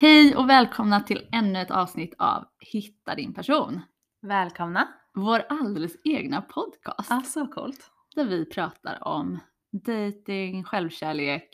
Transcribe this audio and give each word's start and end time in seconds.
Hej 0.00 0.36
och 0.36 0.50
välkomna 0.50 1.00
till 1.00 1.28
ännu 1.32 1.60
ett 1.60 1.70
avsnitt 1.70 2.14
av 2.18 2.44
Hitta 2.72 3.14
din 3.14 3.34
person. 3.34 3.80
Välkomna! 4.22 4.88
Vår 5.14 5.42
alldeles 5.48 5.96
egna 6.04 6.42
podcast. 6.42 7.12
Ah, 7.12 7.20
så 7.20 7.46
coolt. 7.46 7.90
Där 8.14 8.24
vi 8.24 8.44
pratar 8.44 9.08
om 9.08 9.38
dating, 9.72 10.64
självkärlek, 10.64 11.48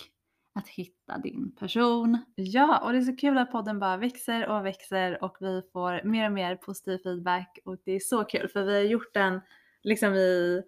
att 0.55 0.69
hitta 0.69 1.19
din 1.19 1.57
person. 1.57 2.19
Ja, 2.35 2.79
och 2.79 2.93
det 2.93 2.99
är 2.99 3.03
så 3.03 3.17
kul 3.17 3.39
att 3.39 3.53
podden 3.53 3.79
bara 3.79 3.97
växer 3.97 4.49
och 4.49 4.67
växer 4.67 5.25
och 5.25 5.37
vi 5.41 5.63
får 5.73 6.05
mer 6.05 6.27
och 6.27 6.33
mer 6.33 6.57
positiv 6.57 6.99
feedback 6.99 7.59
och 7.65 7.77
det 7.85 7.93
är 7.93 8.01
så 8.01 8.25
kul 8.25 8.49
för 8.49 8.65
vi 8.65 8.75
har 8.75 8.83
gjort 8.83 9.15
den 9.15 9.41
liksom 9.83 10.15
i 10.15 10.63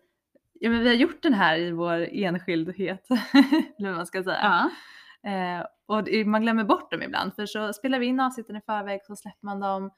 Ja 0.61 0.71
men 0.71 0.81
vi 0.81 0.89
har 0.89 0.97
gjort 0.97 1.23
den 1.23 1.35
här 1.35 1.59
i 1.59 1.71
vår 1.71 2.09
enskildhet, 2.13 3.07
eller 3.79 3.89
vad 3.89 3.97
man 3.97 4.07
ska 4.07 4.23
säga. 4.25 4.39
Ja. 4.43 4.71
Eh, 5.31 5.67
och 5.87 6.09
man 6.27 6.43
glömmer 6.43 6.65
bort 6.65 6.91
dem 6.91 7.03
ibland 7.03 7.35
för 7.35 7.47
så 7.47 7.73
spelar 7.73 7.99
vi 7.99 8.07
in 8.07 8.21
avsnitten 8.21 8.57
i 8.57 8.61
förväg 8.61 9.01
så 9.05 9.17
släpper 9.17 9.47
man 9.47 9.61
dem 9.61 9.91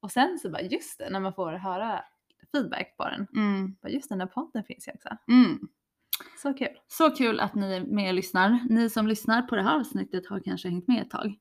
och 0.00 0.10
sen 0.10 0.38
så 0.38 0.50
bara 0.50 0.62
just 0.62 0.98
det 0.98 1.10
när 1.10 1.20
man 1.20 1.34
får 1.34 1.52
höra 1.52 2.04
feedback 2.52 2.96
på 2.96 3.04
den. 3.04 3.26
Mm. 3.36 3.76
Bara 3.82 3.88
just 3.88 4.08
den 4.08 4.18
där 4.18 4.26
podden 4.26 4.64
finns 4.64 4.88
ju 4.88 4.92
också. 4.92 5.08
Mm. 5.28 5.58
Så 6.42 6.54
kul. 6.54 6.78
Så 6.86 7.10
kul 7.10 7.40
att 7.40 7.54
ni 7.54 7.72
är 7.74 7.80
med 7.80 8.08
och 8.08 8.14
lyssnar. 8.14 8.58
Ni 8.68 8.90
som 8.90 9.06
lyssnar 9.06 9.42
på 9.42 9.56
det 9.56 9.62
här 9.62 9.76
avsnittet 9.80 10.26
har 10.26 10.40
kanske 10.40 10.68
hängt 10.68 10.88
med 10.88 11.02
ett 11.02 11.10
tag. 11.10 11.34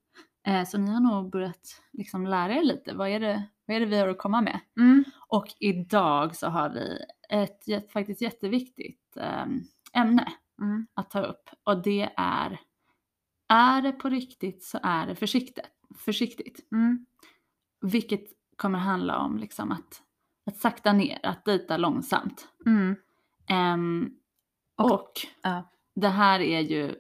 Eh, 0.48 0.64
så 0.64 0.78
ni 0.78 0.92
har 0.92 1.00
nog 1.00 1.32
börjat 1.32 1.82
liksom 1.94 2.28
lära 2.28 2.54
er 2.54 2.64
lite. 2.64 2.94
Vad 2.96 3.10
är, 3.10 3.20
det, 3.20 3.44
vad 3.66 3.76
är 3.76 3.80
det 3.80 3.86
vi 3.86 4.00
har 4.00 4.08
att 4.08 4.18
komma 4.18 4.42
med? 4.42 4.60
Mm. 4.80 5.04
Och 5.28 5.48
idag 5.60 6.36
så 6.36 6.48
har 6.48 6.70
vi 6.70 7.00
ett 7.30 7.92
faktiskt 7.92 8.22
jätteviktigt 8.22 9.18
ehm, 9.18 9.62
ämne 9.94 10.34
Mm. 10.62 10.88
att 10.94 11.10
ta 11.10 11.22
upp. 11.22 11.50
Och 11.64 11.84
det 11.84 12.10
är, 12.18 12.60
är 13.48 13.82
det 13.82 13.92
på 13.92 14.10
riktigt 14.10 14.64
så 14.64 14.80
är 14.84 15.08
det 15.08 15.16
försiktigt. 15.16 15.66
försiktigt. 16.00 16.68
Mm. 16.72 17.06
Vilket 17.82 18.24
kommer 18.56 18.80
handla 18.80 19.18
om 19.18 19.38
liksom 19.38 19.72
att, 19.72 20.02
att 20.46 20.58
sakta 20.58 20.94
ner, 20.94 21.20
att 21.24 21.46
dejta 21.46 21.78
långsamt. 21.78 22.48
Mm. 22.66 22.96
Ehm, 23.50 24.12
Och- 24.78 24.92
och 24.92 25.12
Ja. 25.42 25.72
det 25.96 26.08
här 26.10 26.40
är 26.40 26.60
ju 26.60 26.96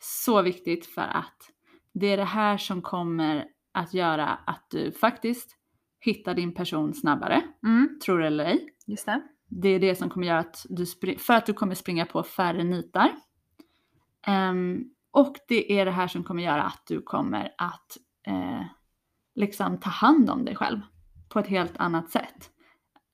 så 0.00 0.42
viktigt 0.42 0.86
för 0.86 1.02
att 1.02 1.50
det 1.94 2.06
är 2.06 2.16
det 2.16 2.24
här 2.24 2.56
som 2.56 2.82
kommer 2.82 3.46
att 3.72 3.94
göra 3.94 4.26
att 4.28 4.66
du 4.70 4.92
faktiskt 4.92 5.56
hittar 6.00 6.34
din 6.34 6.54
person 6.54 6.94
snabbare, 6.94 7.42
Mm. 7.66 7.98
tror 8.04 8.18
det 8.18 8.26
eller 8.26 8.44
ej. 8.44 8.68
Just 8.86 9.06
det. 9.06 9.22
Det 9.48 9.68
är 9.68 9.80
det 9.80 9.96
som 9.96 10.10
kommer 10.10 10.26
göra 10.26 10.38
att 10.38 10.66
du, 10.68 10.86
för 11.18 11.34
att 11.34 11.46
du 11.46 11.52
kommer 11.52 11.74
springa 11.74 12.06
på 12.06 12.22
färre 12.22 12.64
nitar. 12.64 13.10
Ehm, 14.26 14.84
och 15.12 15.36
det 15.48 15.72
är 15.80 15.84
det 15.84 15.90
här 15.90 16.08
som 16.08 16.24
kommer 16.24 16.42
göra 16.42 16.62
att 16.62 16.82
du 16.86 17.02
kommer 17.02 17.54
att 17.58 17.96
eh, 18.26 18.62
liksom 19.34 19.80
ta 19.80 19.90
hand 19.90 20.30
om 20.30 20.44
dig 20.44 20.56
själv 20.56 20.80
på 21.28 21.38
ett 21.38 21.46
helt 21.46 21.76
annat 21.76 22.10
sätt. 22.10 22.50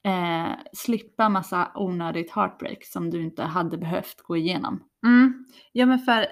Eh, 0.05 0.51
slippa 0.73 1.29
massa 1.29 1.73
onödigt 1.75 2.31
heartbreak 2.31 2.85
som 2.85 3.11
du 3.11 3.23
inte 3.23 3.43
hade 3.43 3.79
behövt 3.79 4.23
gå 4.23 4.37
igenom. 4.37 4.85
Mm. 5.07 5.45
Ja 5.73 5.87
men 5.87 5.99
för 5.99 6.23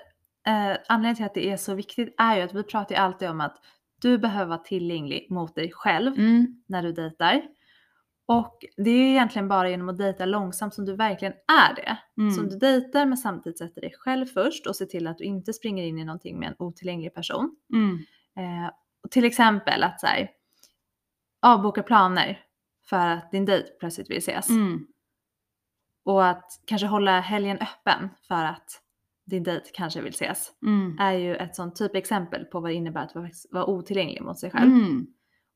eh, 0.47 0.77
anledningen 0.89 1.17
till 1.17 1.25
att 1.25 1.35
det 1.35 1.51
är 1.51 1.57
så 1.57 1.75
viktigt 1.75 2.15
är 2.19 2.37
ju 2.37 2.43
att 2.43 2.55
vi 2.55 2.63
pratar 2.63 2.95
ju 2.95 3.01
alltid 3.01 3.29
om 3.29 3.41
att 3.41 3.57
du 4.03 4.19
behöver 4.19 4.49
vara 4.49 4.59
tillgänglig 4.59 5.27
mot 5.31 5.55
dig 5.55 5.73
själv 5.73 6.19
Mm, 6.19 6.63
när 6.67 6.83
du 6.83 6.93
dejtar. 6.93 7.43
Och 8.29 8.59
det 8.77 8.91
är 8.91 9.11
egentligen 9.11 9.49
bara 9.49 9.71
genom 9.71 9.89
att 9.89 9.99
dejta 9.99 10.25
långsamt 10.27 10.75
som 10.75 10.85
du 10.85 10.97
verkligen 10.97 11.35
är 11.69 11.75
det. 11.75 11.99
mm, 12.23 12.31
Som 12.35 12.49
du 12.49 12.59
dejtar 12.59 13.07
men 13.07 13.19
samtidigt 13.19 13.59
sätter 13.59 13.81
dig 13.81 13.95
själv 13.99 14.27
först 14.27 14.67
och 14.67 14.77
ser 14.77 14.87
till 14.87 15.07
att 15.07 15.19
du 15.19 15.25
inte 15.25 15.53
springer 15.53 15.85
in 15.85 15.99
i 15.99 16.05
någonting 16.05 16.39
med 16.39 16.49
en 16.49 16.55
otillgänglig 16.59 17.15
person. 17.15 17.57
mm, 17.73 17.99
Eh, 18.39 18.71
och 19.05 19.11
till 19.11 19.25
exempel 19.25 19.83
att 19.83 20.01
så 20.01 20.07
här, 20.07 20.31
avboka 21.43 21.83
planer 21.83 22.41
för 22.89 23.07
att 23.09 23.31
din 23.31 23.45
dejt 23.45 23.69
plötsligt 23.81 24.11
vill 24.11 24.19
ses. 24.19 24.49
mm, 24.51 24.87
Och 26.05 26.27
att 26.27 26.45
kanske 26.67 26.87
hålla 26.87 27.21
helgen 27.21 27.59
öppen 27.59 28.09
för 28.29 28.45
att 28.45 28.83
din 29.27 29.43
dejt 29.43 29.71
kanske 29.75 30.01
vill 30.01 30.13
ses. 30.13 30.53
mm, 30.67 30.97
är 31.01 31.13
ju 31.13 31.37
ett 31.37 31.57
sånt 31.57 31.77
typexempel 31.77 32.45
på 32.45 32.61
vad 32.61 32.71
det 32.71 32.75
innebär 32.75 33.01
att 33.05 33.15
vara, 33.15 33.29
vara 33.51 33.67
otillgänglig 33.67 34.23
mot 34.23 34.39
sig 34.39 34.51
själv. 34.51 34.73
mm, 34.73 35.07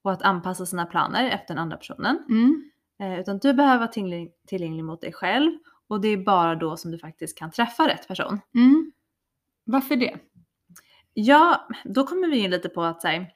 Och 0.02 0.12
att 0.12 0.22
anpassa 0.22 0.66
sina 0.66 0.86
planer 0.86 1.30
efter 1.30 1.54
den 1.54 1.58
andra 1.62 1.76
personen. 1.76 2.24
mm, 2.28 2.70
Eh, 3.02 3.20
utan 3.20 3.38
du 3.38 3.52
behöver 3.52 3.78
vara 3.78 3.88
tillgänglig, 3.88 4.32
tillgänglig 4.46 4.84
mot 4.84 5.00
dig 5.00 5.12
själv. 5.12 5.52
Och 5.88 6.00
det 6.00 6.08
är 6.08 6.16
bara 6.16 6.54
då 6.54 6.76
som 6.76 6.90
du 6.90 6.98
faktiskt 6.98 7.38
kan 7.38 7.50
träffa 7.50 7.88
rätt 7.88 8.08
person. 8.08 8.40
mm. 8.54 8.92
Varför 9.64 9.96
det? 9.96 10.18
Ja, 11.14 11.68
då 11.84 12.06
kommer 12.06 12.28
vi 12.28 12.38
in 12.38 12.50
lite 12.50 12.68
på 12.68 12.82
att 12.82 13.02
säga 13.02 13.26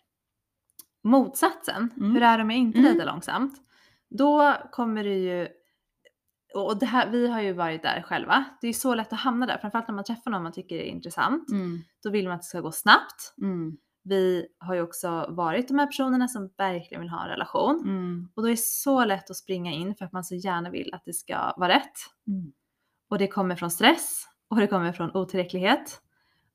motsatsen. 1.03 1.91
Mm. 1.97 2.11
Hur 2.13 2.23
är 2.23 2.39
det 2.39 2.45
med 2.45 2.57
inte 2.57 2.79
Mm. 2.79 3.07
långsamt? 3.07 3.55
Då 4.11 4.55
kommer 4.71 5.05
det 5.05 5.15
ju 5.19 5.49
och 6.55 6.79
det 6.79 6.87
här, 6.87 7.11
vi 7.11 7.29
har 7.29 7.41
ju 7.41 7.53
varit 7.53 7.83
där 7.83 8.03
själva. 8.03 8.45
Det 8.61 8.67
är 8.67 8.69
ju 8.69 8.75
så 8.75 8.95
lätt 8.95 9.13
att 9.13 9.19
hamna 9.21 9.47
där, 9.47 9.59
framförallt 9.59 9.89
när 9.89 9.95
man 9.95 10.05
träffar 10.05 10.31
någon 10.31 10.43
man 10.43 10.53
tycker 10.53 10.77
är 10.77 10.83
intressant. 10.85 11.49
Mm, 11.51 11.79
Då 12.03 12.11
vill 12.11 12.25
man 12.29 12.35
att 12.35 12.41
det 12.43 12.47
ska 12.47 12.61
gå 12.61 12.73
snabbt. 12.73 13.35
mm, 13.43 13.77
Vi 14.05 14.47
har 14.59 14.75
ju 14.75 14.81
också 14.83 15.27
varit 15.29 15.69
de 15.69 15.79
här 15.79 15.87
personerna 15.87 16.29
som 16.29 16.51
verkligen 16.59 17.01
vill 17.01 17.11
ha 17.11 17.23
en 17.23 17.29
relation. 17.29 17.81
mm, 17.85 18.29
Och 18.35 18.43
då 18.43 18.49
är 18.49 18.51
det 18.53 18.61
så 18.61 19.05
lätt 19.05 19.31
att 19.31 19.37
springa 19.37 19.73
in 19.73 19.95
för 19.95 20.05
att 20.05 20.13
man 20.13 20.25
så 20.25 20.35
gärna 20.35 20.71
vill 20.71 20.95
att 20.95 21.03
det 21.05 21.13
ska 21.13 21.55
vara 21.57 21.69
rätt. 21.69 21.93
mm. 22.29 22.53
Och 23.11 23.19
det 23.19 23.27
kommer 23.27 23.57
från 23.57 23.71
stress 23.71 24.25
och 24.49 24.57
det 24.57 24.67
kommer 24.67 24.93
från 24.93 25.17
otillräcklighet. 25.17 26.01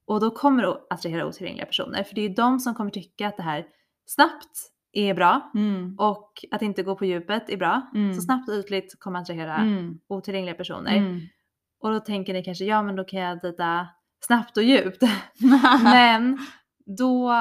Och 0.05 0.19
då 0.19 0.31
kommer 0.31 0.63
det 0.63 0.69
att 0.69 0.87
attrahera 0.89 1.25
otillgängliga 1.25 1.65
personer. 1.65 2.03
För 2.03 2.15
det 2.15 2.21
är 2.21 2.27
ju 2.29 2.33
de 2.35 2.59
som 2.59 2.75
kommer 2.75 2.91
tycka 2.91 3.27
att 3.27 3.37
det 3.37 3.43
här 3.43 3.66
snabbt 4.05 4.71
är 4.91 5.13
bra 5.13 5.51
Mm, 5.55 5.95
och 5.99 6.31
att 6.51 6.61
inte 6.61 6.83
gå 6.83 6.95
på 6.95 7.05
djupet 7.05 7.49
är 7.49 7.57
bra. 7.57 7.89
Mm. 7.95 8.13
Så 8.13 8.21
snabbt 8.21 8.49
och 8.49 8.55
ytligt 8.55 8.99
kommer 8.99 9.19
attrahera 9.19 9.55
mm, 9.55 9.99
otillgängliga 10.07 10.55
personer. 10.55 10.97
mm. 10.97 11.19
Och 11.81 11.91
då 11.91 11.99
tänker 11.99 12.33
ni 12.33 12.43
kanske, 12.43 12.66
ja 12.66 12.81
men 12.81 12.95
då 12.95 13.03
kan 13.03 13.19
jag 13.19 13.41
dejta 13.41 13.87
snabbt 14.25 14.57
och 14.57 14.63
djupt. 14.63 15.03
Men 15.83 16.37
då, 16.97 17.33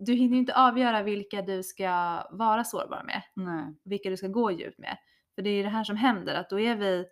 du 0.00 0.12
hinner 0.14 0.36
inte 0.38 0.54
avgöra 0.54 1.02
vilka 1.02 1.42
du 1.42 1.62
ska 1.62 2.22
vara 2.30 2.64
sårbar 2.64 3.02
med, 3.04 3.22
Nej. 3.34 3.74
vilka 3.84 4.10
du 4.10 4.16
ska 4.16 4.28
gå 4.28 4.50
djupt 4.50 4.78
med. 4.78 4.96
För 5.34 5.42
det 5.42 5.50
är 5.50 5.54
ju 5.54 5.62
det 5.62 5.68
här 5.68 5.84
som 5.84 5.96
händer, 5.96 6.34
att 6.34 6.50
då 6.50 6.60
är 6.60 6.76
vi, 6.76 7.04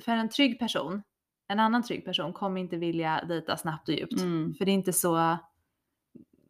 för 0.00 0.12
en 0.12 0.28
trygg 0.28 0.58
person, 0.58 1.02
en 1.48 1.60
annan 1.60 1.82
trygg 1.82 2.04
person 2.04 2.32
kommer 2.32 2.60
inte 2.60 2.76
vilja 2.76 3.24
dejta 3.28 3.56
snabbt 3.56 3.88
och 3.88 3.94
djupt. 3.94 4.20
Mm. 4.20 4.54
För 4.54 4.64
det 4.64 4.70
är 4.70 4.74
inte 4.74 4.92
så 4.92 5.38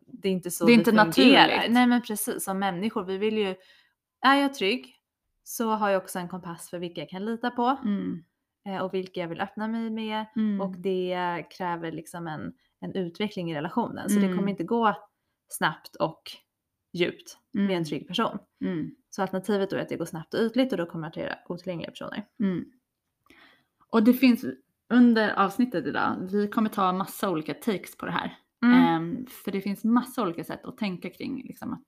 det 0.07 0.29
är 0.29 0.33
inte 0.33 0.51
så 0.51 0.67
Det 0.67 0.73
är 0.73 0.75
inte 0.75 0.91
fungerar. 0.91 1.07
naturligt. 1.07 1.73
Nej 1.75 1.87
men 1.87 2.03
precis, 2.03 2.45
som 2.45 2.59
människor, 2.59 3.05
vi 3.05 3.19
vill 3.19 3.39
ju, 3.39 3.55
är 4.21 4.35
jag 4.37 4.55
trygg 4.55 4.97
så 5.43 5.71
har 5.71 5.91
jag 5.91 6.03
också 6.03 6.19
en 6.19 6.29
kompass 6.29 6.71
för 6.71 6.79
vilka 6.79 7.01
jag 7.01 7.09
kan 7.11 7.25
lita 7.25 7.51
på 7.51 7.77
Mm. 7.85 8.25
eh, 8.69 8.79
och 8.79 8.95
vilka 8.95 9.21
jag 9.21 9.29
vill 9.29 9.41
öppna 9.41 9.69
mig 9.69 9.91
med. 9.91 10.25
Mm. 10.37 10.61
Och 10.61 10.77
det 10.79 11.45
kräver 11.51 11.93
liksom 11.93 12.27
en, 12.27 12.53
en 12.85 12.95
utveckling 12.95 13.51
i 13.51 13.55
relationen. 13.55 14.09
Så 14.09 14.19
det 14.19 14.25
Mm. 14.27 14.37
kommer 14.39 14.51
inte 14.51 14.65
gå 14.65 14.97
snabbt 15.49 15.97
och 15.97 16.23
djupt 16.93 17.39
med 17.53 17.65
en 17.65 17.71
Mm. 17.71 17.85
trygg 17.85 18.09
person. 18.09 18.39
Mm. 18.65 18.95
Så 19.11 19.23
alternativet 19.23 19.71
då 19.71 19.77
är 19.77 19.81
att 19.81 19.89
det 19.89 19.97
går 19.97 20.05
snabbt 20.05 20.35
och 20.35 20.41
ytligt 20.41 20.73
och 20.73 20.79
då 20.79 20.87
kommer 20.87 21.11
det 21.15 21.31
att 21.33 21.51
otillgängliga 21.51 21.91
personer. 21.91 22.27
Mm. 22.41 22.65
Och 23.89 24.03
det 24.03 24.13
finns 24.15 24.45
under 24.89 25.35
avsnittet 25.35 25.87
idag, 25.87 26.29
vi 26.33 26.49
kommer 26.49 26.69
ta 26.71 26.93
massa 26.93 27.31
olika 27.31 27.55
takes 27.55 27.97
på 27.97 28.07
det 28.07 28.13
här. 28.13 28.39
Ehm, 28.65 29.27
för 29.27 29.53
det 29.53 29.61
finns 29.61 29.85
massa 29.85 30.23
olika 30.23 30.45
sätt 30.45 30.65
att 30.65 30.79
tänka 30.79 31.11
kring 31.11 31.43
liksom 31.45 31.73
att, 31.73 31.85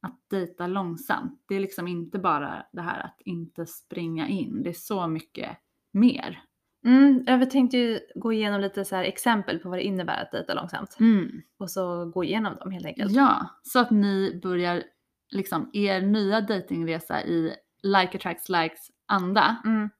att 0.00 0.30
dejta 0.30 0.66
långsamt. 0.66 1.44
Det 1.48 1.54
är 1.54 1.60
liksom 1.60 1.88
inte 1.88 2.18
bara 2.18 2.66
det 2.72 2.80
här 2.82 3.00
att 3.00 3.20
inte 3.24 3.66
springa 3.66 4.28
in, 4.28 4.62
det 4.62 4.68
är 4.70 4.74
så 4.74 5.06
mycket 5.06 5.56
mer. 5.92 6.42
Mm, 6.86 7.24
jag 7.26 7.50
tänkte 7.50 7.78
ju 7.78 8.00
gå 8.14 8.32
igenom 8.32 8.60
lite 8.60 8.84
så 8.84 8.96
exempel 8.96 9.58
på 9.58 9.68
vad 9.68 9.78
det 9.78 9.82
innebär 9.82 10.22
att 10.22 10.32
dejta 10.32 10.54
långsamt. 10.54 10.96
Mm. 11.00 11.30
Och 11.58 11.70
så 11.70 12.06
gå 12.06 12.24
igenom 12.24 12.56
dem 12.56 12.70
helt 12.70 12.86
enkelt. 12.86 13.12
Ja, 13.12 13.48
så 13.62 13.78
att 13.78 13.90
ni 13.90 14.40
börjar 14.42 14.82
liksom 15.30 15.70
er 15.72 16.00
nya 16.00 16.40
datingresa 16.40 17.22
i 17.22 17.56
like 17.82 18.16
attracts 18.16 18.48
likes 18.48 18.90
anda 19.06 19.56
Mm, 19.64 19.90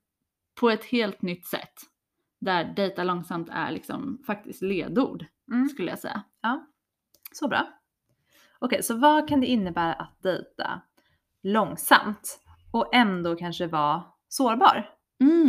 på 0.60 0.70
ett 0.70 0.84
helt 0.84 1.22
nytt 1.22 1.46
sätt. 1.46 1.74
Där 2.40 2.64
dejta 2.64 3.04
långsamt 3.04 3.48
är 3.52 3.70
liksom 3.70 4.22
faktiskt 4.26 4.62
ledord 4.62 5.24
mm. 5.52 5.68
skulle 5.68 5.90
jag 5.90 5.98
säga. 5.98 6.22
Ja. 6.42 6.66
Så 7.32 7.48
bra. 7.48 7.68
Okej, 8.58 8.82
så 8.82 8.96
vad 8.96 9.28
kan 9.28 9.40
det 9.40 9.46
innebära 9.46 9.92
att 9.92 10.22
dejta 10.22 10.80
långsamt 11.42 12.40
och 12.72 12.94
ändå 12.94 13.36
kanske 13.36 13.66
vara 13.66 14.04
sårbar 14.28 14.95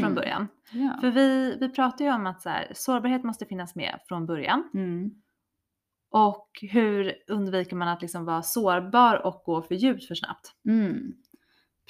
från 0.02 0.16
början? 0.16 0.48
Ja. 0.72 0.98
För 1.02 1.12
vi, 1.12 1.58
vi 1.60 1.70
pratar 1.70 2.06
ju 2.06 2.12
om 2.12 2.28
att 2.28 2.42
så 2.42 2.50
här, 2.50 2.72
sårbarhet 2.76 3.24
måste 3.24 3.46
finnas 3.46 3.76
med 3.76 4.00
från 4.08 4.26
början. 4.26 4.70
Mm. 4.74 5.12
Och 6.12 6.50
hur 6.62 7.14
undviker 7.28 7.76
man 7.76 7.88
att 7.88 8.02
liksom 8.02 8.26
vara 8.26 8.42
sårbar 8.42 9.26
och 9.26 9.42
gå 9.46 9.62
för 9.62 9.76
djupt 9.76 10.08
för 10.08 10.16
snabbt? 10.16 10.52
Mm. 10.68 11.14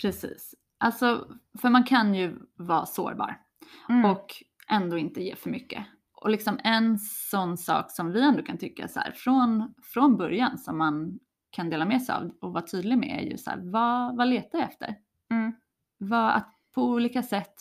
Precis. 0.02 0.56
Alltså, 0.78 1.28
för 1.62 1.70
man 1.70 1.84
kan 1.84 2.16
ju 2.16 2.40
vara 2.56 2.86
sårbar 2.86 3.42
Mm. 3.90 4.06
och 4.06 4.26
ändå 4.70 4.98
inte 4.98 5.24
ge 5.24 5.36
för 5.36 5.50
mycket. 5.50 5.86
Och 6.14 6.30
liksom 6.30 6.60
en 6.64 7.00
sån 7.00 7.58
sak 7.58 7.92
som 7.92 8.12
vi 8.12 8.22
ändå 8.22 8.44
kan 8.44 8.58
tycka 8.58 8.88
så 8.88 9.00
här, 9.00 9.12
från, 9.12 9.74
från 9.84 10.18
början 10.18 10.58
som 10.58 10.78
man 10.78 11.20
kan 11.50 11.70
dela 11.70 11.86
med 11.86 12.02
sig 12.02 12.16
av 12.16 12.32
och 12.42 12.54
vara 12.54 12.64
tydlig 12.64 12.98
med 12.98 13.24
är 13.24 13.32
ju 13.32 13.38
så 13.38 13.50
här, 13.50 13.60
vad, 13.64 14.18
vad 14.18 14.28
letar 14.28 14.60
jag 14.60 14.68
efter? 14.70 14.96
Mm. 15.32 15.54
Vad, 15.98 16.36
att 16.36 16.54
på 16.76 16.84
olika 16.84 17.24
sätt, 17.24 17.54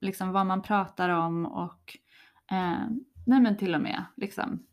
liksom 0.00 0.32
vad 0.32 0.46
man 0.46 0.62
pratar 0.62 1.08
om 1.08 1.46
och 1.46 1.96
eh, 2.50 2.88
nej 3.26 3.40
men 3.40 3.56
till 3.56 3.74
och 3.74 3.80
med 3.80 4.04
liksom, 4.16 4.66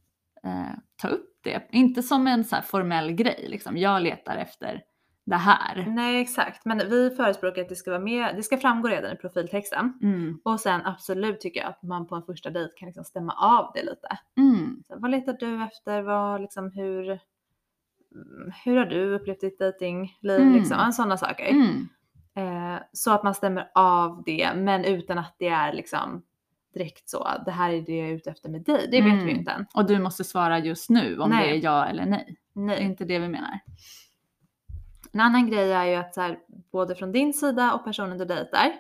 eh, 0.44 0.78
ta 0.96 1.08
upp 1.08 1.40
det. 1.44 1.68
Inte 1.72 2.04
som 2.04 2.28
en 2.28 2.44
så 2.44 2.56
formell 2.64 3.12
grej, 3.12 3.46
liksom, 3.50 3.78
jag 3.78 4.02
letar 4.02 4.38
efter 4.38 4.84
det 5.26 5.36
här. 5.36 5.86
Nej 5.88 6.22
exakt, 6.22 6.66
men 6.66 6.78
vi 6.78 7.10
förespråkar 7.10 7.62
att 7.62 7.70
det 7.70 7.76
ska 7.76 7.92
vara 7.92 8.02
med, 8.02 8.36
det 8.36 8.44
ska 8.44 8.58
framgå 8.58 8.88
redan 8.88 9.12
i 9.12 9.16
profiltexten. 9.16 10.00
Mm. 10.02 10.40
Och 10.44 10.60
sen 10.60 10.82
absolut 10.86 11.42
tycker 11.42 11.60
jag 11.60 11.70
att 11.70 11.84
man 11.84 12.08
på 12.08 12.16
en 12.16 12.24
första 12.24 12.50
dejt 12.50 12.74
kan 12.78 12.86
liksom 12.86 13.04
stämma 13.04 13.34
av 13.34 13.72
det 13.74 13.84
lite. 13.84 14.08
Mm. 14.38 14.84
Så, 14.88 15.00
vad 15.00 15.12
letar 15.12 15.34
du 15.34 15.64
efter? 15.64 16.02
Vad, 16.02 16.42
liksom, 16.42 16.72
hur, 16.72 17.10
mm, 17.10 18.52
hur 18.66 18.78
har 18.78 18.86
du 18.86 19.16
upplevt 19.16 19.42
ditt 19.42 19.60
dejtingliv? 19.60 20.42
Mm. 20.42 20.54
Liksom, 20.54 20.92
sådana 20.94 21.18
saker. 21.18 21.50
Mm. 21.50 21.88
Eh, 22.36 22.78
så 22.94 23.12
att 23.12 23.24
man 23.24 23.34
stämmer 23.36 23.72
av 23.76 24.24
det 24.26 24.52
men 24.56 24.86
utan 24.86 25.18
att 25.18 25.36
det 25.38 25.48
är 25.48 25.74
liksom 25.74 26.22
direkt 26.74 27.10
så, 27.10 27.28
det 27.46 27.52
här 27.52 27.70
är 27.74 27.82
det 27.82 27.98
jag 27.98 28.10
är 28.10 28.14
ute 28.14 28.30
efter 28.30 28.50
med 28.50 28.62
dig. 28.62 28.88
Det 28.92 29.02
vet 29.02 29.14
Mm. 29.14 29.26
vi 29.26 29.32
ju 29.32 29.38
inte 29.38 29.52
än. 29.52 29.66
Och 29.74 29.86
du 29.86 30.00
måste 30.00 30.24
svara 30.24 30.60
just 30.60 30.90
nu 30.90 31.20
om 31.20 31.30
Nej. 31.30 31.50
det 31.50 31.56
är 31.58 31.64
ja 31.64 31.86
eller 31.86 32.06
nej. 32.06 32.38
Det 32.54 32.60
är 32.60 32.66
Nej. 32.66 32.84
inte 32.84 33.06
det 33.06 33.20
vi 33.20 33.28
menar. 33.28 33.60
En 35.12 35.20
annan 35.20 35.50
grej 35.50 35.72
är 35.74 35.86
ju 35.86 35.96
att 35.96 36.14
så 36.14 36.22
här, 36.22 36.40
både 36.72 36.96
från 36.96 37.12
din 37.12 37.34
sida 37.34 37.74
och 37.74 37.84
personen 37.84 38.18
du 38.18 38.26
dejtar, 38.26 38.72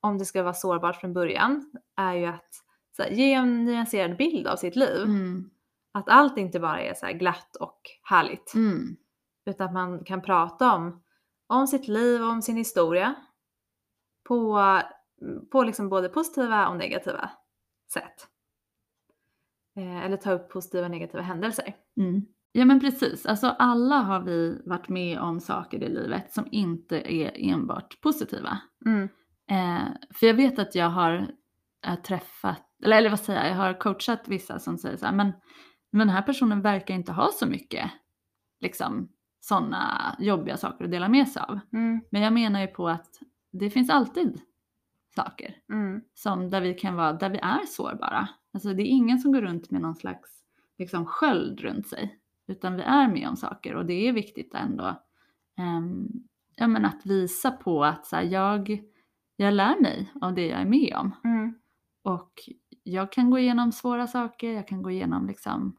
om 0.00 0.18
det 0.18 0.24
ska 0.24 0.42
vara 0.42 0.54
sårbart 0.54 0.96
från 0.96 1.12
början, 1.12 1.70
är 1.96 2.14
ju 2.14 2.26
att 2.26 2.50
så 2.96 3.02
här, 3.02 3.10
ge 3.10 3.32
en 3.32 3.64
nyanserad 3.64 4.16
bild 4.16 4.46
av 4.46 4.56
sitt 4.56 4.76
liv. 4.76 5.02
Mm. 5.02 5.50
Att 5.92 6.08
allt 6.08 6.38
inte 6.38 6.60
bara 6.60 6.80
är 6.80 6.94
så 6.94 7.06
glatt 7.06 7.56
och 7.56 7.80
härligt. 8.02 8.54
Mm. 8.54 8.96
Utan 9.46 9.66
att 9.66 9.72
man 9.72 10.04
kan 10.04 10.22
prata 10.22 10.74
om, 10.74 11.02
om 11.46 11.66
sitt 11.66 11.88
liv 11.88 12.22
och 12.22 12.30
om 12.30 12.42
sin 12.42 12.56
historia 12.56 13.14
på, 14.24 14.60
på 15.52 15.62
liksom 15.62 15.88
både 15.88 16.08
positiva 16.08 16.68
och 16.68 16.76
negativa 16.76 17.30
sätt. 17.92 18.28
Eh, 19.76 20.04
eller 20.04 20.16
ta 20.16 20.32
upp 20.32 20.50
positiva 20.50 20.84
och 20.84 20.90
negativa 20.90 21.22
händelser. 21.22 21.74
Mm. 21.96 22.26
Ja 22.52 22.64
men 22.64 22.80
precis, 22.80 23.26
alltså 23.26 23.46
alla 23.46 23.96
har 23.96 24.20
vi 24.20 24.62
varit 24.64 24.88
med 24.88 25.18
om 25.18 25.40
saker 25.40 25.82
i 25.82 25.88
livet 25.88 26.32
som 26.32 26.48
inte 26.50 27.14
är 27.14 27.32
enbart 27.34 28.00
positiva. 28.00 28.58
Mm. 28.86 29.08
Eh, 29.50 29.88
för 30.14 30.26
jag 30.26 30.34
vet 30.34 30.58
att 30.58 30.74
jag 30.74 30.90
har 30.90 31.34
eh, 31.86 31.94
träffat, 31.94 32.62
eller, 32.84 32.96
eller 32.96 33.10
vad 33.10 33.20
säger 33.20 33.40
jag, 33.40 33.50
jag 33.50 33.56
har 33.56 33.80
coachat 33.80 34.28
vissa 34.28 34.58
som 34.58 34.78
säger 34.78 34.96
så 34.96 35.06
här, 35.06 35.12
men, 35.12 35.32
men 35.90 35.98
den 36.06 36.16
här 36.16 36.22
personen 36.22 36.62
verkar 36.62 36.94
inte 36.94 37.12
ha 37.12 37.28
så 37.32 37.46
mycket 37.46 37.90
liksom 38.60 39.08
sådana 39.48 40.16
jobbiga 40.18 40.56
saker 40.56 40.84
att 40.84 40.90
dela 40.90 41.08
med 41.08 41.28
sig 41.28 41.42
av. 41.48 41.60
Mm. 41.72 42.00
Men 42.10 42.22
jag 42.22 42.32
menar 42.32 42.60
ju 42.60 42.66
på 42.66 42.88
att 42.88 43.20
det 43.52 43.70
finns 43.70 43.90
alltid 43.90 44.40
saker 45.14 45.56
Mm. 45.72 46.00
som 46.14 46.50
där 46.50 46.60
vi 46.60 46.74
kan 46.74 46.94
vara, 46.96 47.12
där 47.12 47.30
vi 47.30 47.38
är 47.38 47.66
sårbara. 47.66 48.28
Alltså 48.52 48.74
det 48.74 48.82
är 48.82 48.86
ingen 48.86 49.18
som 49.18 49.32
går 49.32 49.40
runt 49.42 49.70
med 49.70 49.80
någon 49.80 49.94
slags 49.94 50.30
liksom 50.78 51.06
sköld 51.06 51.60
runt 51.60 51.86
sig. 51.86 52.18
Utan 52.46 52.76
vi 52.76 52.82
är 52.82 53.08
med 53.08 53.28
om 53.28 53.36
saker 53.36 53.74
och 53.74 53.86
det 53.86 54.08
är 54.08 54.12
viktigt 54.12 54.54
ändå 54.54 55.02
ehm, 55.58 56.08
ja, 56.56 56.66
men 56.66 56.84
att 56.84 57.06
visa 57.06 57.50
på 57.50 57.84
att 57.84 58.06
så 58.06 58.16
här, 58.16 58.22
jag, 58.22 58.82
jag 59.36 59.54
lär 59.54 59.80
mig 59.80 60.12
av 60.20 60.34
det 60.34 60.46
jag 60.46 60.60
är 60.60 60.66
med 60.66 60.94
om. 60.96 61.12
Mm. 61.24 61.54
Och 62.02 62.32
jag 62.82 63.12
kan 63.12 63.30
gå 63.30 63.38
igenom 63.38 63.72
svåra 63.72 64.06
saker, 64.06 64.52
jag 64.52 64.68
kan 64.68 64.82
gå 64.82 64.90
igenom 64.90 65.26
liksom 65.26 65.76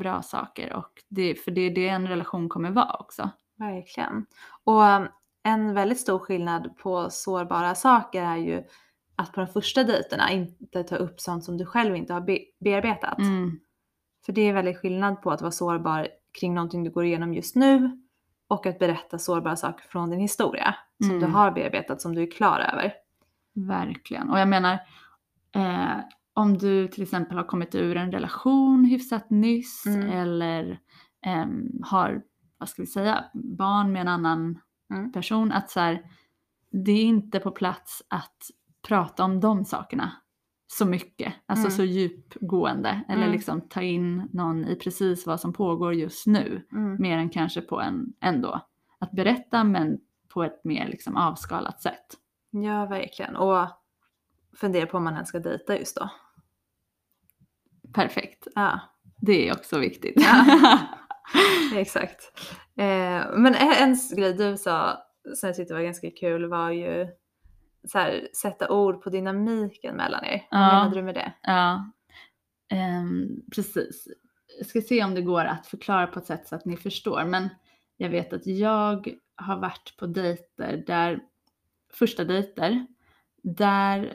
bra 0.00 0.22
saker. 0.22 0.72
Och 0.72 0.90
det, 1.08 1.34
för 1.34 1.50
det 1.50 1.60
är 1.60 1.70
det 1.74 1.88
en 1.88 2.08
relation 2.08 2.48
kommer 2.48 2.70
vara 2.70 2.92
också. 3.00 3.30
Verkligen. 3.58 4.26
Och 4.64 4.82
um, 4.82 5.08
en 5.42 5.74
väldigt 5.74 6.00
stor 6.00 6.18
skillnad 6.18 6.76
på 6.76 7.10
sårbara 7.10 7.74
saker 7.74 8.22
är 8.22 8.36
ju 8.36 8.62
att 9.16 9.32
på 9.32 9.40
de 9.40 9.46
första 9.46 9.84
dejterna 9.84 10.30
inte 10.30 10.82
ta 10.84 10.96
upp 10.96 11.20
sånt 11.20 11.44
som 11.44 11.56
du 11.56 11.66
själv 11.66 11.96
inte 11.96 12.12
har 12.12 12.20
be- 12.20 12.44
bearbetat. 12.60 13.18
Mm, 13.18 13.60
För 14.26 14.32
det 14.32 14.40
är 14.40 14.52
väldigt 14.52 14.78
skillnad 14.78 15.22
på 15.22 15.30
att 15.30 15.40
vara 15.42 15.50
sårbar 15.52 16.08
kring 16.40 16.54
någonting 16.54 16.84
du 16.84 16.90
går 16.90 17.04
igenom 17.04 17.34
just 17.34 17.56
nu 17.56 18.00
och 18.48 18.66
att 18.66 18.78
berätta 18.78 19.18
sårbara 19.18 19.56
saker 19.56 19.84
från 19.88 20.10
din 20.10 20.20
historia 20.20 20.74
som 20.98 21.10
Mm. 21.10 21.20
du 21.20 21.26
har 21.36 21.50
bearbetat, 21.50 22.00
som 22.00 22.14
du 22.14 22.22
är 22.22 22.30
klar 22.30 22.58
över. 22.72 22.92
verkligen. 23.54 24.30
Och 24.30 24.38
jag 24.38 24.48
menar, 24.48 24.78
eh, 25.54 25.96
om 26.40 26.58
du 26.58 26.88
till 26.88 27.02
exempel 27.02 27.36
har 27.36 27.44
kommit 27.44 27.74
ur 27.74 27.96
en 27.96 28.12
relation 28.12 28.84
hyfsat 28.84 29.30
nyss 29.30 29.86
Mm. 29.86 30.10
eller 30.10 30.80
ehm, 31.26 31.68
har, 31.82 32.22
vad 32.58 32.68
ska 32.68 32.82
vi 32.82 32.86
säga, 32.86 33.24
barn 33.34 33.92
med 33.92 34.00
en 34.02 34.08
annan 34.08 34.58
Mm. 34.90 35.12
person. 35.12 35.52
Att 35.52 35.70
så 35.70 35.80
här, 35.80 36.02
det 36.70 36.92
är 36.92 37.02
inte 37.04 37.40
på 37.40 37.50
plats 37.50 38.02
att 38.08 38.36
prata 38.88 39.24
om 39.24 39.40
de 39.40 39.64
sakerna 39.64 40.12
så 40.66 40.86
mycket, 40.86 41.34
alltså 41.46 41.66
Mm. 41.66 41.76
så 41.76 41.84
djupgående. 41.84 43.00
Eller 43.08 43.22
Mm. 43.22 43.32
liksom 43.32 43.60
ta 43.60 43.82
in 43.82 44.28
någon 44.32 44.64
i 44.64 44.76
precis 44.76 45.26
vad 45.26 45.40
som 45.40 45.52
pågår 45.52 45.94
just 45.94 46.26
nu. 46.26 46.66
Mm. 46.72 46.96
Mer 47.02 47.18
än 47.18 47.28
kanske 47.30 47.60
på 47.60 47.80
en, 47.80 48.12
ändå, 48.20 48.60
att 48.98 49.10
berätta 49.12 49.64
men 49.64 49.98
på 50.28 50.44
ett 50.44 50.64
mer 50.64 50.88
liksom 50.88 51.16
avskalat 51.16 51.82
sätt. 51.82 52.06
Ja, 52.50 52.86
verkligen. 52.86 53.36
Och 53.36 53.66
fundera 54.56 54.86
på 54.86 54.96
om 54.96 55.04
man 55.04 55.12
ens 55.14 55.28
ska 55.28 55.38
dejta 55.38 55.78
just 55.78 55.96
då. 55.96 56.10
Perfekt. 57.94 58.46
Ja, 58.54 58.80
Det 59.20 59.48
är 59.48 59.52
också 59.52 59.78
viktigt. 59.78 60.14
Ja. 60.16 60.78
exakt. 61.74 62.32
Eh, 62.76 63.26
men 63.36 63.54
en, 63.54 63.96
grej 64.16 64.34
du 64.34 64.56
sa 64.56 64.98
som 65.34 65.46
jag 65.46 65.56
tyckte 65.56 65.74
var 65.74 65.80
ganska 65.80 66.10
kul 66.10 66.46
var 66.48 66.70
ju 66.70 67.08
så 67.88 67.98
här, 67.98 68.28
sätta 68.42 68.70
ord 68.72 69.02
på 69.02 69.10
dynamiken 69.10 69.96
mellan 69.96 70.24
er. 70.24 70.46
Vad 70.50 70.60
Ja. 70.60 70.66
menade 70.66 70.94
du 70.96 71.02
med 71.02 71.14
det? 71.14 71.32
Ja, 71.42 71.90
ehm, 72.72 73.28
precis. 73.54 74.08
Jag 74.58 74.66
ska 74.66 74.80
se 74.80 75.04
om 75.04 75.14
det 75.14 75.22
går 75.22 75.44
att 75.44 75.66
förklara 75.66 76.06
på 76.06 76.18
ett 76.18 76.26
sätt 76.26 76.48
så 76.48 76.54
att 76.54 76.64
ni 76.64 76.76
förstår. 76.76 77.24
Men 77.24 77.48
jag 77.96 78.08
vet 78.10 78.32
att 78.32 78.46
jag 78.46 79.14
har 79.36 79.56
varit 79.56 79.94
på 79.98 80.06
dejter 80.06 80.84
där, 80.86 81.20
första 81.92 82.24
dejter, 82.24 82.86
där 83.42 84.14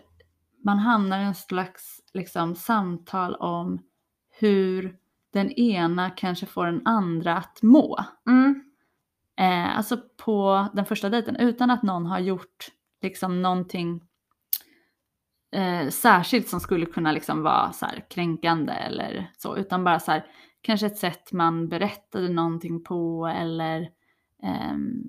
man 0.63 0.79
hamnar 0.79 1.19
i 1.19 1.23
en 1.23 1.35
slags 1.35 1.99
liksom, 2.15 2.55
samtal 2.55 3.35
om 3.35 3.79
hur 4.39 4.97
den 5.33 5.51
ena 5.51 6.09
kanske 6.09 6.45
får 6.45 6.65
den 6.65 6.81
andra 6.87 7.37
att 7.37 7.59
må. 7.61 7.99
Mm. 8.27 8.63
Eh, 9.39 9.77
alltså 9.77 9.97
på 10.17 10.67
den 10.73 10.85
första 10.85 11.09
dejten 11.09 11.35
utan 11.35 11.71
att 11.71 11.83
någon 11.83 12.05
har 12.05 12.19
gjort 12.19 12.67
liksom 13.01 13.41
någonting 13.41 14.01
eh, 15.51 15.89
särskilt 15.89 16.47
som 16.47 16.59
skulle 16.59 16.85
kunna 16.85 17.11
liksom 17.11 17.43
vara 17.43 17.71
så 17.71 17.85
här 17.85 18.05
kränkande 18.09 18.73
eller 18.73 19.31
så 19.37 19.57
utan 19.57 19.83
bara 19.83 19.99
så 19.99 20.11
här 20.11 20.25
kanske 20.61 20.87
ett 20.87 20.97
sätt 20.97 21.31
man 21.31 21.69
berättade 21.69 22.29
någonting 22.29 22.83
på 22.83 23.27
eller 23.27 23.89
ehm, 24.43 25.03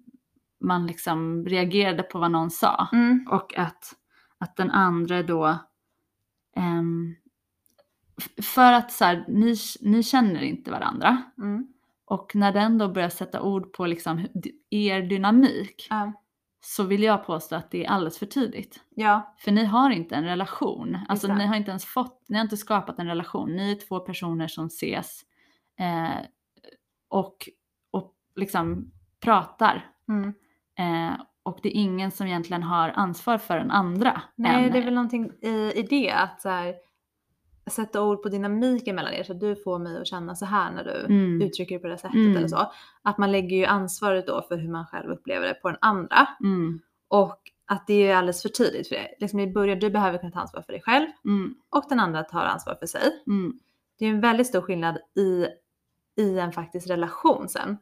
man 0.61 0.87
liksom 0.87 1.47
reagerade 1.47 2.03
på 2.03 2.19
vad 2.19 2.31
någon 2.31 2.51
sa 2.51 2.89
Mm. 2.93 3.27
och 3.31 3.59
att, 3.59 3.93
att 4.39 4.57
den 4.57 4.71
andra 4.71 5.23
då 5.23 5.59
f- 8.19 8.45
för 8.45 8.73
att 8.73 8.93
så 8.93 9.05
här, 9.05 9.25
ni, 9.29 9.55
ni 9.81 10.03
känner 10.03 10.43
inte 10.43 10.71
varandra 10.71 11.23
Mm. 11.39 11.67
och 12.05 12.35
när 12.35 12.53
den 12.53 12.79
då 12.79 12.89
börjar 12.89 13.09
sätta 13.09 13.43
ord 13.43 13.73
på 13.73 13.87
liksom 13.87 14.27
er 14.71 15.03
dynamik 15.03 15.87
Ja. 15.91 16.13
så 16.61 16.83
vill 16.85 17.03
jag 17.03 17.27
påstå 17.27 17.57
att 17.57 17.71
det 17.71 17.85
är 17.85 17.91
alldeles 17.91 18.19
för 18.19 18.27
tidigt. 18.27 18.81
ja. 18.95 19.35
För 19.39 19.53
ni 19.53 19.65
har 19.65 19.91
inte 19.91 20.15
en 20.15 20.25
relation. 20.25 20.99
Alltså 21.09 21.27
Exakt. 21.27 21.39
ni 21.39 21.47
har 21.47 21.57
inte 21.57 21.71
ens 21.71 21.85
fått, 21.85 22.25
ni 22.29 22.37
har 22.37 22.45
inte 22.45 22.57
skapat 22.57 22.99
en 22.99 23.07
relation. 23.07 23.57
Ni 23.57 23.71
är 23.73 23.75
två 23.89 24.01
personer 24.01 24.49
som 24.49 24.67
ses 24.67 25.21
eh, 25.79 26.19
och, 27.09 27.49
och 27.91 28.15
liksom 28.37 28.93
pratar. 29.21 29.91
Mm. 30.09 30.35
Eh, 30.79 31.21
och 31.47 31.59
det 31.63 31.69
är 31.69 31.81
ingen 31.81 32.11
som 32.11 32.27
egentligen 32.27 32.63
har 32.63 32.89
ansvar 32.97 33.39
för 33.39 33.57
den 33.57 33.71
andra. 33.71 34.23
Nej, 34.35 34.65
än. 34.67 34.73
det 34.73 34.79
är 34.79 34.85
väl 34.85 34.95
någonting 34.95 35.33
i, 35.43 35.73
i 35.75 35.87
det 35.91 36.11
att 36.11 36.41
så 36.43 36.49
här, 36.49 36.75
sätta 37.71 38.03
ord 38.03 38.23
på 38.23 38.29
dynamiken 38.29 38.97
mellan 38.97 39.13
er 39.13 39.23
så 39.23 39.33
att 39.33 39.41
du 39.41 39.57
får 39.57 39.79
mig 39.79 40.01
att 40.01 40.07
känna 40.07 40.35
så 40.35 40.45
här 40.47 40.73
när 40.73 40.85
du 40.85 41.05
Mm. 41.15 41.43
uttrycker 41.43 41.75
det 41.75 41.79
på 41.83 41.89
det 41.89 41.99
sättet 41.99 42.15
Mm. 42.15 42.37
eller 42.37 42.49
så. 42.49 42.73
Att 43.03 43.19
man 43.19 43.33
lägger 43.33 43.57
ju 43.57 43.65
ansvaret 43.65 44.27
då 44.27 44.43
för 44.49 44.57
hur 44.57 44.69
man 44.69 44.87
själv 44.87 45.11
upplever 45.11 45.47
det 45.49 45.55
på 45.55 45.69
den 45.69 45.79
andra. 45.81 46.29
Mm. 46.41 46.81
Och 47.09 47.39
att 47.67 47.87
det 47.87 48.09
är 48.11 48.17
alldeles 48.17 48.43
för 48.43 48.49
tidigt 48.49 48.89
för 48.89 48.95
det. 48.95 49.09
Liksom 49.21 49.41
i 49.41 49.53
början, 49.53 49.79
du 49.79 49.91
behöver 49.91 50.19
kunna 50.19 50.33
ta 50.33 50.41
ansvar 50.41 50.63
för 50.63 50.73
dig 50.73 50.83
själv 50.83 51.07
Mm. 51.25 51.55
och 51.71 51.85
den 51.89 52.01
andra 52.01 52.23
tar 52.23 52.45
ansvar 52.45 52.75
för 52.75 52.87
sig. 52.87 53.03
Mm. 53.27 53.59
Det 53.99 54.05
är 54.05 54.11
en 54.11 54.21
väldigt 54.21 54.47
stor 54.47 54.61
skillnad 54.61 54.99
i, 55.17 55.47
i 56.23 56.39
en 56.39 56.53
faktisk 56.53 56.91
relation 56.91 57.49
sen. 57.49 57.79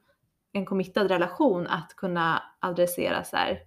En 0.57 0.67
committad 0.67 1.09
relation 1.09 1.67
att 1.67 1.95
kunna 1.97 2.43
adressera 2.61 3.25
så 3.25 3.37
här. 3.37 3.59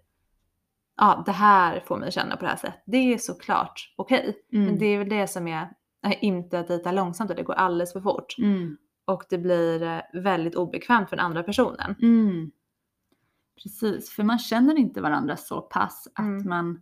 Ja, 0.98 1.24
det 1.26 1.32
här 1.32 1.80
får 1.80 1.98
mig 1.98 2.12
känna 2.12 2.38
på 2.38 2.44
det 2.44 2.50
här 2.50 2.58
sättet. 2.58 2.84
Det 2.86 3.14
är 3.14 3.18
såklart 3.18 3.94
okej. 3.96 4.38
Mm. 4.54 4.66
Men 4.66 4.80
det 4.80 4.86
är 4.86 4.98
väl 4.98 5.10
det 5.10 5.28
som 5.28 5.48
är 5.48 5.70
är 6.02 6.24
inte 6.24 6.60
att 6.60 6.68
dejta 6.68 6.92
långsamt 6.92 7.30
och 7.30 7.36
det 7.36 7.44
går 7.44 7.54
alldeles 7.54 7.94
för 7.94 8.02
fort. 8.02 8.36
Mm. 8.38 8.78
Och 9.06 9.24
det 9.30 9.38
blir 9.38 9.84
eh, 9.84 10.00
väldigt 10.14 10.56
obekvämt 10.56 11.10
för 11.10 11.16
den 11.16 11.26
andra 11.26 11.44
personen. 11.44 11.96
Mm. 12.02 12.52
Precis, 13.64 14.10
för 14.12 14.24
man 14.24 14.40
känner 14.40 14.78
inte 14.78 15.02
varandra 15.02 15.38
så 15.38 15.62
pass 15.62 16.08
att 16.16 16.20
Mm. 16.20 16.50
man 16.50 16.82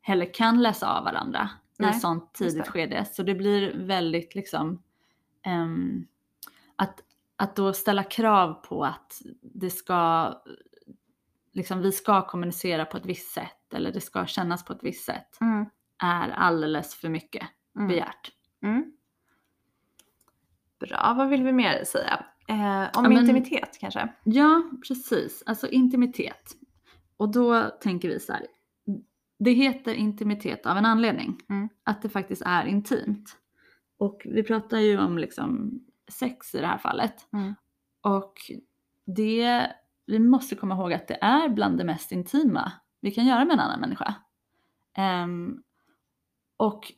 heller 0.00 0.34
kan 0.34 0.62
läsa 0.62 0.98
av 0.98 1.04
varandra 1.04 1.50
i 1.78 1.82
Nej, 1.82 1.90
ett 1.90 2.00
sånt 2.00 2.34
tidigt 2.34 2.68
skede. 2.68 3.04
Så 3.12 3.22
det 3.22 3.34
blir 3.34 3.86
väldigt 3.86 4.34
liksom 4.34 4.82
ehm, 5.42 6.06
att, 6.76 7.00
att 7.36 7.56
då 7.56 7.72
ställa 7.72 8.04
krav 8.04 8.52
på 8.54 8.84
att 8.84 9.20
det 9.42 9.70
ska 9.70 10.32
liksom 11.52 11.80
vi 11.82 11.92
ska 11.92 12.26
kommunicera 12.26 12.84
på 12.84 12.96
ett 12.96 13.06
visst 13.06 13.30
sätt 13.32 13.74
eller 13.74 13.92
det 13.92 14.00
ska 14.00 14.26
kännas 14.26 14.64
på 14.64 14.72
ett 14.72 14.82
visst 14.82 15.04
sätt 15.04 15.38
Mm. 15.40 15.66
är 16.02 16.28
alldeles 16.30 16.94
för 16.94 17.08
mycket 17.08 17.46
Mm. 17.76 17.88
begärt. 17.88 18.32
Mm. 18.62 18.92
Bra, 20.80 21.14
vad 21.16 21.28
vill 21.28 21.42
vi 21.42 21.52
mer 21.52 21.84
säga? 21.84 22.24
Eh, 22.48 22.56
om 22.98 23.04
Ja, 23.04 23.08
men- 23.08 23.12
intimitet 23.12 23.78
kanske? 23.80 24.08
Ja, 24.24 24.62
precis. 24.88 25.42
Alltså 25.46 25.68
intimitet. 25.68 26.52
Och 27.16 27.32
då 27.32 27.62
tänker 27.80 28.08
vi 28.08 28.20
så 28.20 28.32
här. 28.32 28.46
Det 29.38 29.50
heter 29.50 29.94
intimitet 29.94 30.66
av 30.66 30.76
en 30.76 30.86
anledning. 30.86 31.38
Mm. 31.48 31.68
Att 31.84 32.02
det 32.02 32.08
faktiskt 32.08 32.42
är 32.46 32.64
intimt. 32.66 33.36
Och 33.98 34.22
vi 34.24 34.42
pratar 34.42 34.78
ju 34.78 34.98
om 34.98 35.18
liksom 35.18 35.80
sex 36.12 36.54
i 36.54 36.58
det 36.58 36.66
här 36.66 36.78
fallet. 36.78 37.32
Mm. 37.32 37.54
Och 38.00 38.34
det, 39.06 39.72
vi 40.06 40.18
måste 40.18 40.54
komma 40.54 40.74
ihåg 40.74 40.92
att 40.92 41.08
det 41.08 41.18
är 41.20 41.48
bland 41.48 41.78
det 41.78 41.84
mest 41.84 42.12
intima 42.12 42.72
vi 43.00 43.10
kan 43.10 43.26
göra 43.26 43.44
med 43.44 43.54
en 43.54 43.60
annan 43.60 43.80
människa. 43.80 44.14
Ehm, 44.96 45.62
och 46.56 46.92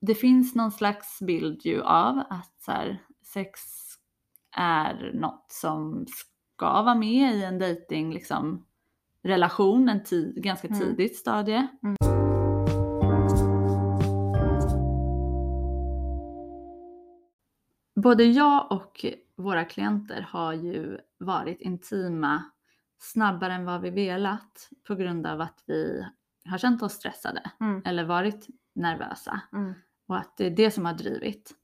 det 0.00 0.14
finns 0.14 0.54
någon 0.54 0.72
slags 0.72 1.18
bild 1.22 1.60
ju 1.64 1.82
av 1.82 2.22
att 2.30 2.54
så 2.62 2.72
här, 2.72 3.02
sex 3.22 3.60
är 4.56 5.10
något 5.14 5.46
som 5.48 6.06
ska 6.08 6.82
vara 6.82 6.94
med 6.94 7.34
i 7.34 7.44
en 7.44 7.58
dating 7.58 8.12
liksom, 8.12 8.66
relation, 9.22 9.88
en 9.88 10.02
ganska 10.36 10.68
Mm. 10.68 10.80
tidigt 10.80 11.16
stadie. 11.16 11.66
Mm. 11.82 12.21
Både 18.02 18.24
jag 18.24 18.72
och 18.72 19.04
våra 19.36 19.64
klienter 19.64 20.26
har 20.30 20.52
ju 20.52 20.98
varit 21.18 21.60
intima 21.60 22.42
snabbare 22.98 23.52
än 23.54 23.64
vad 23.64 23.80
vi 23.80 23.90
velat 23.90 24.68
på 24.86 24.94
grund 24.94 25.26
av 25.26 25.40
att 25.40 25.62
vi 25.66 26.06
har 26.46 26.58
känt 26.58 26.82
oss 26.82 26.92
stressade 26.92 27.50
Mm. 27.60 27.82
eller 27.84 28.04
varit 28.04 28.46
nervösa 28.74 29.40
Mm. 29.52 29.74
och 30.06 30.16
att 30.16 30.36
det 30.36 30.46
är 30.46 30.50
det 30.50 30.70
som 30.70 30.86
har 30.86 30.92
drivit. 30.92 31.54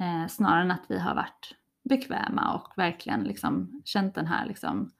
Eh, 0.00 0.26
snarare 0.28 0.62
än 0.62 0.70
att 0.70 0.84
vi 0.88 0.98
har 0.98 1.14
varit 1.14 1.54
bekväma 1.84 2.54
och 2.54 2.78
verkligen 2.78 3.20
liksom 3.24 3.82
känt 3.84 4.14
den 4.14 4.26
här 4.26 4.46
liksom, 4.46 4.90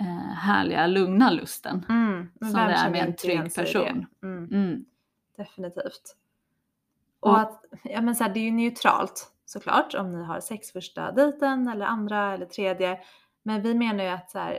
eh, 0.00 0.06
härliga 0.34 0.86
lugna 0.86 1.30
lusten 1.30 1.86
Mm. 1.88 2.28
Som 2.40 2.52
det 2.52 2.58
är 2.60 2.90
med 2.90 3.06
en 3.08 3.16
trygg 3.16 3.54
person. 3.54 4.06
Mm. 4.22 4.44
Mm. 4.44 4.84
Definitivt. 5.36 6.16
Och 7.20 7.30
Och- 7.30 7.40
att, 7.40 7.64
ja 7.84 8.00
men 8.00 8.14
så 8.14 8.24
här, 8.24 8.34
det 8.34 8.40
är 8.40 8.44
ju 8.44 8.50
neutralt 8.50 9.30
såklart 9.44 9.94
om 9.94 10.12
ni 10.12 10.24
har 10.24 10.40
sex 10.40 10.72
första 10.72 11.12
dejten 11.12 11.68
eller 11.68 11.86
andra 11.86 12.34
eller 12.34 12.46
tredje. 12.46 12.98
Men 13.42 13.62
vi 13.62 13.74
menar 13.74 14.04
ju 14.04 14.10
att 14.10 14.30
så 14.30 14.38
här, 14.38 14.58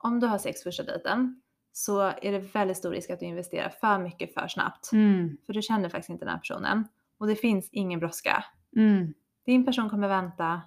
om 0.00 0.20
du 0.20 0.26
har 0.26 0.38
sex 0.38 0.62
första 0.62 0.82
dejten 0.82 1.42
så 1.72 2.00
är 2.00 2.32
det 2.32 2.38
väldigt 2.38 2.76
stor 2.76 2.90
risk 2.90 3.10
att 3.10 3.20
du 3.20 3.26
investerar 3.26 3.68
för 3.68 3.98
mycket 3.98 4.34
för 4.34 4.48
snabbt. 4.48 4.92
Mm. 4.92 5.36
För 5.46 5.52
du 5.52 5.62
känner 5.62 5.88
faktiskt 5.88 6.10
inte 6.10 6.24
den 6.24 6.32
här 6.32 6.38
personen. 6.38 6.88
Och 7.18 7.26
det 7.26 7.36
finns 7.36 7.68
ingen 7.72 8.00
brådska. 8.00 8.44
Mm. 8.76 9.14
Din 9.46 9.64
person 9.64 9.90
kommer 9.90 10.08
vänta. 10.08 10.62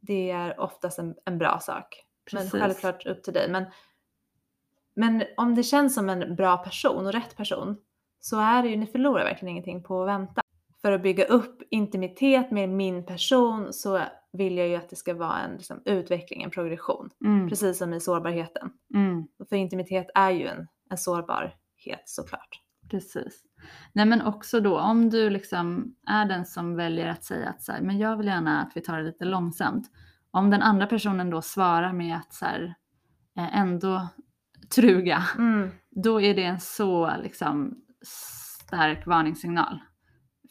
Det 0.00 0.30
är 0.30 0.60
oftast 0.60 0.98
en, 0.98 1.14
en 1.24 1.38
bra 1.38 1.58
sak. 1.60 2.04
Precis. 2.30 2.52
Men 2.52 2.60
självklart 2.60 3.06
upp 3.06 3.22
till 3.22 3.32
dig. 3.32 3.50
Men, 3.50 3.64
men 4.94 5.24
om 5.36 5.54
det 5.54 5.62
känns 5.62 5.94
som 5.94 6.08
en 6.08 6.36
bra 6.36 6.56
person 6.56 7.06
och 7.06 7.12
rätt 7.12 7.36
person 7.36 7.76
så 8.20 8.40
är 8.40 8.62
det 8.62 8.68
ju, 8.68 8.76
ni 8.76 8.86
förlorar 8.86 9.24
verkligen 9.24 9.48
ingenting 9.50 9.82
på 9.82 10.02
att 10.02 10.08
vänta. 10.08 10.41
För 10.82 10.92
att 10.92 11.02
bygga 11.02 11.24
upp 11.24 11.62
intimitet 11.70 12.50
med 12.50 12.68
min 12.68 13.06
person 13.06 13.72
så 13.72 14.00
vill 14.32 14.58
jag 14.58 14.68
ju 14.68 14.74
att 14.76 14.90
det 14.90 14.96
ska 14.96 15.14
vara 15.14 15.38
en 15.38 15.56
liksom, 15.56 15.82
utveckling, 15.84 16.42
en 16.42 16.50
progression. 16.50 17.10
Mm. 17.24 17.48
Precis 17.48 17.78
som 17.78 17.94
i 17.94 18.00
sårbarheten. 18.00 18.70
Mm. 18.94 19.26
För 19.48 19.56
intimitet 19.56 20.06
är 20.14 20.30
ju 20.30 20.46
en, 20.46 20.68
en 20.90 20.98
sårbarhet 20.98 22.02
såklart. 22.04 22.60
Precis. 22.90 23.42
Nej 23.92 24.06
men 24.06 24.22
också 24.22 24.60
då 24.60 24.78
om 24.78 25.10
du 25.10 25.30
liksom 25.30 25.94
är 26.06 26.24
den 26.24 26.46
som 26.46 26.76
väljer 26.76 27.08
att 27.08 27.24
säga 27.24 27.48
att 27.48 27.62
så 27.62 27.72
här, 27.72 27.80
men 27.80 27.98
jag 27.98 28.16
vill 28.16 28.26
gärna 28.26 28.62
att 28.62 28.72
vi 28.74 28.80
tar 28.80 28.98
det 28.98 29.04
lite 29.04 29.24
långsamt. 29.24 29.90
Om 30.30 30.50
den 30.50 30.62
andra 30.62 30.86
personen 30.86 31.30
då 31.30 31.42
svarar 31.42 31.92
med 31.92 32.16
att 32.16 32.34
så 32.34 32.44
här, 32.44 32.74
ändå 33.36 34.08
truga, 34.74 35.22
Mm. 35.38 35.70
då 35.90 36.20
är 36.20 36.34
det 36.34 36.44
en 36.44 36.60
så 36.60 37.12
liksom 37.22 37.74
stark 38.02 39.06
varningssignal. 39.06 39.80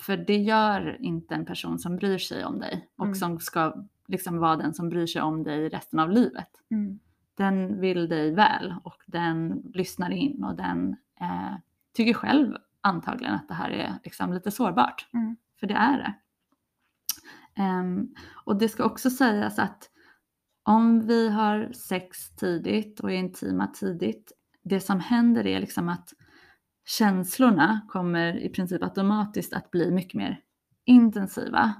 För 0.01 0.17
det 0.17 0.37
gör 0.37 0.97
inte 1.01 1.35
en 1.35 1.45
person 1.45 1.79
som 1.79 1.95
bryr 1.95 2.17
sig 2.17 2.45
om 2.45 2.59
dig 2.59 2.89
och 2.97 3.05
Mm. 3.05 3.15
som 3.15 3.39
ska 3.39 3.85
liksom 4.07 4.37
vara 4.37 4.55
den 4.55 4.73
som 4.73 4.89
bryr 4.89 5.07
sig 5.07 5.21
om 5.21 5.43
dig 5.43 5.69
resten 5.69 5.99
av 5.99 6.09
livet. 6.09 6.49
Mm. 6.71 6.99
Den 7.35 7.79
vill 7.81 8.09
dig 8.09 8.35
väl 8.35 8.75
och 8.83 9.03
den 9.05 9.61
lyssnar 9.73 10.09
in 10.11 10.43
och 10.43 10.55
den 10.55 10.95
eh, 11.21 11.53
tycker 11.93 12.13
själv 12.13 12.55
antagligen 12.81 13.33
att 13.33 13.47
det 13.47 13.53
här 13.53 13.69
är 13.69 13.93
liksom 14.03 14.33
lite 14.33 14.51
sårbart. 14.51 15.07
Mm. 15.13 15.35
För 15.59 15.67
det 15.67 15.73
är 15.73 15.97
det. 15.97 16.13
Ehm, 17.61 18.15
och 18.45 18.55
det 18.59 18.69
ska 18.69 18.83
också 18.83 19.09
sägas 19.09 19.59
att 19.59 19.89
om 20.63 21.07
vi 21.07 21.29
har 21.29 21.71
sex 21.73 22.35
tidigt 22.35 22.99
och 22.99 23.11
är 23.11 23.15
intima 23.15 23.67
tidigt, 23.67 24.31
det 24.63 24.79
som 24.79 24.99
händer 24.99 25.47
är 25.47 25.59
liksom 25.59 25.89
att 25.89 26.13
känslorna 26.85 27.81
kommer 27.89 28.37
i 28.37 28.49
princip 28.49 28.83
automatiskt 28.83 29.53
att 29.53 29.71
bli 29.71 29.91
mycket 29.91 30.13
mer 30.13 30.39
intensiva. 30.85 31.73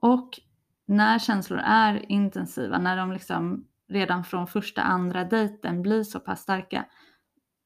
Och 0.00 0.40
när 0.86 1.18
känslor 1.18 1.60
är 1.64 2.12
intensiva, 2.12 2.78
när 2.78 2.96
de 2.96 3.12
liksom 3.12 3.66
redan 3.88 4.24
från 4.24 4.46
första, 4.46 4.82
andra 4.82 5.24
dejten 5.24 5.82
blir 5.82 6.02
så 6.02 6.20
pass 6.20 6.40
starka. 6.40 6.84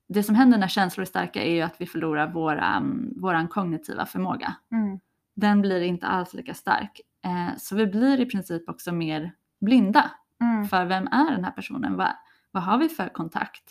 Det 0.09 0.23
som 0.23 0.35
händer 0.35 0.59
när 0.59 0.69
känslor 0.69 1.03
är 1.03 1.07
starka 1.07 1.45
är 1.45 1.55
ju 1.55 1.61
att 1.61 1.81
vi 1.81 1.87
förlorar 1.87 2.33
våra, 2.33 2.83
våran 3.17 3.49
kognitiva 3.49 4.07
förmåga. 4.07 4.55
Mm. 4.73 5.01
Den 5.37 5.61
blir 5.61 5.81
inte 5.81 6.07
alls 6.07 6.35
lika 6.35 6.55
stark. 6.55 7.01
Eh, 7.25 7.57
så 7.59 7.77
vi 7.77 7.87
blir 7.87 8.21
i 8.21 8.27
princip 8.27 8.69
också 8.69 8.93
mer 8.93 9.33
blinda 9.61 10.11
Mm. 10.43 10.65
för 10.65 10.85
vem 10.85 11.07
är 11.07 11.31
den 11.31 11.45
här 11.45 11.51
personen? 11.51 11.97
Vad, 11.97 12.13
vad 12.51 12.63
har 12.63 12.79
vi 12.79 12.89
för 12.89 13.09
kontakt? 13.09 13.63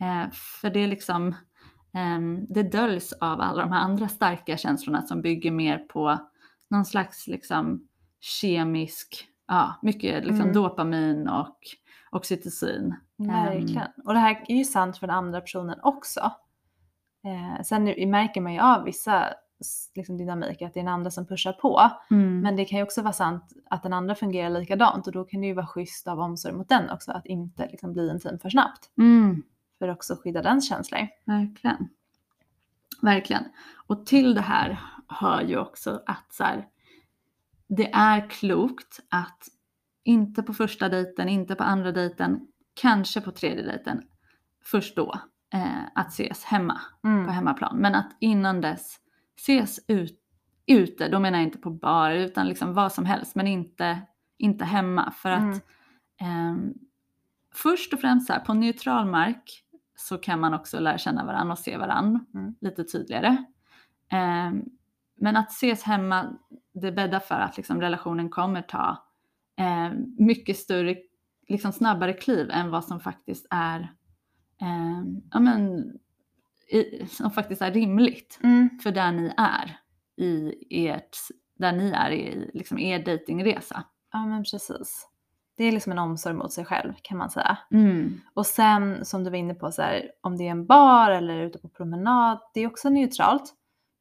Eh, 0.00 0.30
för 0.32 0.70
det 0.70 0.80
är 0.80 0.88
liksom, 0.88 1.34
det 2.48 2.62
döljs 2.62 3.12
av 3.12 3.40
alla 3.40 3.62
de 3.62 3.72
här 3.72 3.80
andra 3.80 4.08
starka 4.08 4.56
känslorna 4.56 5.02
som 5.02 5.22
bygger 5.22 5.50
mer 5.50 5.78
på 5.78 6.18
någon 6.70 6.84
slags 6.84 7.26
liksom 7.26 7.88
kemisk, 8.20 9.26
ja 9.48 9.74
mycket 9.82 10.24
liksom 10.24 10.40
Mm. 10.40 10.52
dopamin 10.52 11.28
och 11.28 11.58
oxytocin. 12.10 12.94
Verkligen. 13.16 13.88
Och 14.04 14.12
det 14.14 14.18
här 14.20 14.44
är 14.48 14.56
ju 14.56 14.64
sant 14.64 14.98
för 14.98 15.06
den 15.06 15.16
andra 15.16 15.40
personen 15.40 15.78
också. 15.82 16.20
Eh, 17.24 17.62
sen 17.62 17.84
nu- 17.84 18.06
märker 18.06 18.40
man 18.40 18.54
ju 18.54 18.60
av 18.60 18.84
vissa 18.84 19.24
liksom, 19.94 20.16
dynamiker 20.16 20.66
att 20.66 20.74
det 20.74 20.80
är 20.80 20.84
den 20.84 20.92
andra 20.94 21.10
som 21.10 21.26
pushar 21.26 21.52
på. 21.52 21.90
Mm. 22.10 22.40
Men 22.40 22.56
det 22.56 22.64
kan 22.64 22.78
ju 22.78 22.82
också 22.82 23.02
vara 23.02 23.12
sant 23.12 23.52
att 23.70 23.82
den 23.82 23.92
andra 23.92 24.14
fungerar 24.14 24.50
likadant 24.50 25.06
och 25.06 25.12
då 25.12 25.24
kan 25.24 25.40
det 25.40 25.46
ju 25.46 25.54
vara 25.54 25.66
schysst 25.66 26.08
av 26.08 26.20
omsorg 26.20 26.54
mot 26.54 26.68
den 26.68 26.90
också 26.90 27.12
att 27.12 27.26
inte 27.26 27.68
liksom, 27.70 27.92
bli 27.92 28.10
intim 28.10 28.38
för 28.38 28.50
snabbt. 28.50 28.90
Mm. 28.98 29.42
För 29.80 29.88
att 29.88 29.96
också 29.96 30.16
skydda 30.16 30.42
dens 30.42 30.68
känslor. 30.68 31.08
Verkligen. 31.26 31.88
Verkligen. 33.02 33.44
Och 33.86 34.06
till 34.06 34.34
det 34.34 34.40
här 34.40 34.80
hör 35.08 35.42
ju 35.42 35.58
också 35.58 36.02
att 36.06 36.32
så 36.32 36.44
här, 36.44 36.68
det 37.68 37.92
är 37.92 38.30
klokt 38.30 39.00
att 39.08 39.48
inte 40.04 40.42
på 40.42 40.54
första 40.54 40.88
dejten, 40.88 41.28
inte 41.28 41.54
på 41.54 41.64
andra 41.64 41.92
dejten, 41.92 42.40
kanske 42.74 43.20
på 43.20 43.30
tredje 43.30 43.62
dejten, 43.64 44.02
först 44.64 44.96
då, 44.96 45.14
eh, 45.54 45.84
att 45.94 46.08
ses 46.08 46.44
hemma 46.44 46.80
på 47.02 47.08
Mm. 47.08 47.28
hemmaplan. 47.28 47.76
Men 47.76 47.94
att 47.94 48.16
innan 48.20 48.60
dess 48.60 48.96
ses 49.36 49.80
ut 49.88 50.16
ute, 50.66 51.08
då 51.08 51.18
menar 51.18 51.38
jag 51.38 51.46
inte 51.46 51.58
på 51.58 51.70
bar 51.70 52.10
utan 52.10 52.48
liksom 52.48 52.74
vad 52.74 52.92
som 52.92 53.06
helst 53.06 53.34
men 53.34 53.46
inte, 53.46 54.00
inte 54.38 54.64
hemma. 54.64 55.10
För 55.10 55.30
att 55.30 55.40
Mm. 55.40 55.60
ehm, 56.20 56.74
först 57.54 57.94
och 57.94 58.00
främst 58.00 58.26
så 58.26 58.32
här, 58.32 58.40
på 58.40 58.54
neutral 58.54 59.06
mark 59.06 59.64
så 60.00 60.18
kan 60.18 60.40
man 60.40 60.54
också 60.54 60.80
lära 60.80 60.98
känna 60.98 61.24
varandra 61.24 61.52
och 61.52 61.58
se 61.58 61.76
varandra 61.76 62.20
Mm. 62.34 62.54
lite 62.60 62.84
tydligare. 62.84 63.44
Ehm, 64.10 64.64
men 65.16 65.36
att 65.36 65.50
ses 65.50 65.82
hemma, 65.82 66.36
det 66.74 66.92
bäddar 66.92 67.20
för 67.20 67.34
att 67.34 67.56
liksom, 67.56 67.80
relationen 67.80 68.28
kommer 68.30 68.62
ta 68.62 69.04
ehm, 69.56 70.14
mycket 70.18 70.56
större, 70.56 70.96
liksom 71.48 71.72
snabbare 71.72 72.12
kliv 72.12 72.50
än 72.50 72.70
vad 72.70 72.84
som 72.84 73.00
faktiskt 73.00 73.46
är, 73.50 73.92
ehm, 74.60 75.20
ja, 75.32 75.40
men, 75.40 75.92
i, 76.72 77.06
som 77.06 77.30
faktiskt 77.30 77.62
är 77.62 77.72
rimligt 77.72 78.38
Mm. 78.42 78.78
för 78.82 78.92
där 78.92 79.12
ni 79.12 79.32
är 79.36 79.76
i 80.16 80.54
ert, 80.88 81.16
där 81.58 81.72
ni 81.72 81.90
är 81.90 82.10
i 82.10 82.50
liksom 82.54 82.78
er 82.78 83.04
dejtingresa. 83.04 83.84
Ja 84.12 84.26
men 84.26 84.44
precis. 84.44 85.09
Det 85.60 85.64
är 85.64 85.72
liksom 85.72 85.92
en 85.92 85.98
omsorg 85.98 86.34
mot 86.34 86.52
sig 86.52 86.64
själv 86.64 86.92
kan 87.02 87.18
man 87.18 87.30
säga. 87.30 87.58
Mm. 87.70 88.20
Och 88.34 88.46
sen 88.46 89.04
som 89.04 89.24
du 89.24 89.30
var 89.30 89.36
inne 89.36 89.54
på 89.54 89.72
så 89.72 89.82
här, 89.82 90.10
om 90.20 90.36
det 90.36 90.46
är 90.46 90.50
en 90.50 90.66
bar 90.66 91.10
eller 91.10 91.38
ute 91.38 91.58
på 91.58 91.68
promenad, 91.68 92.38
det 92.54 92.60
är 92.60 92.66
också 92.66 92.88
neutralt. 92.88 93.54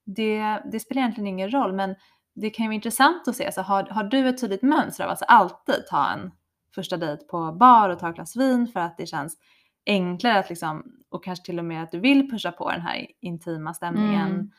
Det, 0.06 0.62
det 0.72 0.80
spelar 0.80 1.02
egentligen 1.02 1.28
ingen 1.28 1.52
roll 1.52 1.74
men 1.74 1.96
det 2.36 2.50
kan 2.50 2.64
ju 2.64 2.68
vara 2.68 2.76
intressant 2.76 3.28
att 3.28 3.36
se, 3.36 3.52
så 3.52 3.62
har, 3.62 3.84
har 3.84 4.04
du 4.04 4.30
ett 4.30 4.42
tydligt 4.42 4.62
mönster 4.62 5.04
av 5.04 5.10
att 5.10 5.12
alltså 5.12 5.26
alltid 5.26 5.88
ta 5.90 6.10
en 6.10 6.32
första 6.76 6.98
dejt 6.98 7.26
på 7.26 7.52
bar 7.52 7.90
och 7.90 8.00
ta 8.00 8.10
ett 8.10 8.16
glas 8.16 8.36
vin 8.36 8.68
för 8.68 8.80
att 8.80 8.98
det 8.98 9.06
känns 9.06 9.38
enklare 9.86 10.40
att 10.40 10.50
liksom, 10.50 10.84
och 11.10 11.24
kanske 11.24 11.46
till 11.46 11.60
och 11.60 11.66
med 11.66 11.84
att 11.84 11.92
du 11.92 12.00
vill 12.00 12.32
pusha 12.32 12.52
på 12.52 12.72
den 12.72 12.82
här 12.82 13.08
intima 13.22 13.74
stämningen 13.74 14.32
Mm. 14.32 14.52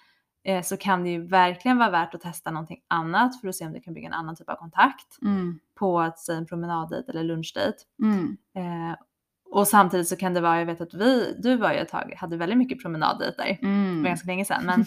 Eh, 0.44 0.62
så 0.62 0.76
kan 0.76 1.04
det 1.04 1.11
ju 1.11 1.26
verkligen 1.26 1.78
vara 1.78 1.90
värt 1.90 2.14
att 2.14 2.20
testa 2.20 2.50
någonting 2.50 2.80
annat 2.88 3.40
för 3.40 3.49
att 3.49 3.54
se 3.54 3.66
om 3.66 3.73
du 3.73 3.80
kan 3.80 3.94
bygga 3.94 4.06
en 4.06 4.12
annan 4.14 4.37
typ 4.37 4.49
av 4.49 4.54
kontakt 4.56 5.18
Mm. 5.23 5.61
på 5.75 6.00
att 6.00 6.18
säga 6.18 6.38
en 6.38 6.47
promenaddejt 6.47 7.09
eller 7.11 7.25
lunchdejt. 7.25 7.76
Mm. 8.02 8.37
Eh, 8.56 8.97
och 9.50 9.68
samtidigt 9.68 10.09
så 10.09 10.16
kan 10.16 10.35
det 10.35 10.40
vara, 10.40 10.59
jag 10.59 10.66
vet 10.66 10.80
att 10.80 10.94
vi, 10.94 11.37
du 11.38 11.56
var 11.56 11.73
ju 11.73 11.78
ett 11.78 11.88
tag, 11.88 12.14
hade 12.16 12.37
väldigt 12.37 12.59
mycket 12.59 12.82
promenaddejter. 12.82 13.59
Mm. 13.62 14.02
ganska 14.04 14.26
länge 14.26 14.44
sedan. 14.44 14.64
Men 14.66 14.85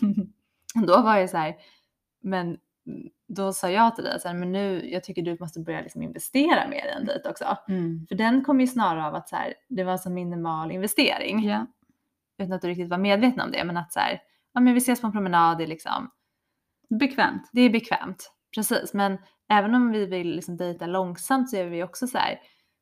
då 0.87 1.01
var 1.01 1.17
jag 1.17 1.29
så 1.29 1.37
här, 1.37 1.55
men 2.21 2.57
då 3.27 3.53
sa 3.53 3.69
jag 3.69 3.95
till 3.95 4.03
dig 4.03 4.19
så 4.19 4.27
här, 4.27 4.35
men 4.35 4.51
nu, 4.51 4.89
jag 4.89 5.03
tycker 5.03 5.21
du 5.21 5.37
måste 5.39 5.59
börja 5.59 5.81
liksom 5.81 6.01
investera 6.03 6.67
mer 6.67 6.85
i 6.85 6.89
en 6.99 7.05
dejt 7.05 7.29
också. 7.29 7.57
Mm. 7.67 8.05
För 8.09 8.15
den 8.15 8.43
kom 8.43 8.61
ju 8.61 8.67
snarare 8.67 9.05
av 9.07 9.15
att 9.15 9.29
så 9.29 9.35
här, 9.35 9.53
det 9.69 9.83
var 9.83 9.91
en 9.91 9.99
så 9.99 10.09
minimal 10.09 10.71
investering. 10.71 11.43
Ja. 11.43 11.65
Utan 12.37 12.53
att 12.53 12.61
du 12.61 12.67
riktigt 12.67 12.89
var 12.89 12.97
medveten 12.97 13.41
om 13.41 13.51
det. 13.51 13.63
Men 13.63 13.77
att 13.77 13.93
så 13.93 13.99
här, 13.99 14.21
ja 14.53 14.61
men 14.61 14.73
vi 14.73 14.77
ses 14.77 15.01
på 15.01 15.07
en 15.07 15.13
promenad, 15.13 15.57
det 15.57 15.63
är 15.63 15.67
liksom, 15.67 16.09
Bekvämt. 16.99 17.49
det 17.53 17.61
är 17.61 17.69
bekvämt. 17.69 18.31
Precis, 18.55 18.93
men 18.93 19.17
även 19.49 19.75
om 19.75 19.91
vi 19.91 20.05
vill 20.05 20.35
liksom 20.35 20.57
dejta 20.57 20.85
långsamt 20.87 21.49
så 21.49 21.57
är 21.57 21.65
vi 21.65 21.83
också 21.83 22.07
så 22.07 22.17
här, 22.17 22.39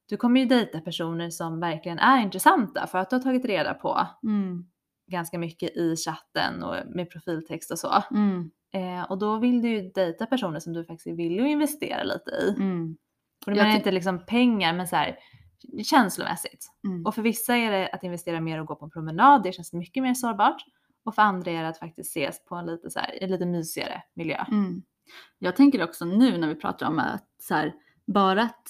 du 0.10 0.18
kommer 0.18 0.40
ju 0.40 0.46
dejta 0.46 0.80
personer 0.82 1.30
som 1.30 1.60
verkligen 1.60 2.00
är 2.00 2.22
intressanta 2.22 2.88
för 2.88 2.98
att 2.98 3.10
du 3.10 3.16
har 3.16 3.24
tagit 3.24 3.46
reda 3.46 3.74
på 3.74 4.08
Mm. 4.24 4.66
ganska 5.12 5.40
mycket 5.40 5.78
i 5.78 5.96
chatten 5.96 6.64
och 6.64 6.76
med 6.96 7.10
profiltext 7.12 7.72
och 7.72 7.80
så. 7.80 8.04
Mm. 8.12 8.52
Eh, 8.74 9.12
och 9.12 9.20
då 9.20 9.38
vill 9.38 9.62
du 9.62 9.70
ju 9.70 9.92
dejta 9.92 10.26
personer 10.26 10.60
som 10.60 10.74
du 10.74 10.86
faktiskt 10.86 11.20
villig 11.20 11.42
att 11.42 11.48
investera 11.48 12.04
lite 12.04 12.32
i. 12.32 12.50
Mm. 12.58 12.98
Och 13.46 13.52
det 13.52 13.58
Jag 13.58 13.66
menar 13.66 13.78
inte 13.78 13.92
liksom 13.92 14.26
pengar 14.26 14.74
men 14.74 14.88
så 14.88 14.96
här 14.96 15.18
känslomässigt. 15.84 16.66
Mm. 16.88 17.06
Och 17.06 17.16
för 17.16 17.22
vissa 17.22 17.56
är 17.58 17.72
det 17.72 17.90
att 17.90 18.04
investera 18.04 18.42
mer 18.42 18.60
och 18.62 18.68
gå 18.68 18.76
på 18.76 18.86
en 18.86 18.92
promenad, 18.92 19.44
det 19.44 19.52
känns 19.52 19.74
mycket 19.74 20.04
mer 20.04 20.14
sårbart. 20.14 20.64
Och 21.04 21.16
för 21.16 21.22
andra 21.22 21.52
är 21.52 21.64
det 21.64 21.70
att 21.70 21.80
faktiskt 21.80 22.10
ses 22.18 22.46
på 22.46 22.56
en 22.56 22.66
lite, 22.66 22.90
så 22.90 23.00
här, 23.00 23.24
en 23.24 23.32
lite 23.32 23.46
mysigare 23.46 24.04
miljö. 24.14 24.46
Mm. 24.52 24.84
Jag 25.40 25.56
tänker 25.56 25.84
också 25.84 26.06
nu 26.06 26.38
när 26.38 26.48
vi 26.48 26.56
pratar 26.56 26.88
om 26.88 27.00
att 27.00 27.30
så 27.40 27.56
här, 27.56 27.74
bara 28.08 28.44
att, 28.44 28.68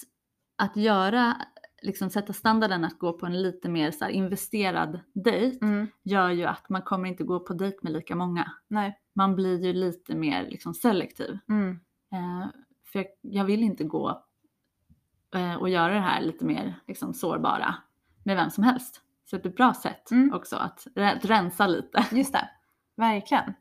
att 0.56 0.76
göra, 0.76 1.36
liksom 1.82 2.10
sätta 2.10 2.32
standarden 2.32 2.84
att 2.84 2.98
gå 2.98 3.12
på 3.12 3.26
en 3.26 3.42
lite 3.42 3.68
mer 3.68 3.90
så 3.90 4.04
här, 4.04 4.10
investerad 4.12 5.00
dejt 5.14 5.58
Mm. 5.66 5.86
gör 6.02 6.30
ju 6.30 6.44
att 6.44 6.68
man 6.68 6.82
kommer 6.82 7.08
inte 7.08 7.24
gå 7.24 7.40
på 7.40 7.54
dejt 7.54 7.78
med 7.82 7.92
lika 7.92 8.16
många. 8.16 8.52
Nej. 8.68 8.98
Man 9.14 9.34
blir 9.34 9.64
ju 9.66 9.72
lite 9.72 10.14
mer 10.14 10.46
liksom, 10.50 10.74
selektiv. 10.74 11.38
Mm. 11.48 11.70
Eh, 12.12 12.48
för 12.92 12.98
jag, 12.98 13.06
jag 13.20 13.44
vill 13.44 13.62
inte 13.62 13.84
gå 13.84 14.24
eh, 15.34 15.54
och 15.54 15.68
göra 15.68 15.94
det 15.94 16.00
här 16.00 16.22
lite 16.22 16.44
mer 16.44 16.80
liksom, 16.86 17.14
sårbara 17.14 17.74
med 18.24 18.36
vem 18.36 18.50
som 18.50 18.64
helst. 18.64 19.02
Så 19.32 19.36
det 19.38 19.44
är 19.46 19.48
ett 19.50 19.56
bra 19.56 19.74
sätt 19.74 20.10
Mm. 20.10 20.34
också 20.34 20.56
att, 20.56 20.86
att 20.96 21.24
rensa 21.24 21.66
lite. 21.66 22.06
Just 22.12 22.32
det, 22.32 22.48
verkligen. 22.96 23.54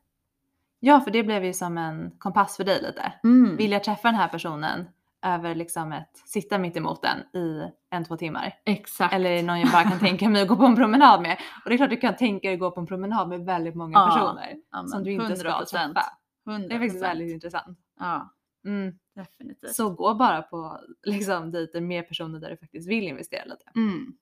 Ja, 0.80 1.00
för 1.02 1.12
det 1.12 1.24
blev 1.24 1.46
ju 1.46 1.54
som 1.54 1.78
en 1.78 2.12
kompass 2.18 2.58
för 2.58 2.64
dig 2.64 2.82
lite. 2.82 3.14
Mm. 3.24 3.56
Vill 3.58 3.72
jag 3.72 3.84
träffa 3.84 4.08
den 4.08 4.16
här 4.16 4.28
personen 4.28 4.86
över 5.26 5.56
liksom 5.56 5.92
ett 5.92 6.18
sitta 6.26 6.58
mitt 6.58 6.78
emot 6.78 7.02
den 7.02 7.42
i 7.42 7.64
en, 7.90 8.06
två 8.06 8.18
timmar? 8.18 8.54
Exakt. 8.66 9.14
Eller 9.14 9.44
någon 9.44 9.60
jag 9.60 9.72
bara 9.72 9.84
kan 9.84 10.00
tänka 10.00 10.30
mig 10.30 10.42
att 10.42 10.48
gå 10.48 10.56
på 10.56 10.66
en 10.66 10.76
promenad 10.76 11.22
med? 11.22 11.38
Och 11.64 11.70
det 11.70 11.76
är 11.76 11.78
klart 11.78 11.90
du 11.90 11.98
kan 11.98 12.16
tänka 12.16 12.48
dig 12.48 12.54
att 12.54 12.60
gå 12.60 12.72
på 12.72 12.80
en 12.80 12.88
promenad 12.88 13.30
med 13.30 13.46
väldigt 13.46 13.76
många 13.76 14.00
Ja, 14.00 14.08
personer 14.08 14.56
Ja, 14.72 14.84
som 14.88 15.04
du 15.04 15.12
inte 15.12 15.36
ska 15.36 15.50
100%. 15.50 15.66
träffa. 15.66 16.04
100%. 16.46 16.68
Det 16.70 16.76
är 16.76 16.80
faktiskt 16.80 17.04
väldigt 17.04 17.32
intressant. 17.32 17.80
Ja, 18.00 18.34
Mm. 18.66 18.94
definitivt. 19.16 19.76
Så 19.76 19.90
gå 19.90 20.14
bara 20.14 20.42
på 20.42 20.80
liksom, 21.04 21.52
dejter 21.52 21.82
med 21.82 22.08
personer 22.08 22.40
där 22.40 22.50
du 22.50 22.58
faktiskt 22.58 22.90
vill 22.90 23.04
investera 23.04 23.44
lite 23.46 23.66
Mm. 23.76 24.14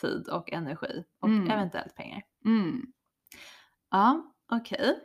Tid 0.00 0.28
och 0.28 0.52
energi 0.52 1.04
och 1.22 1.28
Mm. 1.28 1.50
eventuellt 1.50 1.94
pengar. 1.94 2.22
Mm. 2.44 2.82
Ja, 3.90 4.34
okej. 4.52 4.98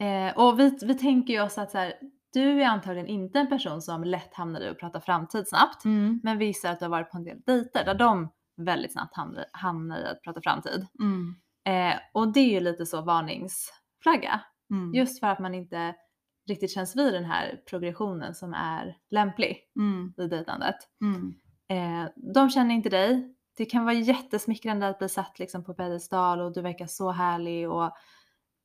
Eh, 0.00 0.38
och 0.38 0.60
vi, 0.60 0.78
vi 0.82 0.94
tänker 0.94 1.34
ju 1.34 1.40
oss 1.42 1.58
att 1.58 1.70
så 1.70 1.78
här, 1.78 1.94
du 2.32 2.62
är 2.62 2.66
antagligen 2.66 3.06
inte 3.08 3.38
en 3.38 3.48
person 3.48 3.82
som 3.82 4.04
lätt 4.04 4.34
hamnar 4.34 4.60
i 4.60 4.68
att 4.68 4.78
prata 4.78 5.00
framtid 5.00 5.48
snabbt. 5.48 5.84
Mm. 5.84 6.20
Men 6.22 6.38
vi 6.38 6.54
ser 6.54 6.70
att 6.70 6.78
du 6.78 6.84
har 6.84 6.90
varit 6.90 7.10
på 7.10 7.16
en 7.16 7.24
del 7.24 7.40
dejter 7.46 7.84
där 7.84 7.94
de 7.94 8.32
väldigt 8.56 8.92
snabbt 8.92 9.16
hamnar, 9.16 9.44
hamnar 9.52 9.98
i 9.98 10.04
att 10.04 10.22
prata 10.22 10.40
framtid. 10.42 10.86
Mm. 11.00 11.34
Eh, 11.66 11.98
och 12.14 12.32
det 12.32 12.40
är 12.40 12.50
ju 12.50 12.60
lite 12.60 12.86
så 12.86 13.02
varningsflagga. 13.02 14.40
Mm. 14.70 14.94
Just 14.94 15.20
för 15.20 15.26
att 15.26 15.38
man 15.38 15.54
inte 15.54 15.94
riktigt 16.48 16.70
känns 16.70 16.96
vid 16.96 17.12
den 17.14 17.24
här 17.24 17.60
progressionen 17.70 18.34
som 18.34 18.54
är 18.54 18.96
lämplig 19.10 19.58
Mm. 19.78 20.14
i 20.18 20.26
dejtandet. 20.28 20.76
Mm. 21.02 21.34
Eh, 21.68 22.10
de 22.34 22.50
känner 22.50 22.74
inte 22.74 22.88
dig. 22.88 23.33
Det 23.56 23.64
kan 23.64 23.84
vara 23.84 23.94
jättesmickrande 23.94 24.88
att 24.88 24.98
bli 24.98 25.08
satt 25.08 25.38
liksom 25.38 25.64
på 25.64 25.74
pedestal 25.74 26.40
och 26.40 26.52
du 26.52 26.62
verkar 26.62 26.86
så 26.86 27.10
härlig 27.10 27.70
och 27.70 27.92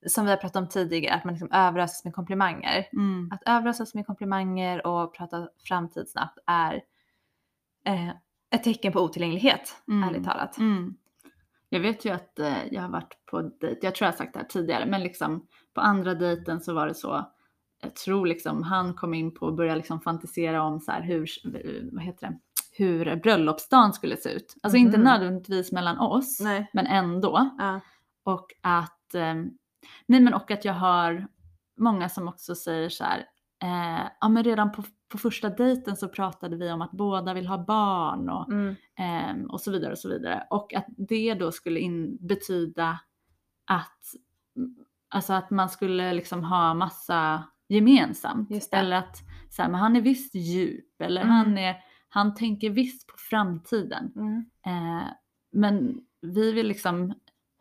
som 0.08 0.26
vi 0.26 0.32
har 0.32 0.38
pratat 0.38 0.56
om 0.56 0.70
tidigare, 0.70 1.16
att 1.16 1.26
man 1.26 1.34
liksom 1.34 1.52
överöses 1.52 2.04
med 2.04 2.14
komplimanger. 2.16 2.88
Mm. 2.94 3.30
Att 3.32 3.44
överösas 3.46 3.94
med 3.96 4.06
komplimanger 4.06 4.88
och 4.88 5.16
prata 5.16 5.50
framtid 5.68 6.10
snabbt 6.10 6.40
är 6.46 6.82
eh, 7.86 8.10
ett 8.52 8.64
tecken 8.64 8.94
på 8.94 9.02
otillgänglighet, 9.02 9.82
Mm. 9.88 10.10
ärligt 10.10 10.26
talat. 10.26 10.58
Mm. 10.58 10.96
Jag 11.70 11.80
vet 11.80 12.06
ju 12.06 12.10
att 12.10 12.40
eh, 12.40 12.68
jag 12.72 12.82
har 12.82 12.90
varit 12.90 13.26
på 13.26 13.42
dejt, 13.42 13.80
jag 13.82 13.96
tror 13.96 14.06
jag 14.06 14.14
har 14.14 14.18
sagt 14.18 14.34
det 14.34 14.40
här 14.40 14.48
tidigare, 14.48 14.86
men 14.86 15.04
liksom 15.04 15.48
på 15.74 15.82
andra 15.82 16.16
dejten 16.16 16.62
så 16.62 16.74
var 16.74 16.88
det 16.88 16.94
så, 16.94 17.32
jag 17.82 17.96
tror 17.96 18.26
liksom 18.26 18.64
han 18.64 18.94
kom 18.94 19.14
in 19.14 19.34
på 19.34 19.46
och 19.46 19.56
började 19.56 19.78
liksom 19.78 20.02
fantisera 20.02 20.64
om 20.64 20.80
så 20.80 20.92
här 20.92 21.02
hur, 21.02 21.30
vad 21.96 22.04
heter 22.04 22.28
det, 22.28 22.40
hur 22.80 23.16
bröllopsdagen 23.16 23.94
skulle 23.94 24.18
se 24.18 24.30
ut. 24.34 24.56
Alltså 24.64 24.78
inte 24.78 24.98
Mhm. 24.98 25.04
nödvändigtvis 25.04 25.72
mellan 25.72 26.00
oss, 26.00 26.40
Nej. 26.42 26.70
men 26.74 26.88
ändå. 26.88 27.50
Ja. 27.58 27.80
Och 28.24 28.48
att, 28.62 29.16
eh, 29.16 29.34
nej 30.06 30.20
men 30.22 30.34
och 30.34 30.52
att 30.52 30.66
jag 30.66 30.74
har 30.74 31.28
många 31.78 32.10
som 32.10 32.28
också 32.28 32.56
säger 32.56 32.90
så 32.90 33.04
här, 33.04 33.20
eh, 33.64 34.08
ja 34.22 34.30
men 34.30 34.44
redan 34.44 34.72
på, 34.72 34.84
på 35.12 35.18
första 35.18 35.50
dejten 35.50 35.96
så 35.98 36.08
pratade 36.08 36.56
vi 36.56 36.72
om 36.72 36.82
att 36.82 36.92
båda 36.92 37.34
vill 37.34 37.48
ha 37.48 37.58
barn 37.66 38.30
och, 38.30 38.52
Mm. 38.52 38.76
eh, 39.00 39.46
och 39.52 39.62
så 39.62 39.72
vidare 39.72 39.92
och 39.92 39.98
så 40.00 40.10
vidare. 40.10 40.48
Och 40.50 40.74
att 40.74 40.86
det 40.88 41.34
då 41.34 41.52
skulle 41.52 41.80
in, 41.80 42.18
betyda 42.28 43.00
att, 43.72 44.04
alltså 45.10 45.34
att 45.34 45.50
man 45.50 45.70
skulle 45.70 46.14
liksom 46.14 46.44
ha 46.44 46.74
massa 46.74 47.44
gemensamt. 47.70 48.50
Eller 48.80 48.98
att 48.98 49.18
så 49.50 49.62
här, 49.62 49.70
men 49.70 49.80
han 49.80 49.96
är 49.96 50.02
visst 50.02 50.36
djup 50.36 51.02
eller 51.02 51.22
Mm. 51.22 51.34
han, 51.34 51.58
är, 51.58 51.76
han 52.10 52.36
tänker 52.36 52.70
visst 52.70 53.08
på 53.08 53.14
framtiden. 53.18 54.12
Mm. 54.16 54.46
Eh, 54.66 55.08
men 55.52 56.02
vi 56.22 56.52
vill 56.52 56.68
liksom 56.68 57.14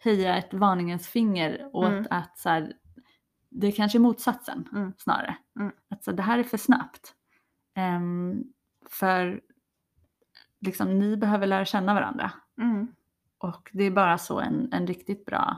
höja 0.04 0.36
ett 0.36 0.54
varningens 0.54 1.08
finger 1.08 1.70
åt 1.72 1.88
Mm. 1.88 2.06
att 2.10 2.38
så 2.38 2.48
här, 2.48 2.72
det 3.50 3.72
kanske 3.72 3.98
är 3.98 4.00
motsatsen 4.00 4.68
Mm. 4.72 4.92
snarare. 4.98 5.36
Mm. 5.60 5.72
Att 5.90 6.04
så 6.04 6.12
det 6.12 6.22
här 6.22 6.38
är 6.38 6.42
för 6.42 6.56
snabbt. 6.56 7.14
Ehm, 7.74 8.44
för 8.90 9.40
liksom, 10.60 10.98
ni 10.98 11.16
behöver 11.16 11.46
lära 11.46 11.64
känna 11.64 11.94
varandra. 11.94 12.32
Mm. 12.60 12.88
Och 13.38 13.70
det 13.72 13.84
är 13.84 13.90
bara 13.90 14.18
så 14.18 14.40
en, 14.40 14.72
en 14.72 14.86
riktigt 14.86 15.24
bra, 15.24 15.56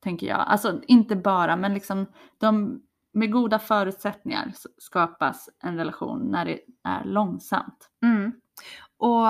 tänker 0.00 0.26
jag. 0.26 0.38
Alltså 0.40 0.80
inte 0.86 1.16
bara, 1.16 1.56
men 1.56 1.74
liksom 1.74 2.06
de, 2.38 2.82
med 3.16 3.32
goda 3.32 3.58
förutsättningar 3.58 4.52
skapas 4.78 5.48
en 5.62 5.76
relation 5.76 6.30
när 6.30 6.44
det 6.44 6.60
är 6.82 7.04
långsamt. 7.04 7.90
Mm. 8.02 8.32
Och 8.96 9.26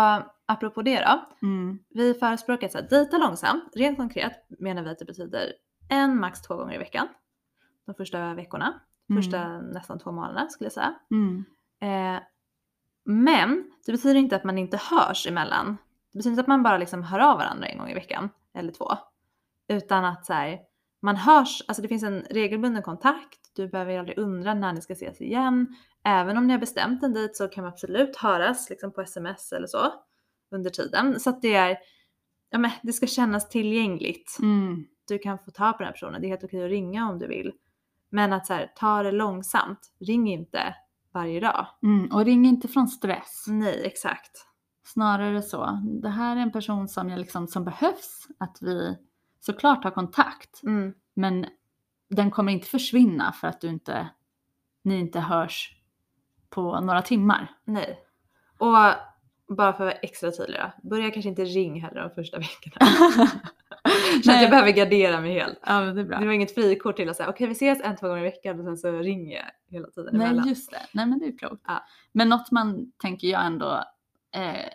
apropå 0.47 0.83
det 0.83 1.01
då, 1.01 1.47
Mm. 1.47 1.79
vi 1.89 2.15
förespråkar 2.15 2.79
att 2.79 2.91
dejta 2.91 3.19
långsamt. 3.19 3.73
Rent 3.75 3.99
konkret 3.99 4.47
menar 4.49 4.83
vi 4.83 4.91
att 4.91 4.99
det 4.99 5.05
betyder 5.05 5.53
en, 5.89 6.21
max 6.21 6.43
två 6.43 6.57
gånger 6.57 6.75
i 6.75 6.79
veckan. 6.79 7.09
De 7.87 7.95
första 7.95 8.35
veckorna. 8.35 8.81
första 9.17 9.59
nästan 9.59 9.99
två 9.99 10.13
månaderna 10.13 10.49
skulle 10.49 10.67
jag 10.67 10.73
säga. 10.73 10.95
Mm. 11.11 11.45
Eh, 11.81 12.23
men 13.05 13.71
det 13.87 13.93
betyder 13.93 14.15
inte 14.15 14.37
att 14.37 14.45
man 14.45 14.59
inte 14.59 14.81
hörs 14.91 15.27
emellan. 15.27 15.77
Det 16.13 16.19
betyder 16.19 16.31
inte 16.33 16.41
att 16.41 16.47
man 16.47 16.63
bara 16.63 16.79
liksom 16.79 17.03
hör 17.03 17.19
av 17.19 17.39
varandra 17.39 17.67
en 17.67 17.79
gång 17.79 17.91
i 17.91 17.95
veckan 17.95 18.31
eller 18.55 18.73
två. 18.73 18.89
Utan 19.69 20.05
att 20.05 20.27
så 20.27 20.33
här, 20.33 20.59
man 21.07 21.17
hörs, 21.17 21.63
alltså 21.69 21.83
det 21.83 21.89
finns 21.89 22.03
en 22.03 22.21
regelbunden 22.31 22.83
kontakt, 22.83 23.41
du 23.57 23.69
behöver 23.69 23.99
aldrig 23.99 24.19
undra 24.19 24.55
när 24.55 24.73
ni 24.73 24.81
ska 24.81 24.93
ses 24.93 25.21
igen. 25.21 25.77
Även 26.05 26.37
om 26.37 26.47
ni 26.47 26.53
har 26.53 26.61
bestämt 26.61 27.03
en 27.03 27.13
dejt 27.13 27.35
så 27.35 27.49
kan 27.49 27.65
man 27.65 27.73
absolut 27.73 28.17
höras 28.17 28.71
liksom 28.71 28.93
på 28.93 29.01
sms 29.01 29.53
eller 29.53 29.67
så 29.67 29.93
under 30.51 30.71
tiden. 30.71 31.21
Så 31.21 31.31
att 31.31 31.43
det 31.43 31.55
är, 31.55 31.79
ja 32.51 32.59
men 32.59 32.71
det 32.83 32.93
ska 32.93 33.07
kännas 33.07 33.49
tillgängligt. 33.49 34.37
Mm. 34.41 34.85
Du 35.09 35.19
kan 35.19 35.39
få 35.39 35.51
ta 35.51 35.73
på 35.73 35.79
den 35.79 35.87
här 35.87 35.93
personen, 35.93 36.21
det 36.21 36.27
är 36.27 36.29
helt 36.29 36.45
okej 36.45 36.65
att 36.65 36.71
ringa 36.71 37.11
om 37.11 37.19
du 37.19 37.27
vill. 37.27 37.53
Men 38.11 38.33
att 38.33 38.47
så 38.47 38.53
här, 38.55 38.73
ta 38.77 39.03
det 39.03 39.13
långsamt, 39.13 39.93
ring 40.01 40.29
inte 40.29 40.75
varje 41.13 41.41
dag. 41.41 41.67
Mm. 41.83 42.13
Och 42.13 42.25
ring 42.25 42.47
inte 42.47 42.69
från 42.69 42.89
stress. 42.89 43.45
Nej, 43.49 43.83
exakt. 43.85 44.47
Snarare 44.85 45.43
så. 45.43 45.83
Det 46.03 46.09
här 46.09 46.37
är 46.37 46.41
en 46.41 46.53
person 46.53 46.89
som, 46.89 47.09
jag 47.09 47.19
liksom, 47.19 47.49
som 47.49 47.65
behövs 47.65 48.27
att 48.39 48.59
vi 48.61 48.97
såklart 49.41 49.85
har 49.85 49.91
kontakt. 49.91 50.63
Mm. 50.63 50.95
Men 51.15 51.47
den 52.11 52.31
kommer 52.31 52.53
inte 52.53 52.67
försvinna 52.67 53.33
för 53.33 53.49
att 53.49 53.61
du 53.61 53.69
inte, 53.69 54.09
ni 54.83 54.99
inte 54.99 55.21
hörs 55.21 55.77
på 56.51 56.81
några 56.81 57.03
timmar. 57.03 57.51
Nej. 57.65 58.01
Och 58.59 58.77
bara 59.49 59.73
för 59.73 59.73
att 59.73 59.79
vara 59.79 59.93
extra 59.93 60.31
tydlig 60.31 60.61
då, 60.61 60.89
börja 60.89 61.11
kanske 61.11 61.29
inte 61.29 61.45
ring 61.45 61.81
heller 61.81 62.01
de 62.01 62.11
första 62.11 62.39
veckorna. 62.39 62.87
Så 64.25 64.33
att 64.33 64.43
jag 64.43 64.51
behöver 64.51 64.71
gardera 64.71 65.21
mig 65.21 65.33
helt. 65.33 65.59
Ja, 65.67 65.81
det 65.81 66.01
är 66.01 66.05
bra. 66.05 66.19
Det 66.19 66.27
var 66.27 66.33
inget 66.33 66.55
frikort 66.55 66.97
till 66.97 67.09
att 67.09 67.17
säga 67.17 67.29
okej 67.29 67.47
vi 67.47 67.53
ses 67.53 67.81
en, 67.81 67.97
två 67.97 68.09
gånger 68.09 68.21
i 68.21 68.25
veckan 68.25 68.61
och 68.61 68.65
sen 68.65 68.77
så 68.77 68.93
ringer 68.99 69.37
jag 69.37 69.45
hela 69.69 69.89
tiden 69.89 70.11
Nej, 70.17 70.27
emellan. 70.27 70.49
just 70.49 70.71
det. 70.71 70.87
Nej, 70.93 71.07
men 71.07 71.19
det 71.19 71.27
är 71.27 71.39
klokt. 71.39 71.63
Ja. 71.67 71.85
Men 72.13 72.29
något 72.29 72.51
man, 72.51 72.93
tänker 73.03 73.29
jag 73.29 73.47
ändå, 73.47 73.85
eh, 74.35 74.69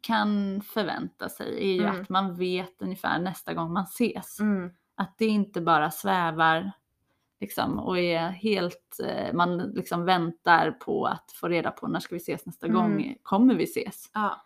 kan 0.00 0.60
förvänta 0.60 1.28
sig 1.28 1.56
är 1.70 1.72
ju 1.74 1.82
Mm. 1.86 2.00
att 2.00 2.08
man 2.08 2.34
vet 2.36 2.82
ungefär 2.82 3.18
nästa 3.18 3.54
gång 3.54 3.72
man 3.72 3.84
ses. 3.84 4.40
Mm. 4.40 4.70
Att 4.94 5.18
det 5.18 5.26
inte 5.26 5.60
bara 5.60 5.90
svävar 5.90 6.72
liksom, 7.40 7.78
och 7.78 7.98
är 7.98 8.28
helt, 8.28 8.98
eh, 9.04 9.32
man 9.34 9.58
liksom 9.58 10.04
väntar 10.04 10.70
på 10.70 11.06
att 11.06 11.32
få 11.32 11.48
reda 11.48 11.70
på 11.70 11.88
när 11.88 12.00
ska 12.00 12.14
vi 12.14 12.20
ses 12.20 12.46
nästa 12.46 12.66
Mm. 12.66 12.76
gång, 12.76 13.14
kommer 13.22 13.54
vi 13.54 13.64
ses? 13.64 14.10
Ja. 14.14 14.42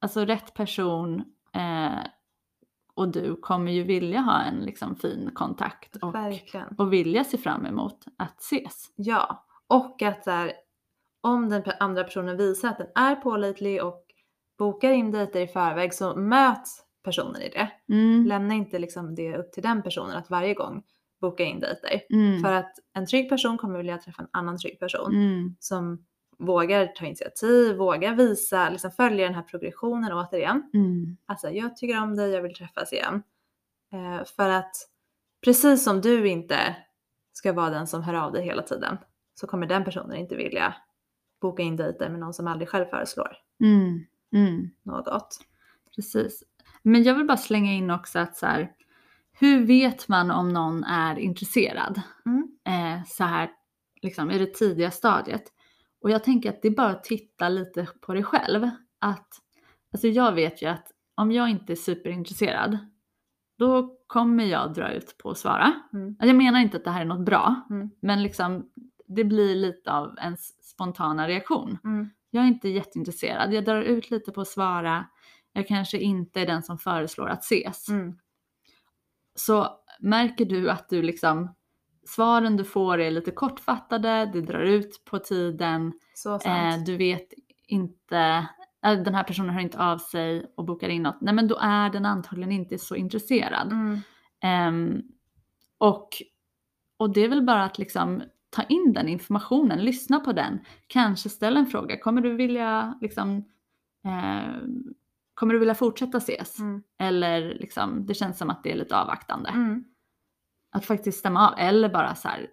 Alltså 0.00 0.24
rätt 0.24 0.54
person 0.54 1.24
eh, 1.52 1.98
och 2.94 3.08
du 3.08 3.36
kommer 3.36 3.72
ju 3.72 3.82
vilja 3.82 4.20
ha 4.20 4.40
en 4.40 4.56
liksom, 4.60 4.96
fin 4.96 5.30
kontakt 5.34 5.96
och, 5.96 6.14
Verkligen. 6.14 6.68
och 6.78 6.92
vilja 6.92 7.24
se 7.24 7.38
fram 7.38 7.66
emot 7.66 8.04
att 8.16 8.40
ses. 8.40 8.90
Ja. 8.96 9.46
Och 9.66 10.02
att 10.02 10.24
så 10.24 10.30
här, 10.30 10.52
om 11.22 11.48
den 11.48 11.62
andra 11.80 12.04
personen 12.04 12.36
visar 12.36 12.68
att 12.68 12.78
den 12.78 12.86
är 12.94 13.14
pålitlig 13.14 13.82
och 13.82 14.06
bokar 14.58 14.90
in 14.90 15.10
dejter 15.10 15.40
i 15.40 15.46
förväg 15.46 15.94
så 15.94 16.16
möts 16.16 16.84
personen 17.04 17.42
i 17.42 17.48
det. 17.48 17.70
Mm. 17.94 18.26
Lämna 18.26 18.54
inte 18.54 18.78
liksom 18.78 19.14
det 19.14 19.36
upp 19.36 19.52
till 19.52 19.62
den 19.62 19.82
personen 19.82 20.16
att 20.16 20.30
varje 20.30 20.54
gång 20.54 20.82
boka 21.20 21.44
in 21.44 21.60
dejter. 21.60 22.02
Mm. 22.10 22.42
För 22.42 22.52
att 22.52 22.74
en 22.94 23.06
trygg 23.06 23.28
person 23.28 23.58
kommer 23.58 23.78
vilja 23.78 23.98
träffa 23.98 24.22
en 24.22 24.28
annan 24.30 24.58
trygg 24.58 24.80
person 24.80 25.14
Mm. 25.14 25.56
som 25.58 26.04
vågar 26.38 26.86
ta 26.86 27.06
initiativ, 27.06 27.76
vågar 27.76 28.14
visa, 28.14 28.70
liksom 28.70 28.90
följa 28.90 29.24
den 29.24 29.34
här 29.34 29.42
progressionen 29.42 30.12
återigen. 30.12 30.70
Mm. 30.74 31.16
Alltså 31.26 31.48
jag 31.48 31.76
tycker 31.76 32.02
om 32.02 32.16
dig, 32.16 32.30
jag 32.30 32.42
vill 32.42 32.54
träffas 32.54 32.92
igen. 32.92 33.22
Eh, 33.92 34.24
för 34.36 34.48
att 34.48 34.72
precis 35.44 35.84
som 35.84 36.00
du 36.00 36.28
inte 36.28 36.76
ska 37.32 37.52
vara 37.52 37.70
den 37.70 37.86
som 37.86 38.02
hör 38.02 38.14
av 38.14 38.32
dig 38.32 38.44
hela 38.44 38.62
tiden 38.62 38.98
så 39.34 39.46
kommer 39.46 39.66
den 39.66 39.84
personen 39.84 40.16
inte 40.16 40.36
vilja 40.36 40.74
boka 41.42 41.62
in 41.62 41.76
dejter 41.76 42.08
med 42.10 42.20
någon 42.20 42.34
som 42.34 42.46
aldrig 42.46 42.68
själv 42.68 42.84
föreslår 42.86 43.36
Mm. 43.60 44.04
Mm. 44.34 44.70
något. 44.82 45.38
Precis. 45.94 46.42
Men 46.82 47.02
jag 47.02 47.14
vill 47.14 47.26
bara 47.26 47.36
slänga 47.36 47.72
in 47.72 47.90
också 47.90 48.18
att 48.18 48.36
så 48.36 48.46
här, 48.46 48.70
hur 49.32 49.66
vet 49.66 50.08
man 50.08 50.30
om 50.30 50.48
någon 50.48 50.84
är 50.84 51.18
intresserad? 51.18 52.00
Mm. 52.26 52.48
Eh, 52.64 53.04
så 53.06 53.24
här, 53.24 53.50
liksom 54.02 54.30
i 54.30 54.38
det 54.38 54.54
tidiga 54.54 54.90
stadiet. 54.90 55.44
Och 56.02 56.10
jag 56.10 56.24
tänker 56.24 56.50
att 56.50 56.62
det 56.62 56.68
är 56.68 56.76
bara 56.76 56.90
att 56.90 57.04
titta 57.04 57.48
lite 57.48 57.86
på 58.00 58.14
dig 58.14 58.22
själv. 58.22 58.70
Att, 58.98 59.28
alltså 59.92 60.08
jag 60.08 60.32
vet 60.32 60.62
ju 60.62 60.66
att 60.66 60.86
om 61.14 61.32
jag 61.32 61.50
inte 61.50 61.72
är 61.72 61.76
superintresserad, 61.76 62.78
då 63.58 63.96
kommer 64.06 64.44
jag 64.44 64.74
dra 64.74 64.92
ut 64.92 65.18
på 65.18 65.30
att 65.30 65.38
svara. 65.38 65.72
Mm. 65.92 66.06
Alltså 66.08 66.26
Jag 66.26 66.36
menar 66.36 66.60
inte 66.60 66.76
att 66.76 66.84
det 66.84 66.90
här 66.90 67.00
är 67.00 67.04
något 67.04 67.26
bra, 67.26 67.66
Mm. 67.70 67.90
men 68.00 68.22
liksom 68.22 68.70
det 69.14 69.24
blir 69.24 69.54
lite 69.54 69.92
av 69.92 70.18
en 70.18 70.34
s- 70.34 70.64
spontana 70.70 71.28
reaktion. 71.28 71.78
Mm. 71.84 72.10
Jag 72.30 72.44
är 72.44 72.48
inte 72.48 72.68
jätteintresserad. 72.68 73.52
Jag 73.52 73.64
drar 73.64 73.82
ut 73.82 74.10
lite 74.10 74.32
på 74.32 74.40
att 74.40 74.48
svara. 74.48 75.06
Jag 75.52 75.68
kanske 75.68 75.98
inte 75.98 76.40
är 76.40 76.46
den 76.46 76.62
som 76.62 76.78
föreslår 76.78 77.28
att 77.28 77.42
ses. 77.44 77.88
Mm. 77.88 78.18
Så 79.34 79.68
märker 80.00 80.44
du 80.44 80.70
att 80.70 80.88
du 80.88 81.02
liksom 81.02 81.54
svaren 82.06 82.56
du 82.56 82.64
får 82.64 82.98
är 82.98 83.10
lite 83.10 83.30
kortfattade, 83.30 84.30
det 84.32 84.40
drar 84.40 84.60
ut 84.62 85.04
på 85.04 85.18
tiden, 85.18 85.92
eh, 86.48 86.84
du 86.84 86.96
vet 86.96 87.28
inte, 87.66 88.46
äh, 88.86 88.92
den 89.02 89.14
här 89.14 89.24
personen 89.24 89.50
hör 89.54 89.60
inte 89.60 89.78
av 89.78 89.98
sig 89.98 90.52
och 90.56 90.64
bokar 90.64 90.88
in 90.88 91.02
något. 91.02 91.20
Nej 91.20 91.34
men 91.34 91.48
då 91.48 91.58
är 91.60 91.90
den 91.90 92.06
antagligen 92.06 92.52
inte 92.52 92.78
så 92.78 92.96
intresserad. 92.96 93.72
Mm. 93.72 94.00
Ehm, 94.42 95.02
och, 95.78 96.08
och 96.96 97.12
det 97.12 97.20
är 97.20 97.28
väl 97.28 97.42
bara 97.42 97.64
att 97.64 97.78
liksom 97.78 98.22
ta 98.52 98.62
in 98.62 98.92
den 98.92 99.08
informationen, 99.08 99.84
lyssna 99.84 100.20
på 100.20 100.32
den, 100.32 100.64
kanske 100.86 101.28
ställa 101.28 101.60
en 101.60 101.66
fråga. 101.66 102.00
Kommer 102.00 102.22
du 102.22 102.36
vilja 102.36 102.98
liksom, 103.00 103.36
eh, 104.04 104.54
kommer 105.34 105.52
du 105.52 105.58
vilja 105.58 105.74
fortsätta 105.74 106.18
ses? 106.18 106.58
Mm. 106.58 106.82
Eller 106.98 107.54
liksom, 107.54 108.06
det 108.06 108.14
känns 108.14 108.38
som 108.38 108.50
att 108.50 108.62
det 108.64 108.72
är 108.72 108.76
lite 108.76 108.96
avvaktande. 108.96 109.48
Mm. 109.48 109.84
Att 110.72 110.84
faktiskt 110.84 111.18
stämma 111.18 111.48
av 111.48 111.58
eller 111.58 111.88
bara 111.88 112.14
så 112.14 112.28
här, 112.28 112.50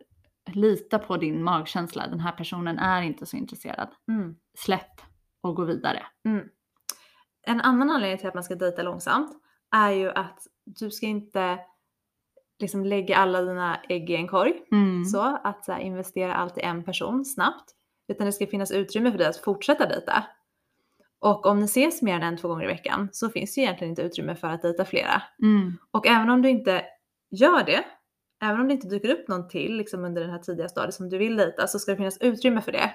lita 0.54 1.00
på 1.00 1.18
din 1.18 1.44
magkänsla. 1.44 2.08
Den 2.08 2.20
här 2.20 2.32
personen 2.32 2.80
är 2.80 3.02
inte 3.02 3.26
så 3.26 3.38
intresserad. 3.38 3.90
Mm. 4.08 4.36
Släpp 4.58 5.02
och 5.42 5.56
gå 5.56 5.64
vidare. 5.64 6.06
Mm. 6.26 6.50
En 7.48 7.62
annan 7.62 7.90
anledning 7.90 8.18
till 8.18 8.28
att 8.28 8.34
man 8.34 8.44
ska 8.44 8.56
dejta 8.56 8.84
långsamt 8.84 9.32
är 9.76 9.92
ju 9.92 10.10
att 10.10 10.48
du 10.66 10.92
ska 10.92 11.06
inte 11.06 11.60
liksom 12.60 12.86
lägga 12.86 13.18
alla 13.18 13.42
dina 13.42 13.80
ägg 13.90 14.10
i 14.10 14.16
en 14.16 14.28
korg. 14.28 14.54
Mm. 14.72 15.06
Så 15.06 15.40
att 15.44 15.66
så 15.66 15.72
här, 15.72 15.80
investera 15.80 16.36
allt 16.36 16.58
i 16.58 16.62
en 16.62 16.84
person 16.84 17.26
snabbt. 17.26 17.76
Utan 18.08 18.26
det 18.26 18.32
ska 18.32 18.48
finnas 18.48 18.72
utrymme 18.72 19.12
för 19.12 19.18
dig 19.18 19.28
att 19.28 19.38
fortsätta 19.38 19.88
dejta. 19.88 20.24
Och 21.20 21.46
om 21.46 21.60
ni 21.60 21.66
ses 21.66 22.02
mer 22.02 22.16
än 22.16 22.24
en, 22.24 22.38
två 22.38 22.48
gånger 22.48 22.64
i 22.64 22.68
veckan 22.68 23.10
så 23.12 23.30
finns 23.30 23.56
det 23.56 23.62
egentligen 23.62 23.90
inte 23.90 24.02
utrymme 24.02 24.36
för 24.36 24.48
att 24.48 24.62
dejta 24.62 24.86
flera. 24.86 25.22
Mm. 25.42 25.78
Och 25.92 26.08
även 26.08 26.30
om 26.30 26.42
du 26.42 26.50
inte 26.50 26.86
gör 27.32 27.64
det, 27.64 27.86
även 28.42 28.62
om 28.62 28.68
det 28.68 28.74
inte 28.74 28.88
dyker 28.88 29.10
upp 29.10 29.28
någon 29.28 29.48
till 29.48 29.78
liksom 29.78 30.06
under 30.06 30.22
den 30.22 30.32
här 30.32 30.40
tidiga 30.40 30.70
stadiet 30.70 30.94
som 30.94 31.10
du 31.10 31.18
vill 31.18 31.38
dejta 31.38 31.68
så 31.68 31.80
ska 31.80 31.92
det 31.92 31.98
finnas 31.98 32.18
utrymme 32.22 32.62
för 32.62 32.72
det. 32.72 32.92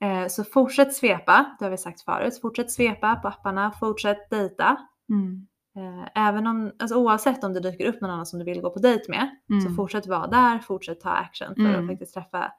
Eh, 0.00 0.26
så 0.28 0.44
fortsätt 0.44 0.94
svepa, 0.94 1.56
det 1.58 1.64
har 1.64 1.70
vi 1.70 1.78
sagt 1.78 2.00
förut. 2.00 2.40
Fortsätt 2.40 2.70
svepa 2.70 3.16
på 3.16 3.28
apparna, 3.28 3.72
fortsätt 3.80 4.30
dejta. 4.30 4.76
Mm. 5.10 5.46
Eh, 5.76 6.08
även 6.28 6.46
om, 6.46 6.72
alltså 6.78 6.96
oavsett 6.96 7.44
om 7.44 7.52
det 7.52 7.60
dyker 7.60 7.86
upp 7.86 8.00
någon 8.00 8.10
annan 8.10 8.26
som 8.26 8.38
du 8.38 8.44
vill 8.44 8.60
gå 8.60 8.70
på 8.70 8.78
dejt 8.78 9.04
med 9.08 9.28
så 9.48 9.54
Mm. 9.66 9.76
fortsätt 9.76 10.06
vara 10.06 10.26
där, 10.26 10.58
fortsätt 10.58 11.00
ta 11.00 11.10
action 11.10 11.54
för 11.54 11.62
Mm. 11.62 11.80
att 11.84 11.90
faktiskt 11.90 12.14
träffa. 12.14 12.52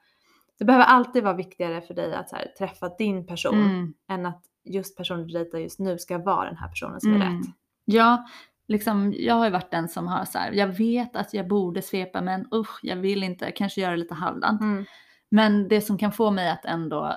Det 0.59 0.65
behöver 0.65 0.85
alltid 0.85 1.23
vara 1.23 1.33
viktigare 1.33 1.81
för 1.81 1.93
dig 1.93 2.15
att 2.15 2.29
så 2.29 2.35
här, 2.35 2.45
träffa 2.57 2.89
din 2.89 3.27
person 3.27 3.55
Mm. 3.63 3.93
än 4.09 4.25
att 4.25 4.43
just 4.63 4.97
personen 4.97 5.27
du 5.27 5.33
dejtar 5.33 5.57
just 5.57 5.79
nu 5.79 5.97
ska 5.97 6.17
vara 6.17 6.45
den 6.45 6.57
här 6.57 6.67
personen 6.67 7.01
som 7.01 7.11
är 7.11 7.15
Mm. 7.15 7.37
rätt. 7.37 7.47
Ja, 7.85 8.27
liksom, 8.67 9.13
jag 9.17 9.35
har 9.35 9.45
ju 9.45 9.51
varit 9.51 9.71
den 9.71 9.89
som 9.89 10.07
har 10.07 10.25
så 10.25 10.37
här, 10.37 10.51
jag 10.51 10.67
vet 10.67 11.15
att 11.15 11.33
jag 11.33 11.47
borde 11.47 11.81
svepa 11.81 12.21
men 12.21 12.47
usch, 12.53 12.79
jag 12.83 12.95
vill 12.95 13.23
inte, 13.23 13.51
kanske 13.51 13.81
göra 13.81 13.95
lite 13.95 14.13
halvdant. 14.13 14.61
Mm. 14.61 14.85
Men 15.29 15.67
det 15.67 15.81
som 15.81 15.97
kan 15.97 16.11
få 16.11 16.31
mig 16.31 16.49
att 16.49 16.65
ändå 16.65 17.13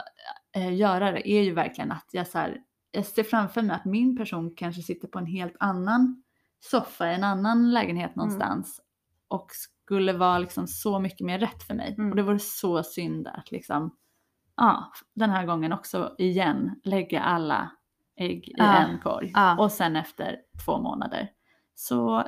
eh, 0.57 0.75
göra 0.75 1.11
det 1.13 1.31
är 1.31 1.43
ju 1.43 1.53
verkligen 1.55 1.93
att 1.93 2.07
jag, 2.13 2.27
så 2.27 2.39
här, 2.39 2.57
jag 2.93 3.07
ser 3.07 3.23
framför 3.23 3.63
mig 3.63 3.77
att 3.77 3.85
min 3.85 4.17
person 4.17 4.55
kanske 4.57 4.83
sitter 4.83 5.09
på 5.09 5.19
en 5.19 5.27
helt 5.27 5.57
annan 5.61 6.23
soffa 6.61 7.11
i 7.11 7.15
en 7.15 7.25
annan 7.25 7.71
lägenhet 7.73 8.17
någonstans 8.17 8.81
och 9.29 9.47
skulle 9.53 10.13
vara 10.13 10.39
liksom 10.39 10.67
så 10.67 10.99
mycket 10.99 11.27
mer 11.27 11.39
rätt 11.39 11.63
för 11.63 11.75
mig. 11.75 11.95
Mm. 11.99 12.11
Och 12.11 12.17
det 12.17 12.23
vore 12.23 12.39
så 12.39 12.83
synd 12.83 13.27
att 13.29 13.51
liksom, 13.51 13.97
ja, 14.57 14.93
den 15.15 15.31
här 15.31 15.47
gången 15.47 15.73
också 15.73 16.15
igen 16.19 16.81
lägga 16.85 17.21
alla 17.21 17.71
ägg 18.17 18.49
i 18.49 18.55
Ja. 18.57 18.77
en 18.77 18.99
korg 19.01 19.31
Ja. 19.35 19.59
och 19.59 19.73
sen 19.73 19.97
efter 19.97 20.37
två 20.65 20.79
månader 20.79 21.31
så 21.75 22.25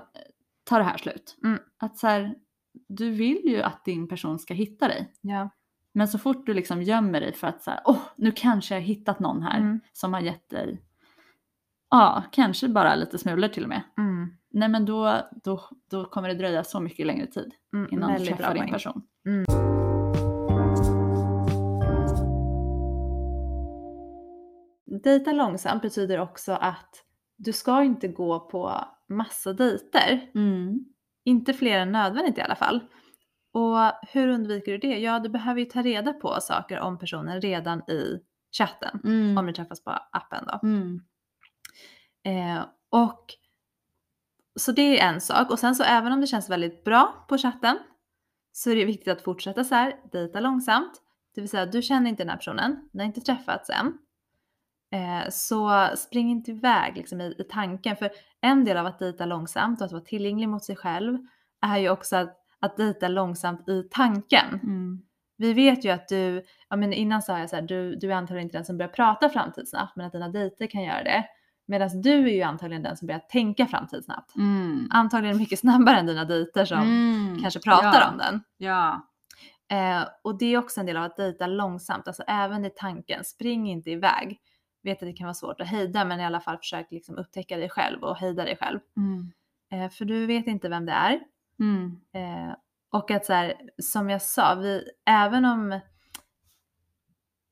tar 0.64 0.78
det 0.78 0.84
här 0.84 0.98
slut. 0.98 1.36
Mm. 1.44 1.58
Att 1.78 1.98
så 1.98 2.06
här, 2.06 2.34
du 2.88 3.10
vill 3.10 3.42
ju 3.44 3.62
att 3.62 3.84
din 3.84 4.08
person 4.08 4.38
ska 4.38 4.54
hitta 4.54 4.88
dig. 4.88 5.12
Ja. 5.20 5.50
Men 5.94 6.08
så 6.08 6.18
fort 6.18 6.46
du 6.46 6.54
liksom 6.54 6.82
gömmer 6.82 7.20
dig 7.20 7.32
för 7.32 7.46
att 7.46 7.62
så 7.62 7.70
här, 7.70 7.80
åh, 7.84 7.98
nu 8.16 8.32
kanske 8.36 8.74
jag 8.74 8.80
har 8.80 8.86
hittat 8.86 9.20
någon 9.20 9.42
här 9.42 9.58
Mm. 9.58 9.80
som 9.92 10.14
har 10.14 10.20
gett 10.20 10.48
dig, 10.50 10.82
ja, 11.90 12.22
kanske 12.32 12.68
bara 12.68 12.94
lite 12.94 13.18
smulor 13.18 13.48
till 13.48 13.62
och 13.62 13.68
med. 13.68 13.82
Mm. 13.98 14.30
nej 14.50 14.68
men 14.68 14.84
då, 14.84 15.20
då, 15.44 15.60
då 15.90 16.04
kommer 16.04 16.28
det 16.28 16.34
dröja 16.34 16.64
så 16.64 16.80
mycket 16.80 17.06
längre 17.06 17.26
tid 17.26 17.54
Mm, 17.74 17.88
innan 17.92 18.12
du 18.18 18.26
träffar 18.26 18.54
din 18.54 18.70
person. 18.70 19.02
Dejta 25.02 25.32
långsamt 25.32 25.82
betyder 25.82 26.18
också 26.20 26.52
att 26.52 27.04
du 27.36 27.52
ska 27.52 27.82
inte 27.82 28.08
gå 28.08 28.40
på 28.40 28.84
massa 29.08 29.52
dejter. 29.52 30.30
Mm. 30.34 30.84
Inte 31.24 31.52
fler 31.52 31.78
än 31.78 31.92
nödvändigt 31.92 32.38
i 32.38 32.40
alla 32.40 32.56
fall. 32.56 32.80
Och 33.52 34.08
hur 34.12 34.28
undviker 34.28 34.72
du 34.72 34.78
det? 34.78 34.98
Ja, 34.98 35.18
du 35.18 35.28
behöver 35.28 35.60
ju 35.60 35.66
ta 35.66 35.82
reda 35.82 36.12
på 36.12 36.38
saker 36.40 36.80
om 36.80 36.98
personen 36.98 37.40
redan 37.40 37.90
i 37.90 38.20
chatten. 38.58 39.00
Mm. 39.04 39.38
Om 39.38 39.46
ni 39.46 39.52
träffas 39.52 39.84
på 39.84 39.90
appen 39.90 40.44
då. 40.46 40.60
Mm. 40.62 41.00
Eh, 42.24 42.64
och 42.90 43.26
så 44.56 44.72
det 44.72 45.00
är 45.00 45.08
en 45.08 45.20
sak. 45.20 45.50
Och 45.50 45.58
sen 45.58 45.74
så 45.74 45.82
även 45.82 46.12
om 46.12 46.20
det 46.20 46.26
känns 46.26 46.50
väldigt 46.50 46.84
bra 46.84 47.26
på 47.28 47.38
chatten 47.38 47.78
så 48.52 48.70
är 48.70 48.76
det 48.76 48.84
viktigt 48.84 49.08
att 49.08 49.22
fortsätta 49.22 49.64
så 49.64 49.74
här, 49.74 49.96
dejta 50.12 50.40
långsamt. 50.40 51.02
Det 51.34 51.40
vill 51.40 51.50
säga 51.50 51.66
du 51.66 51.82
känner 51.82 52.10
inte 52.10 52.22
den 52.22 52.30
här 52.30 52.36
personen, 52.36 52.88
ni 52.92 53.02
har 53.02 53.06
inte 53.06 53.20
träffats 53.20 53.70
än. 53.70 53.98
Eh, 54.92 55.28
så 55.30 55.88
spring 55.96 56.30
inte 56.30 56.50
iväg 56.50 56.96
liksom, 56.96 57.20
i, 57.20 57.34
i 57.38 57.44
tanken. 57.44 57.96
För 57.96 58.10
en 58.40 58.64
del 58.64 58.76
av 58.76 58.86
att 58.86 58.98
dejta 58.98 59.26
långsamt 59.26 59.80
och 59.80 59.84
att 59.84 59.92
vara 59.92 60.02
tillgänglig 60.02 60.48
mot 60.48 60.64
sig 60.64 60.76
själv 60.76 61.18
är 61.60 61.78
ju 61.78 61.90
också 61.90 62.16
att, 62.16 62.41
att 62.62 62.76
dejta 62.76 63.08
långsamt 63.08 63.68
i 63.68 63.88
tanken. 63.90 64.60
Mm. 64.62 65.02
Vi 65.36 65.52
vet 65.52 65.84
ju 65.84 65.90
att 65.90 66.08
du, 66.08 66.42
ja 66.68 66.76
men 66.76 66.92
innan 66.92 67.22
sa 67.22 67.38
jag 67.38 67.50
så 67.50 67.56
här, 67.56 67.62
du, 67.62 67.96
du 67.96 68.12
är 68.12 68.16
antagligen 68.16 68.46
inte 68.46 68.58
den 68.58 68.64
som 68.64 68.78
börjar 68.78 68.92
prata 68.92 69.28
framtidssnabbt 69.28 69.96
men 69.96 70.06
att 70.06 70.12
dina 70.12 70.28
dejter 70.28 70.66
kan 70.66 70.82
göra 70.82 71.02
det. 71.04 71.24
Medan 71.66 72.02
du 72.02 72.28
är 72.28 72.34
ju 72.34 72.42
antagligen 72.42 72.82
den 72.82 72.96
som 72.96 73.06
börjar 73.06 73.20
tänka 73.20 73.66
framtidssnabbt. 73.66 74.36
Mm. 74.36 74.88
Antagligen 74.90 75.36
mycket 75.36 75.58
snabbare 75.58 75.96
än 75.96 76.06
dina 76.06 76.24
dejter 76.24 76.64
som 76.64 76.78
Mm. 76.78 77.42
kanske 77.42 77.60
pratar 77.60 78.00
ja. 78.00 78.10
om 78.10 78.18
den. 78.18 78.40
Ja. 78.56 79.08
Eh, 79.70 80.04
och 80.22 80.38
det 80.38 80.46
är 80.46 80.58
också 80.58 80.80
en 80.80 80.86
del 80.86 80.96
av 80.96 81.04
att 81.04 81.16
dejta 81.16 81.46
långsamt, 81.46 82.06
alltså 82.06 82.22
även 82.26 82.64
i 82.64 82.70
tanken. 82.76 83.24
Spring 83.24 83.70
inte 83.70 83.90
iväg. 83.90 84.38
Vet 84.82 85.02
att 85.02 85.08
det 85.08 85.12
kan 85.12 85.26
vara 85.26 85.34
svårt 85.34 85.60
att 85.60 85.68
hejda 85.68 86.04
men 86.04 86.20
i 86.20 86.24
alla 86.24 86.40
fall 86.40 86.58
försök 86.58 86.86
liksom 86.90 87.18
upptäcka 87.18 87.56
dig 87.56 87.68
själv 87.68 88.02
och 88.02 88.16
hejda 88.16 88.44
dig 88.44 88.56
själv. 88.56 88.78
Mm. 88.96 89.32
Eh, 89.72 89.90
för 89.90 90.04
du 90.04 90.26
vet 90.26 90.46
inte 90.46 90.68
vem 90.68 90.86
det 90.86 90.92
är. 90.92 91.20
Mm. 91.62 91.86
Eh, 92.14 92.54
och 92.92 93.10
att 93.10 93.24
så 93.26 93.32
här, 93.32 93.54
som 93.82 94.10
jag 94.10 94.22
sa, 94.22 94.54
vi, 94.54 94.84
även 95.06 95.44
om 95.44 95.80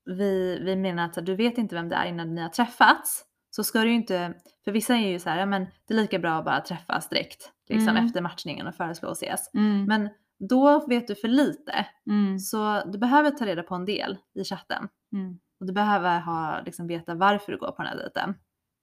vi, 0.04 0.58
vi 0.62 0.76
menar 0.76 1.04
att 1.04 1.26
du 1.26 1.34
vet 1.36 1.58
inte 1.58 1.74
vem 1.74 1.88
det 1.88 1.96
är 1.96 2.06
innan 2.06 2.34
ni 2.34 2.40
har 2.42 2.48
träffats 2.48 3.24
så 3.50 3.64
ska 3.64 3.80
du 3.80 3.88
ju 3.88 3.94
inte, 3.94 4.34
för 4.64 4.72
vissa 4.72 4.94
är 4.94 5.08
ju 5.08 5.18
så 5.18 5.30
här, 5.30 5.38
ja 5.38 5.46
men 5.46 5.66
det 5.88 5.94
är 5.94 5.98
lika 5.98 6.18
bra 6.18 6.32
att 6.32 6.44
bara 6.44 6.60
träffas 6.60 7.08
direkt 7.08 7.52
liksom 7.68 7.88
Mm. 7.88 8.06
efter 8.06 8.20
matchningen 8.20 8.66
och 8.66 8.74
föreslå 8.74 9.08
att 9.08 9.22
ses. 9.22 9.54
Mm. 9.54 9.84
Men 9.84 10.08
då 10.48 10.86
vet 10.86 11.08
du 11.08 11.14
för 11.14 11.28
lite 11.28 11.86
Mm. 12.10 12.38
så 12.38 12.82
du 12.86 12.98
behöver 12.98 13.30
ta 13.30 13.46
reda 13.46 13.62
på 13.62 13.74
en 13.74 13.84
del 13.84 14.18
i 14.34 14.44
chatten 14.44 14.88
Mm. 15.12 15.38
och 15.60 15.66
du 15.66 15.72
behöver 15.72 16.20
ha, 16.20 16.60
liksom, 16.66 16.86
veta 16.86 17.14
varför 17.14 17.52
du 17.52 17.58
går 17.58 17.72
på 17.72 17.82
den 17.82 17.86
här 17.86 17.96
dejten. 17.98 18.34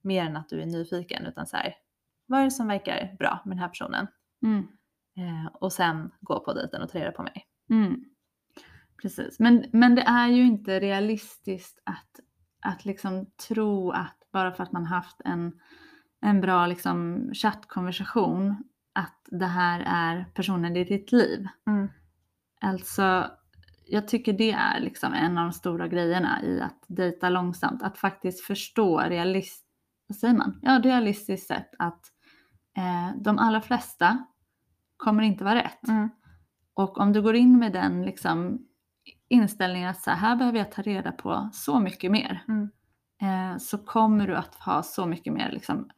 Mer 0.03 0.23
än 0.25 0.37
att 0.37 0.49
du 0.49 0.61
är 0.61 0.65
nyfiken 0.65 1.25
utan 1.25 1.47
så 1.47 1.57
här, 1.57 1.75
vad 2.25 2.39
är 2.39 2.43
det 2.43 2.51
som 2.51 2.67
verkar 2.67 3.15
bra 3.19 3.39
med 3.45 3.57
den 3.57 3.61
här 3.61 3.69
personen? 3.69 4.07
Eh, 5.17 5.45
och 5.53 5.73
sen 5.73 6.11
gå 6.21 6.39
på 6.39 6.53
dejten 6.53 6.81
och 6.81 6.89
ta 6.89 6.99
reda 6.99 7.11
på 7.11 7.23
mig. 7.23 7.47
Mm. 7.69 8.03
Precis, 9.01 9.39
men, 9.39 9.65
men 9.73 9.95
det 9.95 10.01
är 10.01 10.27
ju 10.27 10.45
inte 10.45 10.79
realistiskt 10.79 11.79
att, 11.83 12.19
att 12.61 12.85
liksom 12.85 13.25
tro 13.47 13.91
att 13.91 14.17
bara 14.31 14.51
för 14.51 14.63
att 14.63 14.71
man 14.71 14.85
haft 14.85 15.21
en, 15.25 15.59
en 16.21 16.41
bra 16.41 16.67
liksom 16.67 17.29
chattkonversation 17.33 18.63
att 18.93 19.27
det 19.31 19.45
här 19.45 19.83
är 19.85 20.25
personen 20.33 20.75
i 20.75 20.83
ditt 20.83 21.11
liv. 21.11 21.47
Mm. 21.67 21.89
Alltså, 22.61 23.31
jag 23.85 24.07
tycker 24.07 24.33
det 24.33 24.51
är 24.51 24.79
liksom 24.79 25.13
en 25.13 25.37
av 25.37 25.43
de 25.43 25.53
stora 25.53 25.87
grejerna 25.87 26.43
i 26.43 26.61
att 26.61 26.83
dejta 26.87 27.29
långsamt. 27.29 27.83
Att 27.83 27.97
faktiskt 27.97 28.45
förstå 28.45 28.99
realist, 28.99 29.65
vad 30.07 30.15
säger 30.15 30.33
man? 30.33 30.59
Ja, 30.61 30.81
realistiskt 30.83 31.47
sett 31.47 31.71
att 31.79 32.01
eh, 32.77 33.21
de 33.21 33.37
allra 33.37 33.61
flesta 33.61 34.25
kommer 34.97 35.23
inte 35.23 35.43
vara 35.43 35.55
rätt. 35.55 35.87
Mm. 35.87 36.09
Och 36.73 36.97
om 36.97 37.13
du 37.13 37.21
går 37.21 37.35
in 37.35 37.59
med 37.59 37.73
den 37.73 38.01
liksom, 38.05 38.59
inställningen 39.29 39.89
att 39.89 40.01
så 40.01 40.09
här, 40.11 40.17
här 40.17 40.35
behöver 40.35 40.57
jag 40.57 40.71
ta 40.71 40.81
reda 40.81 41.11
på 41.11 41.49
så 41.53 41.79
mycket 41.79 42.11
mer. 42.11 42.43
Mm. 42.47 42.69
Eh, 43.21 43.57
så 43.57 43.77
kommer 43.77 44.27
du 44.27 44.35
att 44.35 44.55
ha 44.55 44.83
så 44.83 45.05
mycket 45.05 45.33
mer 45.33 45.51
liksom, 45.51 45.89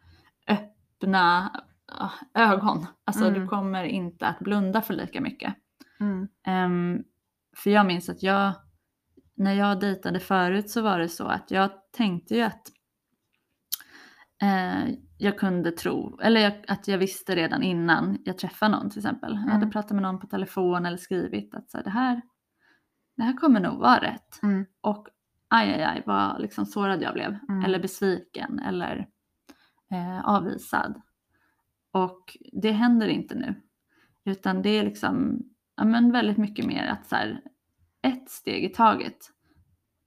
öppna 0.47 1.51
ah, 1.91 2.11
ögon. 2.33 2.85
Alltså 3.05 3.25
Mm. 3.27 3.41
du 3.41 3.47
kommer 3.47 3.83
inte 3.83 4.27
att 4.27 4.39
blunda 4.39 4.81
för 4.81 4.93
lika 4.93 5.21
mycket. 5.21 5.55
Ehm, 6.47 7.03
för 7.55 7.69
jag 7.69 7.85
minns 7.85 8.09
att 8.09 8.23
jag, 8.23 8.53
när 9.35 9.53
jag 9.53 9.79
dejtade 9.79 10.19
förut 10.19 10.69
så 10.69 10.81
var 10.81 10.99
det 10.99 11.09
så 11.09 11.27
att 11.27 11.51
jag 11.51 11.71
tänkte 11.91 12.35
ju 12.35 12.41
att 12.41 12.61
eh, 14.41 14.95
jag 15.17 15.39
kunde 15.39 15.71
tro, 15.71 16.19
eller 16.19 16.41
jag, 16.41 16.53
att 16.67 16.87
jag 16.87 16.97
visste 16.97 17.35
redan 17.35 17.63
innan 17.63 18.17
jag 18.25 18.37
träffade 18.37 18.71
någon 18.71 18.89
till 18.89 18.99
exempel. 18.99 19.31
Jag 19.33 19.39
hade 19.39 19.55
Mm. 19.55 19.71
pratat 19.71 19.91
med 19.91 20.01
någon 20.01 20.19
på 20.19 20.27
telefon 20.27 20.85
eller 20.85 20.97
skrivit 20.97 21.55
att 21.55 21.71
så 21.71 21.77
här, 21.77 21.83
det, 21.83 21.89
här, 21.89 22.21
det 23.17 23.23
här 23.23 23.33
kommer 23.33 23.59
nog 23.59 23.79
vara 23.79 24.01
rätt. 24.01 24.43
Mm. 24.43 24.65
Och 24.81 25.07
aj, 25.47 25.73
aj, 25.73 25.83
aj 25.83 26.03
vad 26.05 26.41
liksom 26.41 26.65
sårad 26.65 27.01
jag 27.01 27.13
blev. 27.13 27.37
Mm. 27.49 27.65
Eller 27.65 27.79
besviken 27.79 28.59
eller 28.59 29.07
eh, 29.91 30.19
avvisad. 30.29 31.01
Och 31.91 32.37
det 32.61 32.71
händer 32.71 33.07
inte 33.07 33.35
nu. 33.35 33.55
Utan 34.25 34.61
det 34.61 34.69
är 34.69 34.83
liksom 34.83 35.43
ja, 35.75 35.85
men 35.85 36.11
väldigt 36.11 36.37
mycket 36.37 36.65
mer 36.65 36.87
att 36.87 37.05
så 37.07 37.15
här, 37.15 37.41
ett 38.01 38.29
steg 38.29 38.63
i 38.63 38.69
taget. 38.69 39.17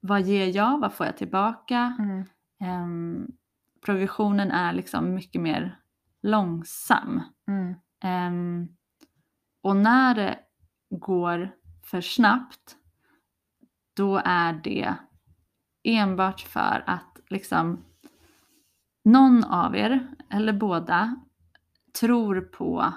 Vad 0.01 0.23
ger 0.23 0.57
jag? 0.57 0.81
Vad 0.81 0.93
får 0.93 1.07
jag 1.07 1.17
tillbaka? 1.17 1.97
Mm. 1.99 2.25
Progressionen 3.85 4.51
är 4.51 4.73
liksom 4.73 5.15
mycket 5.15 5.41
mer 5.41 5.81
långsam. 6.23 7.23
Mm. 7.49 7.75
Ehm, 8.05 8.69
och 9.63 9.77
när 9.77 10.15
det 10.15 10.39
går 10.91 11.51
för 11.83 12.01
snabbt 12.01 12.77
då 13.97 14.23
är 14.25 14.53
det 14.53 14.95
enbart 15.85 16.41
för 16.41 16.85
att 16.87 17.21
liksom 17.29 17.85
någon 19.05 19.45
av 19.45 19.77
er, 19.77 20.09
eller 20.31 20.53
båda, 20.53 21.17
tror 22.01 22.41
på 22.41 22.93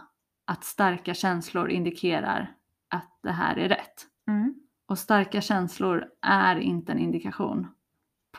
att 0.45 0.63
starka 0.63 1.13
känslor 1.13 1.69
indikerar 1.69 2.55
att 2.89 3.19
det 3.23 3.31
här 3.31 3.55
är 3.55 3.69
rätt. 3.69 4.07
Mm. 4.27 4.55
Och 4.87 4.99
starka 4.99 5.41
känslor 5.41 6.05
är 6.21 6.55
inte 6.55 6.91
en 6.91 6.99
indikation 6.99 7.67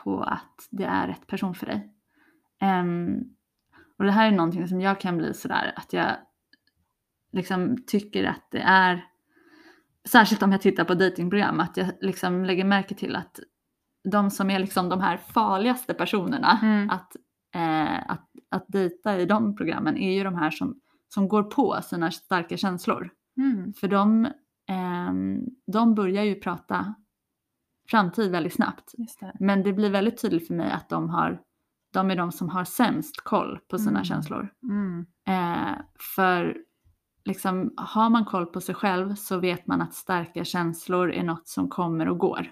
på 0.03 0.23
att 0.23 0.67
det 0.71 0.85
är 0.85 1.07
rätt 1.07 1.27
person 1.27 1.55
för 1.55 1.65
dig. 1.65 1.93
Ehm, 2.61 3.19
och 3.97 4.05
det 4.05 4.11
här 4.11 4.27
är 4.27 4.31
någonting 4.31 4.67
som 4.67 4.81
jag 4.81 4.99
kan 4.99 5.17
bli 5.17 5.33
sådär 5.33 5.73
att 5.75 5.93
jag 5.93 6.15
liksom 7.31 7.77
tycker 7.87 8.23
att 8.23 8.47
det 8.51 8.59
är, 8.59 9.05
särskilt 10.07 10.43
om 10.43 10.51
jag 10.51 10.61
tittar 10.61 10.83
på 10.83 10.93
datingprogram, 10.93 11.59
att 11.59 11.77
jag 11.77 11.87
liksom 12.01 12.45
lägger 12.45 12.65
märke 12.65 12.95
till 12.95 13.15
att 13.15 13.39
de 14.11 14.31
som 14.31 14.49
är 14.49 14.59
liksom 14.59 14.89
de 14.89 15.01
här 15.01 15.17
farligaste 15.17 15.93
personerna 15.93 16.59
Mm. 16.63 16.89
att, 16.89 17.15
eh, 17.55 18.11
att, 18.11 18.29
att 18.51 18.65
dejta 18.67 19.19
i 19.19 19.25
de 19.25 19.55
programmen 19.55 19.97
är 19.97 20.13
ju 20.13 20.23
de 20.23 20.35
här 20.35 20.51
som, 20.51 20.79
som 21.13 21.27
går 21.27 21.43
på 21.43 21.79
sina 21.83 22.11
starka 22.11 22.57
känslor. 22.57 23.09
Mm. 23.37 23.73
För 23.73 23.87
de, 23.87 24.27
ehm, 24.69 25.45
de 25.71 25.95
börjar 25.95 26.23
ju 26.23 26.35
prata 26.35 26.95
framtid 27.89 28.31
väldigt 28.31 28.53
snabbt. 28.53 28.93
Det. 29.19 29.33
Men 29.39 29.63
det 29.63 29.73
blir 29.73 29.89
väldigt 29.89 30.21
tydligt 30.21 30.47
för 30.47 30.53
mig 30.53 30.71
att 30.71 30.89
de, 30.89 31.09
har, 31.09 31.41
de 31.93 32.11
är 32.11 32.15
de 32.15 32.31
som 32.31 32.49
har 32.49 32.63
sämst 32.63 33.21
koll 33.23 33.59
på 33.69 33.77
sina 33.77 33.91
Mm. 33.91 34.03
känslor. 34.03 34.49
Mm. 34.63 35.05
Eh, 35.27 35.75
för 36.15 36.57
liksom, 37.25 37.73
har 37.77 38.09
man 38.09 38.25
koll 38.25 38.45
på 38.45 38.61
sig 38.61 38.75
själv 38.75 39.15
så 39.15 39.39
vet 39.39 39.67
man 39.67 39.81
att 39.81 39.93
starka 39.93 40.43
känslor 40.45 41.11
är 41.11 41.23
något 41.23 41.47
som 41.47 41.69
kommer 41.69 42.07
och 42.07 42.17
går. 42.17 42.51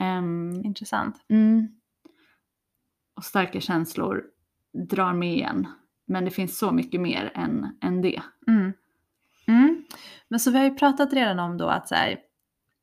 Ehm, 0.00 0.62
Intressant. 0.64 1.16
mm. 1.28 1.68
Och 3.16 3.24
starka 3.24 3.60
känslor 3.60 4.24
drar 4.90 5.12
med 5.12 5.38
en. 5.50 5.66
Men 6.06 6.24
det 6.24 6.30
finns 6.30 6.58
så 6.58 6.72
mycket 6.72 7.00
mer 7.00 7.32
än, 7.34 7.78
än 7.82 8.02
det. 8.02 8.22
Mm. 8.48 8.72
Mm. 9.46 9.84
Men 10.28 10.40
så 10.40 10.50
vi 10.50 10.58
har 10.58 10.64
ju 10.64 10.74
pratat 10.74 11.12
redan 11.12 11.38
om 11.38 11.56
då 11.58 11.68
att 11.68 11.88
så 11.88 11.94
här, 11.94 12.18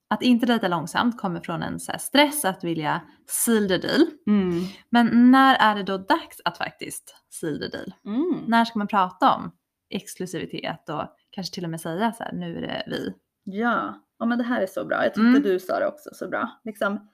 att 0.10 0.22
inte 0.22 0.46
dejta 0.46 0.68
långsamt 0.68 1.18
kommer 1.22 1.40
från 1.40 1.64
en 1.64 1.80
så 1.80 1.92
stress 2.00 2.46
att 2.46 2.64
vilja 2.64 3.02
seal 3.28 3.68
the 3.68 3.78
deal. 3.78 4.02
Mm. 4.28 4.64
Men 4.90 5.32
när 5.32 5.56
är 5.56 5.76
det 5.76 5.84
då 5.84 5.98
dags 5.98 6.42
att 6.46 6.58
faktiskt 6.58 7.16
seal 7.30 7.60
the 7.60 7.68
deal? 7.68 7.94
Mm. 8.06 8.44
När 8.48 8.66
ska 8.66 8.80
man 8.80 8.88
prata 8.88 9.36
om 9.36 9.52
exklusivitet 9.90 10.90
och 10.90 11.04
kanske 11.30 11.54
till 11.54 11.64
och 11.64 11.70
med 11.70 11.82
säga 11.82 12.12
så 12.14 12.24
här, 12.24 12.34
nu 12.34 12.58
är 12.58 12.62
det 12.62 12.84
vi. 12.88 13.14
Ja, 13.44 14.02
ja 14.20 14.26
men 14.26 14.38
det 14.38 14.44
här 14.44 14.62
är 14.62 14.68
så 14.68 14.86
bra. 14.86 15.04
Jag 15.04 15.14
tyckte 15.14 15.28
Mm. 15.28 15.42
du 15.42 15.60
sa 15.60 15.80
det 15.80 15.88
också 15.88 16.10
så 16.14 16.28
bra. 16.28 16.60
Liksom, 16.64 17.10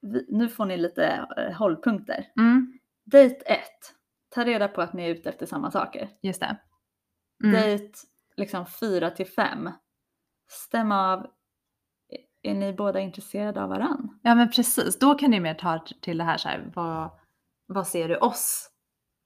vi, 0.00 0.26
nu 0.28 0.48
får 0.48 0.64
ni 0.64 0.76
lite 0.76 1.26
eh, 1.36 1.52
hållpunkter. 1.56 2.24
Mm. 2.36 2.78
Date 3.04 3.34
1. 3.46 3.60
ta 4.28 4.44
reda 4.44 4.68
på 4.68 4.82
att 4.82 4.92
ni 4.92 5.02
är 5.04 5.08
ute 5.08 5.28
efter 5.28 5.46
samma 5.46 5.70
saker. 5.70 6.08
Just 6.22 6.40
det. 6.40 6.56
Mm. 7.44 7.60
Dejt 7.60 7.92
liksom 8.36 8.66
fyra 8.66 9.10
till 9.10 9.26
fem. 9.26 9.70
Stäm 10.50 10.92
av, 10.92 11.26
är 12.42 12.54
ni 12.54 12.72
båda 12.72 13.00
intresserade 13.00 13.62
av 13.62 13.68
varann? 13.68 14.18
Ja 14.22 14.34
men 14.34 14.50
precis, 14.50 14.98
då 14.98 15.14
kan 15.14 15.30
ni 15.30 15.40
mer 15.40 15.54
ta 15.54 15.84
till 16.00 16.18
det 16.18 16.24
här 16.24 16.36
så 16.36 16.48
här, 16.48 16.70
vad, 16.74 17.10
vad 17.66 17.86
ser 17.86 18.08
du 18.08 18.16
oss? 18.16 18.70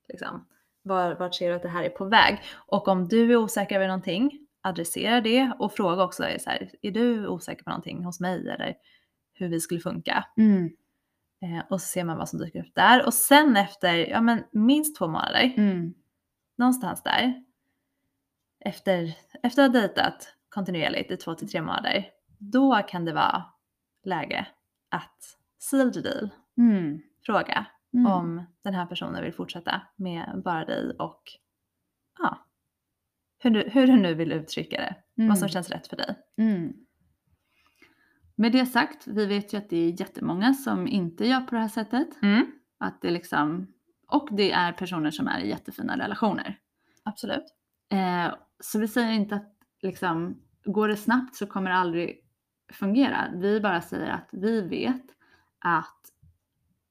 Liksom. 0.09 0.47
Var, 0.83 1.15
vart 1.15 1.35
ser 1.35 1.49
du 1.49 1.55
att 1.57 1.63
det 1.63 1.69
här 1.69 1.85
är 1.85 1.89
på 1.91 2.05
väg? 2.05 2.43
Och 2.55 2.89
om 2.89 3.09
du 3.09 3.33
är 3.33 3.37
osäker 3.37 3.77
över 3.77 3.87
någonting, 3.87 4.47
adressera 4.63 5.21
det 5.21 5.53
och 5.59 5.73
fråga 5.73 6.05
också, 6.05 6.23
är, 6.23 6.39
så 6.39 6.51
här, 6.51 6.71
är 6.83 6.91
du 6.91 7.27
osäker 7.27 7.65
på 7.65 7.71
någonting 7.71 8.05
hos 8.05 8.21
mig 8.21 8.51
eller 8.51 8.75
hur 9.33 9.49
vi 9.49 9.61
skulle 9.61 9.81
funka? 9.81 10.25
Eh, 11.43 11.65
och 11.71 11.81
så 11.81 11.87
ser 11.87 12.05
man 12.05 12.19
vad 12.19 12.29
som 12.29 12.39
dyker 12.39 12.61
upp 12.61 12.75
där. 12.75 13.07
Och 13.07 13.15
sen 13.15 13.57
efter, 13.57 13.95
ja 13.95 14.21
men 14.21 14.45
minst 14.53 14.97
två 14.99 15.07
månader, 15.07 15.53
Mm. 15.57 15.95
någonstans 16.59 17.03
där, 17.03 17.45
efter, 18.61 19.13
efter 19.43 19.63
att 19.63 19.73
ha 19.73 19.81
dejtat 19.81 20.35
kontinuerligt 20.49 21.11
i 21.11 21.17
två 21.17 21.35
till 21.35 21.49
tre 21.51 21.61
månader, 21.63 22.07
då 22.39 22.83
kan 22.89 23.05
det 23.05 23.13
vara 23.13 23.45
läge 24.05 24.47
att 24.91 25.37
seal 25.59 25.93
the 25.93 26.01
deal, 26.01 26.31
Mm. 26.59 27.01
fråga 27.27 27.67
Mm. 27.95 28.07
om 28.13 28.47
den 28.63 28.75
här 28.75 28.87
personen 28.87 29.25
vill 29.25 29.33
fortsätta 29.33 29.83
med 29.97 30.43
bara 30.45 30.65
dig 30.65 30.91
och 30.99 31.23
ja, 32.19 32.47
hur 33.39 33.51
du, 33.51 33.69
hur 33.71 33.87
du 33.87 33.97
nu 33.97 34.15
vill 34.15 34.33
uttrycka 34.33 34.77
det, 34.77 34.95
vad 35.27 35.39
som 35.39 35.45
Mm. 35.45 35.49
känns 35.53 35.71
rätt 35.71 35.87
för 35.87 35.97
dig. 35.97 36.15
Mm. 36.37 36.73
Med 38.35 38.53
det 38.53 38.67
sagt, 38.67 39.07
vi 39.07 39.27
vet 39.27 39.53
ju 39.55 39.59
att 39.59 39.71
det 39.71 39.77
är 39.77 40.01
jättemånga 40.01 40.55
som 40.55 40.89
inte 40.89 41.27
gör 41.27 41.41
på 41.41 41.55
det 41.55 41.61
här 41.61 41.69
sättet. 41.69 42.09
Att 42.79 43.03
det 43.03 43.11
liksom, 43.11 43.67
och 44.09 44.29
det 44.33 44.53
är 44.53 44.73
personer 44.73 45.11
som 45.11 45.29
är 45.29 45.41
i 45.41 45.49
jättefina 45.49 45.99
relationer. 45.99 46.59
Absolut. 47.03 47.45
Eh, 47.93 48.35
så 48.61 48.79
vi 48.79 48.89
säger 48.89 49.13
inte 49.13 49.35
att 49.35 49.53
liksom, 49.83 50.43
går 50.65 50.89
det 50.89 50.97
snabbt 50.97 51.35
så 51.37 51.47
kommer 51.47 51.71
det 51.71 51.77
aldrig 51.77 52.26
fungera. 52.73 53.29
Vi 53.35 53.61
bara 53.61 53.81
säger 53.81 54.11
att 54.11 54.29
vi 54.33 54.61
vet 54.61 55.05
att 55.59 55.93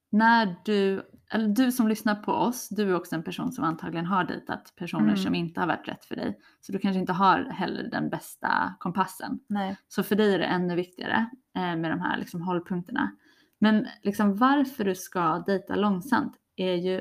när 0.10 0.56
du, 0.66 1.10
eller 1.32 1.48
du 1.48 1.72
som 1.72 1.88
lyssnar 1.88 2.16
på 2.16 2.32
oss, 2.32 2.70
du 2.70 2.90
är 2.90 2.96
också 2.96 3.16
en 3.16 3.24
person 3.24 3.52
som 3.52 3.64
antagligen 3.64 4.06
har 4.06 4.24
dejtat 4.24 4.74
personer 4.76 5.04
Mm. 5.04 5.18
som 5.18 5.36
inte 5.36 5.60
har 5.60 5.68
varit 5.68 5.88
rätt 5.88 6.06
för 6.06 6.16
dig. 6.16 6.40
Så 6.62 6.72
du 6.72 6.80
kanske 6.80 7.00
inte 7.00 7.14
har 7.14 7.44
heller 7.44 7.84
den 7.84 8.10
bästa 8.10 8.74
kompassen. 8.80 9.40
Nej. 9.48 9.78
Så 9.88 10.04
för 10.04 10.16
dig 10.16 10.34
är 10.34 10.40
det 10.40 10.46
ännu 10.46 10.76
viktigare 10.76 11.30
eh, 11.56 11.76
med 11.76 11.92
de 11.92 12.00
här 12.02 12.18
liksom, 12.18 12.42
hållpunkterna. 12.42 13.12
Men 13.60 13.88
liksom, 14.04 14.38
varför 14.38 14.84
du 14.84 14.96
ska 14.96 15.40
dejta 15.40 15.76
långsamt 15.76 16.34
är 16.56 16.74
ju, 16.76 16.98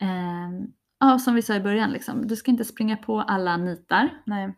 eh, 0.00 0.50
ja, 1.00 1.18
som 1.18 1.34
vi 1.34 1.42
sa 1.42 1.54
i 1.54 1.60
början, 1.60 1.90
liksom, 1.90 2.26
du 2.26 2.36
ska 2.36 2.50
inte 2.50 2.64
springa 2.64 2.96
på 2.96 3.20
alla 3.20 3.56
nitar 3.56 4.08
Nej. 4.24 4.54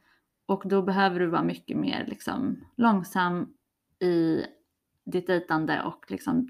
Och 0.48 0.62
då 0.64 0.82
behöver 0.82 1.20
du 1.20 1.26
vara 1.26 1.42
mycket 1.42 1.76
mer 1.76 2.04
liksom, 2.08 2.64
långsam 2.76 3.54
i 4.00 4.44
ditt 5.06 5.26
dejtande 5.26 5.82
och 5.82 6.10
liksom, 6.10 6.48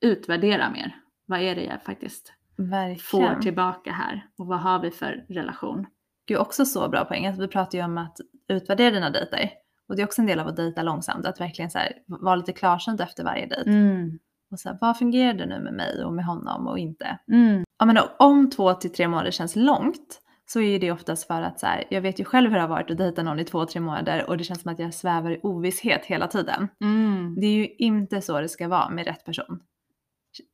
utvärdera 0.00 0.70
mer. 0.70 0.96
Vad 1.26 1.40
är 1.40 1.54
det 1.54 1.64
jag 1.64 1.82
faktiskt 1.82 2.32
Verkligen. 2.56 2.98
får 2.98 3.42
tillbaka 3.42 3.92
här 3.92 4.26
och 4.38 4.46
vad 4.46 4.60
har 4.60 4.78
vi 4.78 4.90
för 4.90 5.24
relation? 5.28 5.86
Det 6.24 6.34
är 6.34 6.38
också 6.38 6.64
så 6.64 6.88
bra 6.88 7.04
poäng. 7.04 7.26
Att 7.26 7.38
vi 7.38 7.48
pratar 7.48 7.78
ju 7.78 7.84
om 7.84 7.98
att 7.98 8.16
utvärdera 8.48 8.90
dina 8.90 9.10
dejter. 9.10 9.50
Och 9.88 9.96
det 9.96 10.02
är 10.02 10.06
också 10.06 10.22
en 10.22 10.26
del 10.26 10.40
av 10.40 10.48
att 10.48 10.56
dejta 10.56 10.82
långsamt. 10.82 11.26
Att 11.26 11.40
verkligen 11.40 11.70
så 11.70 11.78
här, 11.78 11.92
vara 12.06 12.36
lite 12.36 12.52
klarsynt 12.52 13.00
efter 13.00 13.24
varje 13.24 13.46
dejt. 13.46 13.70
Mm. 13.70 14.18
Och 14.50 14.60
så 14.60 14.68
här, 14.68 14.78
vad 14.80 14.98
fungerar 14.98 15.34
det 15.34 15.46
nu 15.46 15.60
med 15.60 15.74
mig 15.74 16.04
och 16.04 16.12
med 16.12 16.24
honom 16.24 16.66
och 16.66 16.78
inte? 16.78 17.18
Mm. 17.28 17.64
Ja, 17.78 17.86
men 17.86 17.98
om 18.18 18.50
två 18.50 18.74
till 18.74 18.92
tre 18.92 19.08
månader 19.08 19.30
känns 19.30 19.56
långt 19.56 20.21
så 20.52 20.60
är 20.60 20.78
det 20.78 20.92
oftast 20.92 21.26
för 21.26 21.42
att 21.42 21.60
så 21.60 21.66
här, 21.66 21.84
jag 21.90 22.00
vet 22.00 22.20
ju 22.20 22.24
själv 22.24 22.50
hur 22.50 22.56
det 22.56 22.60
har 22.60 22.68
varit 22.68 22.90
att 22.90 22.98
dejta 22.98 23.22
någon 23.22 23.40
i 23.40 23.44
två, 23.44 23.66
tre 23.66 23.80
månader 23.80 24.28
och 24.30 24.36
det 24.36 24.44
känns 24.44 24.62
som 24.62 24.72
att 24.72 24.78
jag 24.78 24.94
svävar 24.94 25.30
i 25.30 25.40
ovisshet 25.42 26.04
hela 26.04 26.28
tiden. 26.28 26.68
Mm. 26.80 27.34
Det 27.40 27.46
är 27.46 27.52
ju 27.54 27.68
inte 27.68 28.20
så 28.20 28.40
det 28.40 28.48
ska 28.48 28.68
vara 28.68 28.90
med 28.90 29.06
rätt 29.06 29.24
person. 29.24 29.60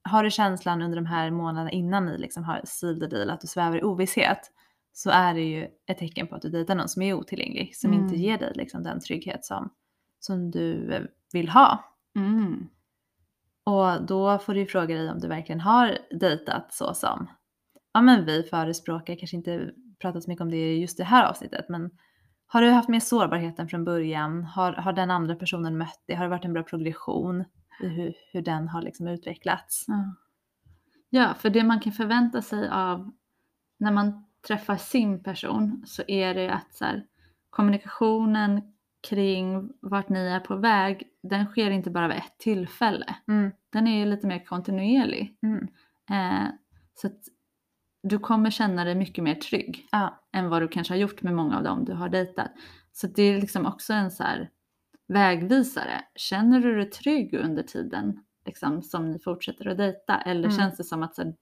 Har 0.03 0.25
du 0.25 0.31
känslan 0.31 0.83
under 0.83 0.97
de 0.97 1.07
här 1.07 1.31
månaderna 1.31 1.71
innan 1.71 2.07
ni 2.07 2.19
liksom 2.19 2.45
har 2.45 2.61
sealed 2.65 3.01
the 3.01 3.17
deal 3.17 3.31
att 3.31 3.41
du 3.41 3.47
svävar 3.47 3.79
i 3.79 3.83
ovisshet 3.83 4.39
så 4.93 5.11
är 5.11 5.35
det 5.35 5.41
ju 5.41 5.67
ett 5.87 5.99
tecken 5.99 6.27
på 6.27 6.35
att 6.35 6.43
du 6.43 6.49
dejtar 6.49 6.75
någon 6.75 6.89
som 6.89 7.03
är 7.03 7.15
otillgänglig, 7.15 7.77
som 7.77 7.93
Mm. 7.93 8.05
inte 8.05 8.17
ger 8.17 8.39
dig 8.39 8.53
liksom 8.55 8.83
den 8.83 9.01
trygghet 9.01 9.45
som, 9.45 9.71
som 10.21 10.51
du 10.51 10.95
eh, 10.95 11.03
vill 11.33 11.49
ha. 11.49 11.85
Mm. 12.17 12.69
Och 13.65 14.07
då 14.07 14.39
får 14.39 14.55
du 14.55 14.61
ju 14.61 14.67
fråga 14.67 14.95
dig 14.95 15.11
om 15.11 15.19
du 15.19 15.29
verkligen 15.29 15.61
har 15.61 15.99
dejtat 16.11 16.73
så 16.73 16.95
som, 16.95 17.27
ja 17.93 18.03
men 18.03 18.25
vi 18.25 18.43
förespråkar, 18.43 19.17
kanske 19.17 19.37
inte 19.37 19.71
pratat 19.99 20.23
så 20.25 20.31
mycket 20.31 20.43
om 20.43 20.51
det 20.51 20.57
i 20.57 20.81
just 20.81 20.97
det 20.97 21.05
här 21.05 21.25
avsnittet, 21.25 21.69
men 21.69 21.91
har 22.47 22.63
du 22.63 22.71
haft 22.71 22.89
med 22.89 23.03
sårbarheten 23.03 23.69
från 23.69 23.85
början? 23.85 24.45
Har, 24.45 24.73
har 24.73 24.93
den 24.93 25.11
andra 25.11 25.35
personen 25.35 25.79
mött 25.79 26.03
det? 26.07 26.15
Har 26.15 26.25
det 26.25 26.31
varit 26.31 26.45
en 26.45 26.53
bra 26.53 26.63
progression 26.63 27.45
i 27.83 27.89
hur, 27.89 28.15
hur 28.33 28.43
den 28.43 28.69
har 28.69 28.83
liksom 28.83 29.09
utvecklats? 29.09 29.85
Ja. 29.89 30.15
ja, 31.11 31.35
för 31.35 31.51
det 31.51 31.65
man 31.65 31.81
kan 31.81 31.93
förvänta 31.93 32.43
sig 32.43 32.69
av 32.69 33.13
när 33.79 33.93
man 33.93 34.25
träffar 34.47 34.77
sin 34.77 35.23
person 35.23 35.83
så 35.87 36.03
är 36.09 36.35
det 36.35 36.53
att 36.53 36.75
så 36.75 36.85
här, 36.85 37.07
kommunikationen 37.51 38.63
kring 39.09 39.73
vart 39.81 40.09
ni 40.09 40.21
är 40.21 40.41
på 40.41 40.57
väg, 40.57 41.03
den 41.23 41.47
sker 41.47 41.71
inte 41.71 41.91
bara 41.91 42.09
vid 42.09 42.17
ett 42.17 42.39
tillfälle. 42.39 43.17
Mm. 43.29 43.51
Den 43.71 43.87
är 43.87 44.07
lite 44.07 44.27
mer 44.27 44.45
kontinuerlig. 44.45 45.37
Mm. 45.43 45.69
Eh, 46.11 46.49
så 46.95 47.07
att 47.07 47.21
du 48.03 48.19
kommer 48.19 48.51
känna 48.51 48.85
dig 48.85 48.95
mycket 48.95 49.25
mer 49.25 49.35
trygg 49.35 49.89
Ja. 49.93 50.21
än 50.33 50.49
vad 50.49 50.63
du 50.63 50.69
kanske 50.69 50.93
har 50.95 50.99
gjort 50.99 51.23
med 51.23 51.35
många 51.35 51.57
av 51.57 51.63
dem 51.63 51.85
du 51.85 51.93
har 51.93 52.09
dejtat. 52.09 52.51
Så 52.93 53.07
det 53.07 53.23
är 53.23 53.41
liksom 53.41 53.67
också 53.67 53.93
en 53.93 54.11
så 54.11 54.25
vägvisare. 55.09 56.05
Känner 56.15 56.61
du 56.61 56.75
dig 56.77 56.91
trygg 56.91 57.35
under 57.35 57.63
tiden 57.63 58.25
liksom, 58.47 58.83
som 58.83 59.11
ni 59.11 59.19
fortsätter 59.19 59.69
att 59.69 59.79
dejta 59.79 60.21
eller 60.21 60.45
Mm. 60.49 60.59
känns 60.59 60.77
det 60.77 60.85
som 60.85 61.03
att 61.03 61.15
så 61.15 61.23
här, 61.23 61.35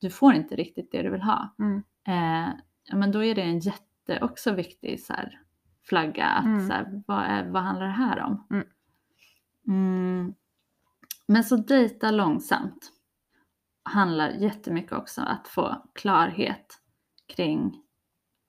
du 0.00 0.10
får 0.10 0.34
inte 0.34 0.56
riktigt 0.56 0.92
det 0.92 1.02
du 1.02 1.10
vill 1.10 1.22
ha? 1.22 1.54
Mm. 1.58 1.82
Eh, 2.08 2.54
ja, 2.84 2.96
men 2.96 3.12
då 3.12 3.24
är 3.24 3.34
det 3.34 3.42
en 3.42 3.58
jätte 3.58 4.18
också 4.20 4.52
viktig 4.52 5.00
så 5.00 5.12
här, 5.12 5.40
flagga. 5.88 6.26
Att, 6.26 6.44
Mm. 6.44 6.66
så 6.66 6.72
här, 6.72 7.02
vad, 7.06 7.22
är, 7.24 7.44
vad 7.50 7.62
handlar 7.62 7.86
det 7.86 7.92
här 7.92 8.20
om? 8.22 8.46
Mm. 8.50 8.66
Mm. 9.68 10.34
Men 11.26 11.44
så 11.44 11.56
dejta 11.56 12.10
långsamt 12.10 12.92
handlar 13.88 14.30
jättemycket 14.30 14.92
också 14.92 15.20
att 15.22 15.48
få 15.48 15.82
klarhet 15.94 16.78
kring 17.36 17.82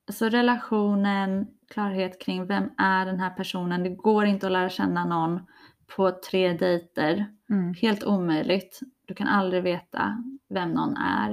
alltså 0.07 0.25
relationen, 0.29 1.47
klarhet 1.73 2.21
kring 2.21 2.45
vem 2.47 2.69
är 2.77 3.05
den 3.05 3.19
här 3.19 3.29
personen. 3.29 3.83
Det 3.83 3.89
går 3.89 4.25
inte 4.25 4.45
att 4.45 4.51
lära 4.51 4.69
känna 4.69 5.05
någon 5.05 5.39
på 5.95 6.11
tre 6.11 6.53
dejter. 6.53 7.25
Mm. 7.49 7.73
Helt 7.73 8.03
omöjligt. 8.03 8.79
Du 9.07 9.13
kan 9.13 9.27
aldrig 9.27 9.63
veta 9.63 10.23
vem 10.49 10.71
någon 10.71 10.97
är. 10.97 11.31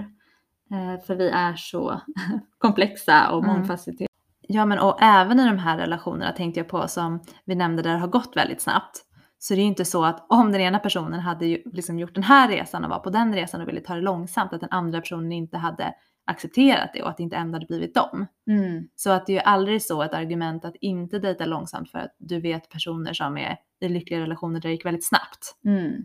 Eh, 0.71 1.01
för 1.07 1.15
vi 1.15 1.29
är 1.29 1.55
så 1.57 2.01
komplexa 2.59 3.31
och 3.31 3.45
Mm. 3.45 3.57
mångfacetterade. 3.57 4.07
Ja 4.49 4.67
men 4.67 4.79
och 4.79 5.03
även 5.03 5.41
i 5.41 5.47
de 5.47 5.59
här 5.59 5.79
relationerna 5.79 6.33
tänkte 6.33 6.61
jag 6.61 6.69
på 6.69 6.89
som 6.89 7.21
vi 7.45 7.55
nämnde 7.55 7.83
där 7.83 7.97
har 7.97 8.09
gått 8.09 8.37
väldigt 8.37 8.61
snabbt. 8.63 9.06
Så 9.39 9.55
det 9.55 9.61
är 9.61 9.63
ju 9.63 9.69
inte 9.69 9.85
så 9.85 10.05
att 10.05 10.27
om 10.29 10.53
den 10.53 10.61
ena 10.61 10.79
personen 10.79 11.21
hade 11.21 11.47
liksom 11.47 11.99
gjort 11.99 12.15
den 12.15 12.23
här 12.23 12.49
resan 12.49 12.85
och 12.85 12.91
var 12.91 12.99
på 12.99 13.11
den 13.11 13.35
resan 13.35 13.61
och 13.61 13.69
ville 13.69 13.81
ta 13.81 13.95
det 13.95 14.01
långsamt 14.01 14.53
att 14.53 14.61
den 14.61 14.71
andra 14.73 15.01
personen 15.01 15.33
inte 15.33 15.59
hade 15.59 15.95
accepterat 16.27 16.91
det 16.95 17.03
och 17.03 17.09
att 17.09 17.17
det 17.17 17.23
inte 17.23 17.37
ändå 17.37 17.57
hade 17.57 17.67
blivit 17.67 17.95
dem. 17.95 18.27
Mm. 18.51 18.89
Så 18.95 19.11
att 19.11 19.27
det 19.27 19.33
är 19.33 19.35
ju 19.35 19.41
aldrig 19.41 19.83
så 19.83 20.03
ett 20.03 20.15
argument 20.15 20.65
att 20.65 20.77
inte 20.81 21.19
dejta 21.19 21.47
långsamt 21.47 21.91
för 21.91 21.99
att 21.99 22.17
du 22.19 22.41
vet 22.41 22.71
personer 22.71 23.13
som 23.13 23.39
är 23.39 23.57
i 23.81 23.89
lyckliga 23.89 24.21
relationer 24.21 24.61
där 24.61 24.69
det 24.69 24.73
gick 24.73 24.85
väldigt 24.85 25.09
snabbt. 25.09 25.57
Mm. 25.65 26.05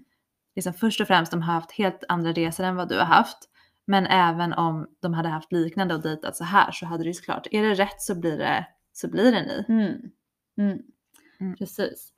Liksom 0.56 0.74
först 0.74 1.02
och 1.02 1.08
främst 1.08 1.32
de 1.32 1.42
har 1.42 1.54
haft 1.54 1.72
helt 1.72 2.04
andra 2.10 2.32
resor 2.32 2.64
än 2.64 2.76
vad 2.76 2.90
du 2.90 2.98
har 2.98 3.06
haft. 3.06 3.38
Men 3.88 4.06
även 4.06 4.54
om 4.54 4.88
de 5.02 5.14
hade 5.14 5.30
haft 5.30 5.52
liknande 5.52 5.96
och 5.96 6.02
dejtat 6.02 6.36
så 6.36 6.44
här 6.44 6.72
så 6.72 6.86
hade 6.86 7.04
det 7.04 7.08
ju 7.08 7.14
såklart, 7.14 7.48
är 7.52 7.64
det 7.64 7.74
rätt 7.74 8.02
så 8.02 8.16
blir 8.16 8.38
det, 8.38 8.66
så 8.94 9.10
blir 9.10 9.32
det 9.32 9.42
ni. 9.42 9.66
Mm. 9.70 10.12
Mm. 10.58 10.82
Mm. 11.40 11.56
Precis. 11.56 12.14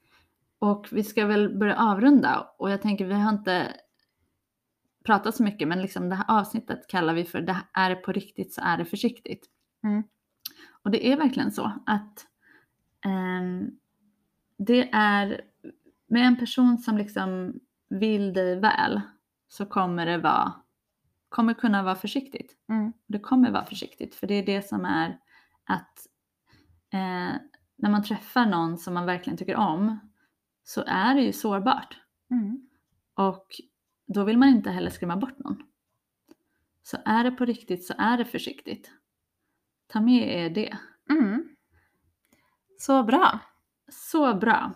Och 0.64 0.88
vi 0.92 1.04
ska 1.04 1.26
väl 1.26 1.58
börja 1.58 1.76
avrunda 1.76 2.48
och 2.58 2.72
jag 2.72 2.82
tänker 2.82 3.06
vi 3.06 3.14
har 3.14 3.30
inte 3.30 3.76
pratat 5.06 5.36
så 5.36 5.44
mycket 5.44 5.68
men 5.68 5.82
liksom 5.82 6.10
det 6.10 6.16
här 6.16 6.26
avsnittet 6.28 6.88
kallar 6.88 7.14
vi 7.14 7.26
för 7.26 7.42
det 7.42 7.54
här 7.54 7.64
är 7.74 7.90
det 7.90 7.96
på 7.96 8.12
riktigt 8.12 8.54
så 8.54 8.62
är 8.62 8.78
det 8.78 8.86
försiktigt. 8.86 9.50
Mm. 9.84 10.04
Och 10.84 10.92
det 10.92 11.12
är 11.12 11.18
verkligen 11.18 11.52
så 11.52 11.72
att 11.86 12.28
ehm, 13.06 13.72
det 14.58 14.90
är 14.94 15.42
med 16.08 16.28
en 16.28 16.38
person 16.40 16.78
som 16.78 16.98
liksom 16.98 17.60
vill 17.90 18.34
dig 18.34 18.60
väl 18.60 19.02
så 19.48 19.66
kommer 19.66 20.06
det 20.06 20.18
vara 20.18 20.54
kommer 21.30 21.54
kunna 21.54 21.84
vara 21.84 21.96
försiktigt. 21.96 22.58
Mm. 22.70 22.94
Det 23.08 23.20
kommer 23.20 23.52
vara 23.52 23.66
försiktigt 23.66 24.16
för 24.16 24.28
det 24.28 24.34
är 24.34 24.46
det 24.46 24.68
som 24.68 24.86
är 24.86 25.20
att 25.64 26.08
eh, 26.94 27.36
när 27.76 27.90
man 27.90 28.04
träffar 28.04 28.46
någon 28.46 28.78
som 28.78 28.94
man 28.94 29.06
verkligen 29.06 29.38
tycker 29.38 29.56
om 29.56 30.00
så 30.64 30.84
är 30.88 31.16
det 31.16 31.22
ju 31.22 31.34
sårbart 31.34 31.98
Mm. 32.32 32.68
och 33.14 33.48
då 34.08 34.24
vill 34.24 34.38
man 34.38 34.50
inte 34.50 34.70
heller 34.72 34.90
skrämma 34.90 35.18
bort 35.18 35.40
någon. 35.40 35.64
Så 36.84 36.98
är 37.06 37.24
det 37.24 37.32
på 37.32 37.46
riktigt 37.46 37.86
så 37.86 37.94
är 37.98 38.18
det 38.18 38.26
försiktigt. 38.26 38.92
Ta 39.88 40.02
med 40.02 40.44
er 40.46 40.50
det. 40.50 40.78
Mm. 41.10 41.56
Så 42.80 43.04
bra. 43.04 43.40
Så 43.92 44.34
bra. 44.36 44.74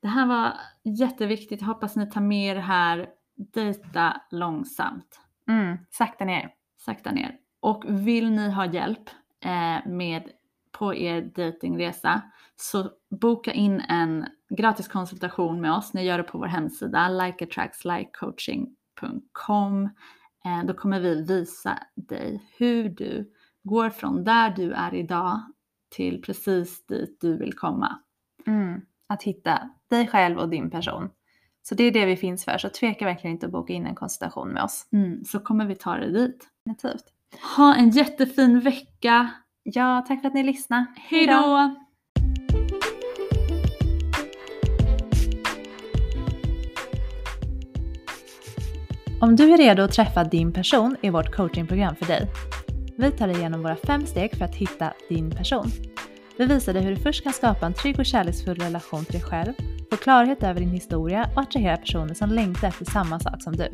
Det 0.00 0.08
här 0.08 0.26
var 0.26 0.52
jätteviktigt. 0.84 1.62
Hoppas 1.62 1.96
ni 1.96 2.10
tar 2.10 2.20
med 2.20 2.56
er 2.56 2.60
här. 2.60 3.10
Dejta 3.34 4.20
långsamt. 4.30 5.20
Mm. 5.48 5.78
Sakta 5.90 6.24
ner. 6.24 6.54
Sakta 6.76 7.10
ner. 7.12 7.38
Och 7.60 7.84
vill 7.88 8.30
ni 8.30 8.50
ha 8.50 8.66
hjälp 8.66 9.10
eh, 9.40 9.86
med 9.86 10.30
på 10.72 10.94
er 10.94 11.20
dejtingresa 11.20 12.22
så 12.56 12.90
boka 13.10 13.52
in 13.52 13.80
en 13.80 14.26
gratis 14.50 14.88
konsultation 14.88 15.60
med 15.60 15.72
oss. 15.72 15.94
Ni 15.94 16.04
gör 16.04 16.18
det 16.18 16.24
på 16.24 16.38
vår 16.38 16.46
hemsida 16.46 17.08
likeattractslikecoaching.com. 17.08 19.88
Eh, 20.44 20.64
då 20.64 20.74
kommer 20.74 21.00
vi 21.00 21.22
visa 21.22 21.78
dig 21.94 22.42
hur 22.56 22.88
du 22.88 23.32
går 23.62 23.90
från 23.90 24.24
där 24.24 24.50
du 24.50 24.72
är 24.72 24.94
idag 24.94 25.40
till 25.90 26.22
precis 26.22 26.86
dit 26.86 27.20
du 27.20 27.36
vill 27.36 27.52
komma. 27.52 27.98
Mm. 28.46 28.80
Att 29.06 29.22
hitta 29.22 29.70
dig 29.90 30.08
själv 30.08 30.38
och 30.38 30.48
din 30.48 30.70
person. 30.70 31.10
Så 31.62 31.74
det 31.74 31.84
är 31.84 31.92
det 31.92 32.06
vi 32.06 32.16
finns 32.16 32.44
för, 32.44 32.58
så 32.58 32.68
tveka 32.68 33.04
verkligen 33.04 33.36
inte 33.36 33.46
att 33.46 33.52
boka 33.52 33.72
in 33.72 33.86
en 33.86 33.94
konsultation 33.94 34.48
med 34.48 34.62
oss. 34.62 34.86
Mm, 34.92 35.24
så 35.24 35.40
kommer 35.40 35.66
vi 35.66 35.74
ta 35.74 35.96
dig 35.96 36.12
dit. 36.12 36.48
Definitivt. 36.64 37.04
Ha 37.56 37.74
en 37.74 37.90
jättefin 37.90 38.60
vecka. 38.60 39.30
Ja, 39.64 40.04
tack 40.08 40.20
för 40.20 40.28
att 40.28 40.34
ni 40.34 40.42
lyssnade. 40.42 40.86
Hej 40.96 41.26
då! 41.26 41.74
Om 49.20 49.36
du 49.36 49.52
är 49.52 49.58
redo 49.58 49.82
att 49.82 49.92
träffa 49.92 50.24
din 50.24 50.52
person 50.52 50.96
är 51.02 51.10
vårt 51.10 51.34
coachingprogram 51.34 51.96
för 51.96 52.06
dig. 52.06 52.30
Vi 52.98 53.10
tar 53.10 53.26
dig 53.26 53.36
igenom 53.36 53.62
våra 53.62 53.76
fem 53.76 54.06
steg 54.06 54.36
för 54.36 54.44
att 54.44 54.54
hitta 54.54 54.92
din 55.08 55.30
person. 55.30 55.66
Vi 56.36 56.46
visar 56.46 56.72
dig 56.72 56.82
hur 56.82 56.90
du 56.90 56.96
först 56.96 57.22
kan 57.22 57.32
skapa 57.32 57.66
en 57.66 57.74
trygg 57.74 57.98
och 57.98 58.06
kärleksfull 58.06 58.58
relation 58.58 59.04
till 59.04 59.12
dig 59.12 59.22
själv, 59.22 59.52
få 59.90 59.96
klarhet 59.96 60.42
över 60.42 60.60
din 60.60 60.70
historia 60.70 61.30
och 61.36 61.42
attrahera 61.42 61.76
personer 61.76 62.14
som 62.14 62.30
längtar 62.30 62.68
efter 62.68 62.84
samma 62.84 63.20
sak 63.20 63.42
som 63.42 63.56
du. 63.56 63.68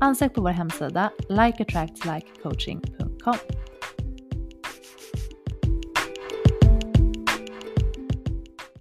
Ansök 0.00 0.34
på 0.34 0.40
vår 0.40 0.50
hemsida 0.50 1.10
likeattractslikecoaching.com 1.28 3.36